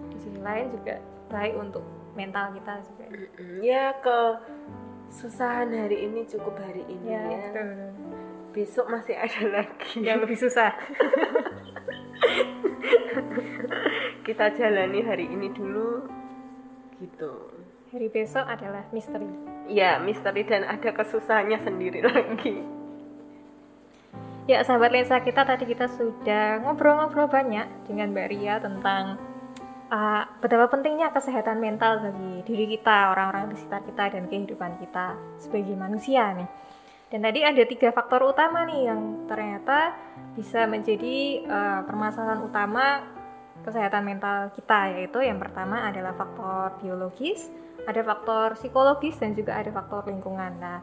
Di 0.07 0.17
sisi 0.19 0.39
lain 0.39 0.65
juga 0.71 0.95
baik 1.27 1.53
untuk 1.57 1.83
mental 2.13 2.53
kita 2.53 2.73
juga. 2.85 3.05
Ya 3.59 3.91
ke 3.97 4.19
susahan 5.09 5.67
hari 5.69 6.05
ini 6.05 6.23
cukup 6.25 6.55
hari 6.57 6.85
ini 6.85 7.07
Ya, 7.07 7.21
ya, 7.23 7.39
betul, 7.49 7.67
betul. 7.67 7.91
besok 8.53 8.85
masih 8.87 9.15
ada 9.15 9.41
lagi 9.59 9.97
Yang 9.99 10.17
lebih 10.23 10.37
susah. 10.39 10.71
kita 14.23 14.45
jalani 14.53 14.99
hari 15.01 15.25
ini 15.27 15.51
dulu 15.51 16.07
gitu 16.97 17.33
Hari 17.95 18.11
besok 18.11 18.43
adalah 18.43 18.83
misteri. 18.91 19.23
ya 19.71 20.03
misteri 20.03 20.43
dan 20.43 20.67
ada 20.67 20.91
kesusahannya 20.91 21.63
sendiri 21.63 22.03
lagi 22.11 22.59
Ya, 24.51 24.59
sahabat 24.67 24.91
lensa 24.91 25.23
kita 25.23 25.47
tadi 25.47 25.63
kita 25.63 25.87
sudah 25.95 26.59
ngobrol-ngobrol 26.59 27.31
banyak 27.31 27.63
dengan 27.87 28.11
Mbak 28.11 28.27
Ria 28.35 28.59
tentang 28.59 29.15
uh, 29.87 30.27
betapa 30.43 30.67
pentingnya 30.75 31.15
kesehatan 31.15 31.63
mental 31.63 32.03
bagi 32.03 32.43
diri 32.43 32.75
kita, 32.75 33.15
orang-orang 33.15 33.55
di 33.55 33.63
sekitar 33.63 33.87
kita, 33.87 34.03
dan 34.11 34.27
kehidupan 34.27 34.75
kita 34.83 35.15
sebagai 35.39 35.79
manusia 35.79 36.35
nih. 36.35 36.51
Dan 37.07 37.23
tadi 37.23 37.47
ada 37.47 37.63
tiga 37.63 37.95
faktor 37.95 38.27
utama 38.27 38.67
nih 38.67 38.91
yang 38.91 39.23
ternyata 39.23 39.95
bisa 40.35 40.67
menjadi 40.67 41.47
uh, 41.47 41.79
permasalahan 41.87 42.43
utama 42.43 43.07
kesehatan 43.63 44.03
mental 44.03 44.51
kita, 44.51 44.99
yaitu 44.99 45.23
yang 45.23 45.39
pertama 45.39 45.87
adalah 45.87 46.11
faktor 46.13 46.75
biologis, 46.83 47.49
ada 47.85 48.01
faktor 48.01 48.57
psikologis, 48.57 49.17
dan 49.21 49.37
juga 49.37 49.57
ada 49.57 49.69
faktor 49.69 50.09
lingkungan. 50.09 50.57
Nah, 50.57 50.81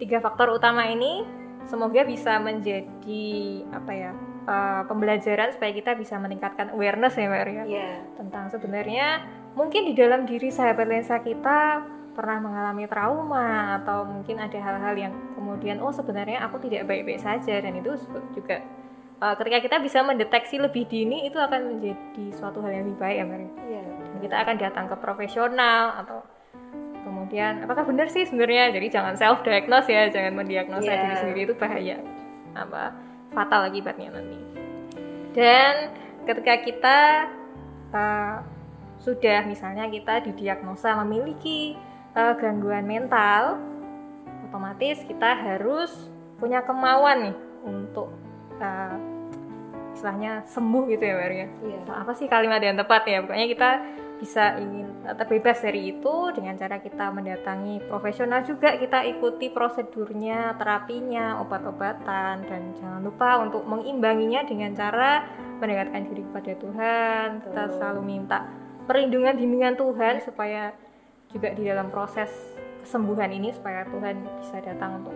tiga 0.00 0.20
faktor 0.20 0.52
utama 0.52 0.88
ini 0.88 1.24
semoga 1.68 2.04
bisa 2.08 2.40
menjadi 2.40 3.26
apa 3.68 3.92
ya 3.92 4.10
uh, 4.48 4.82
pembelajaran 4.88 5.52
supaya 5.52 5.72
kita 5.76 5.92
bisa 5.92 6.16
meningkatkan 6.16 6.72
awareness 6.72 7.16
ya 7.20 7.28
Mbak 7.28 7.44
Ria. 7.44 7.64
Ya 7.68 7.90
tentang 8.16 8.48
sebenarnya 8.48 9.22
mungkin 9.52 9.90
di 9.90 9.94
dalam 9.94 10.24
diri 10.24 10.48
sahabat 10.48 10.88
lensa 10.88 11.20
kita 11.20 11.84
pernah 12.10 12.42
mengalami 12.42 12.84
trauma 12.90 13.80
atau 13.80 14.08
mungkin 14.08 14.40
ada 14.40 14.58
hal-hal 14.58 14.94
yang 14.98 15.14
kemudian 15.36 15.78
oh 15.78 15.94
sebenarnya 15.94 16.42
aku 16.42 16.58
tidak 16.64 16.88
baik-baik 16.88 17.20
saja. 17.20 17.60
Dan 17.60 17.78
itu 17.78 17.96
juga 18.32 18.64
uh, 19.20 19.34
ketika 19.36 19.58
kita 19.60 19.76
bisa 19.84 20.00
mendeteksi 20.02 20.56
lebih 20.58 20.88
dini 20.88 21.28
itu 21.28 21.36
akan 21.36 21.76
menjadi 21.76 22.24
suatu 22.34 22.64
hal 22.64 22.72
yang 22.72 22.84
lebih 22.88 22.98
baik 22.98 23.16
ya 23.20 23.24
Mbak 23.28 23.38
Ria. 23.38 23.52
Ya 23.70 23.82
Dan 23.84 24.18
kita 24.24 24.36
akan 24.42 24.56
datang 24.58 24.84
ke 24.88 24.96
profesional 24.98 25.82
atau 26.02 26.18
kemudian 27.04 27.64
apakah 27.64 27.84
benar 27.86 28.08
sih 28.08 28.24
sebenarnya? 28.26 28.72
Jadi 28.74 28.86
jangan 28.92 29.14
self 29.16 29.44
diagnose 29.44 29.88
ya 29.88 30.08
jangan 30.08 30.32
mendiagnosa 30.40 30.90
Iya. 30.90 31.00
diri 31.04 31.16
sendiri 31.20 31.40
itu 31.46 31.54
bahaya. 31.56 31.96
Apa? 32.56 32.96
Fatal 33.30 33.70
akibatnya 33.70 34.10
nanti. 34.18 34.38
Dan 35.30 35.94
ketika 36.26 36.54
kita 36.66 36.98
uh, 37.94 38.42
sudah 39.00 39.46
misalnya 39.46 39.86
kita 39.88 40.20
didiagnosa 40.26 40.98
memiliki 41.06 41.78
uh, 42.12 42.34
gangguan 42.36 42.84
mental 42.84 43.56
otomatis 44.50 45.00
kita 45.06 45.30
harus 45.38 46.10
punya 46.42 46.60
kemauan 46.66 47.30
nih 47.30 47.36
untuk 47.64 48.10
uh, 48.58 48.96
istilahnya 50.00 50.48
sembuh 50.48 50.88
gitu 50.96 51.04
ya 51.04 51.12
Mbak 51.12 51.28
Ria 51.28 51.46
Iya. 51.60 51.80
apa 51.92 52.12
sih 52.16 52.24
kalimat 52.24 52.64
yang 52.64 52.80
tepat 52.80 53.04
ya? 53.04 53.20
Pokoknya 53.20 53.48
kita 53.52 53.70
bisa 54.16 54.56
ingin 54.56 54.88
terbebas 55.16 55.60
dari 55.60 55.96
itu 55.96 56.14
dengan 56.32 56.56
cara 56.56 56.80
kita 56.80 57.08
mendatangi 57.12 57.84
profesional 57.88 58.40
juga 58.44 58.76
kita 58.80 59.04
ikuti 59.08 59.52
prosedurnya 59.52 60.56
terapinya 60.56 61.40
obat-obatan 61.44 62.44
dan 62.44 62.62
jangan 62.80 63.00
lupa 63.04 63.44
untuk 63.44 63.64
mengimbanginya 63.68 64.44
dengan 64.48 64.72
cara 64.72 65.24
mendekatkan 65.60 66.08
diri 66.08 66.22
kepada 66.32 66.52
Tuhan. 66.56 67.28
Kita 67.44 67.62
selalu 67.76 68.00
minta 68.00 68.48
perlindungan 68.88 69.36
bimbingan 69.36 69.76
Tuhan 69.76 70.24
supaya 70.24 70.72
juga 71.28 71.52
di 71.52 71.68
dalam 71.68 71.92
proses 71.92 72.32
kesembuhan 72.84 73.28
ini 73.32 73.52
supaya 73.52 73.84
Tuhan 73.84 74.16
bisa 74.40 74.64
datang 74.64 75.04
untuk 75.04 75.12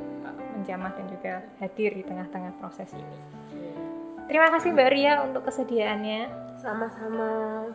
menjamah 0.57 0.93
dan 0.93 1.07
juga 1.09 1.35
hadir 1.61 1.93
di 1.97 2.05
tengah-tengah 2.05 2.53
proses 2.61 2.89
ini 2.95 3.16
terima 4.24 4.48
kasih 4.50 4.72
Mbak 4.72 4.90
Ria 4.90 5.12
untuk 5.22 5.44
kesediaannya 5.44 6.20
sama-sama 6.56 7.28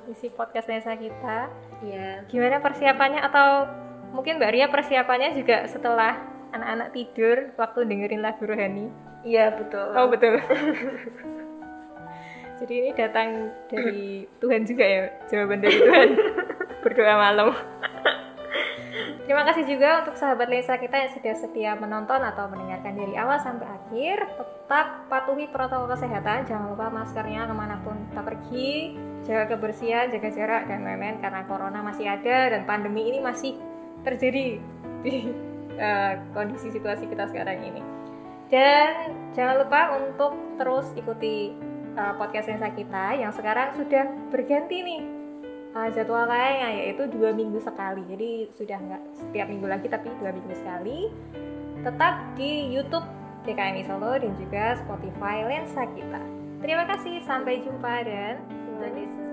isi 0.10 0.30
podcast 0.30 0.66
lensa 0.66 0.94
kita. 0.94 1.50
ya 1.80 2.26
Gimana 2.26 2.58
persiapannya 2.58 3.22
atau 3.22 3.70
mungkin 4.12 4.42
Mbak 4.42 4.52
Ria 4.52 4.66
persiapannya 4.68 5.34
juga 5.34 5.64
setelah 5.66 6.18
anak-anak 6.50 6.90
tidur 6.92 7.36
waktu 7.56 7.80
dengerin 7.86 8.22
lagu 8.22 8.44
rohani? 8.44 8.90
iya 9.22 9.52
betul 9.52 9.92
Oh 9.94 10.08
betul. 10.08 10.40
Jadi 12.60 12.74
ini 12.76 12.90
datang 12.92 13.52
dari 13.72 14.28
Tuhan 14.40 14.64
juga 14.64 14.84
ya 14.84 15.02
jawaban 15.28 15.60
dari 15.60 15.76
Tuhan 15.80 16.10
berdoa 16.84 17.16
malam. 17.16 17.50
Terima 19.30 19.46
kasih 19.46 19.62
juga 19.70 20.02
untuk 20.02 20.18
sahabat 20.18 20.50
lensa 20.50 20.74
kita 20.82 21.06
yang 21.06 21.14
sudah 21.14 21.36
setia 21.38 21.72
menonton 21.78 22.18
atau 22.18 22.50
mendengarkan 22.50 22.98
dari 22.98 23.14
awal 23.14 23.38
sampai 23.38 23.70
akhir. 23.70 24.26
Tetap 24.26 25.06
patuhi 25.06 25.46
protokol 25.54 25.86
kesehatan, 25.86 26.50
jangan 26.50 26.74
lupa 26.74 26.90
maskernya 26.90 27.46
ke 27.46 27.54
mana 27.54 27.78
pun 27.86 27.94
kita 28.10 28.26
pergi, 28.26 28.98
jaga 29.30 29.54
kebersihan, 29.54 30.10
jaga 30.10 30.34
jarak 30.34 30.66
dan 30.66 30.82
lain-lain 30.82 31.22
karena 31.22 31.46
corona 31.46 31.78
masih 31.86 32.10
ada 32.10 32.58
dan 32.58 32.66
pandemi 32.66 33.06
ini 33.06 33.22
masih 33.22 33.54
terjadi 34.02 34.58
di 35.06 35.14
eh, 35.78 36.14
kondisi 36.34 36.74
situasi 36.74 37.06
kita 37.06 37.30
sekarang 37.30 37.62
ini. 37.62 37.86
Dan 38.50 39.14
jangan 39.38 39.62
lupa 39.62 39.94
untuk 39.94 40.58
terus 40.58 40.90
ikuti 40.98 41.54
uh, 41.94 42.18
podcast 42.18 42.50
Lensa 42.50 42.74
kita 42.74 43.14
yang 43.14 43.30
sekarang 43.30 43.78
sudah 43.78 44.10
berganti 44.34 44.82
nih 44.82 45.19
uh, 45.76 45.90
jadwal 45.94 46.26
kayaknya 46.26 46.70
yaitu 46.82 47.04
dua 47.12 47.34
minggu 47.34 47.60
sekali. 47.62 48.02
Jadi 48.10 48.30
sudah 48.58 48.78
nggak 48.78 49.02
setiap 49.18 49.48
minggu 49.50 49.68
lagi 49.70 49.88
tapi 49.90 50.10
dua 50.18 50.32
minggu 50.34 50.54
sekali. 50.56 51.10
Tetap 51.86 52.14
di 52.36 52.74
YouTube 52.74 53.06
DKMI 53.48 53.84
Solo 53.88 54.12
dan 54.20 54.34
juga 54.36 54.76
Spotify 54.84 55.48
Lensa 55.48 55.88
kita. 55.96 56.22
Terima 56.60 56.84
kasih, 56.84 57.24
sampai 57.24 57.64
jumpa 57.64 58.04
dan 58.04 58.44
Indonesia. 58.52 59.29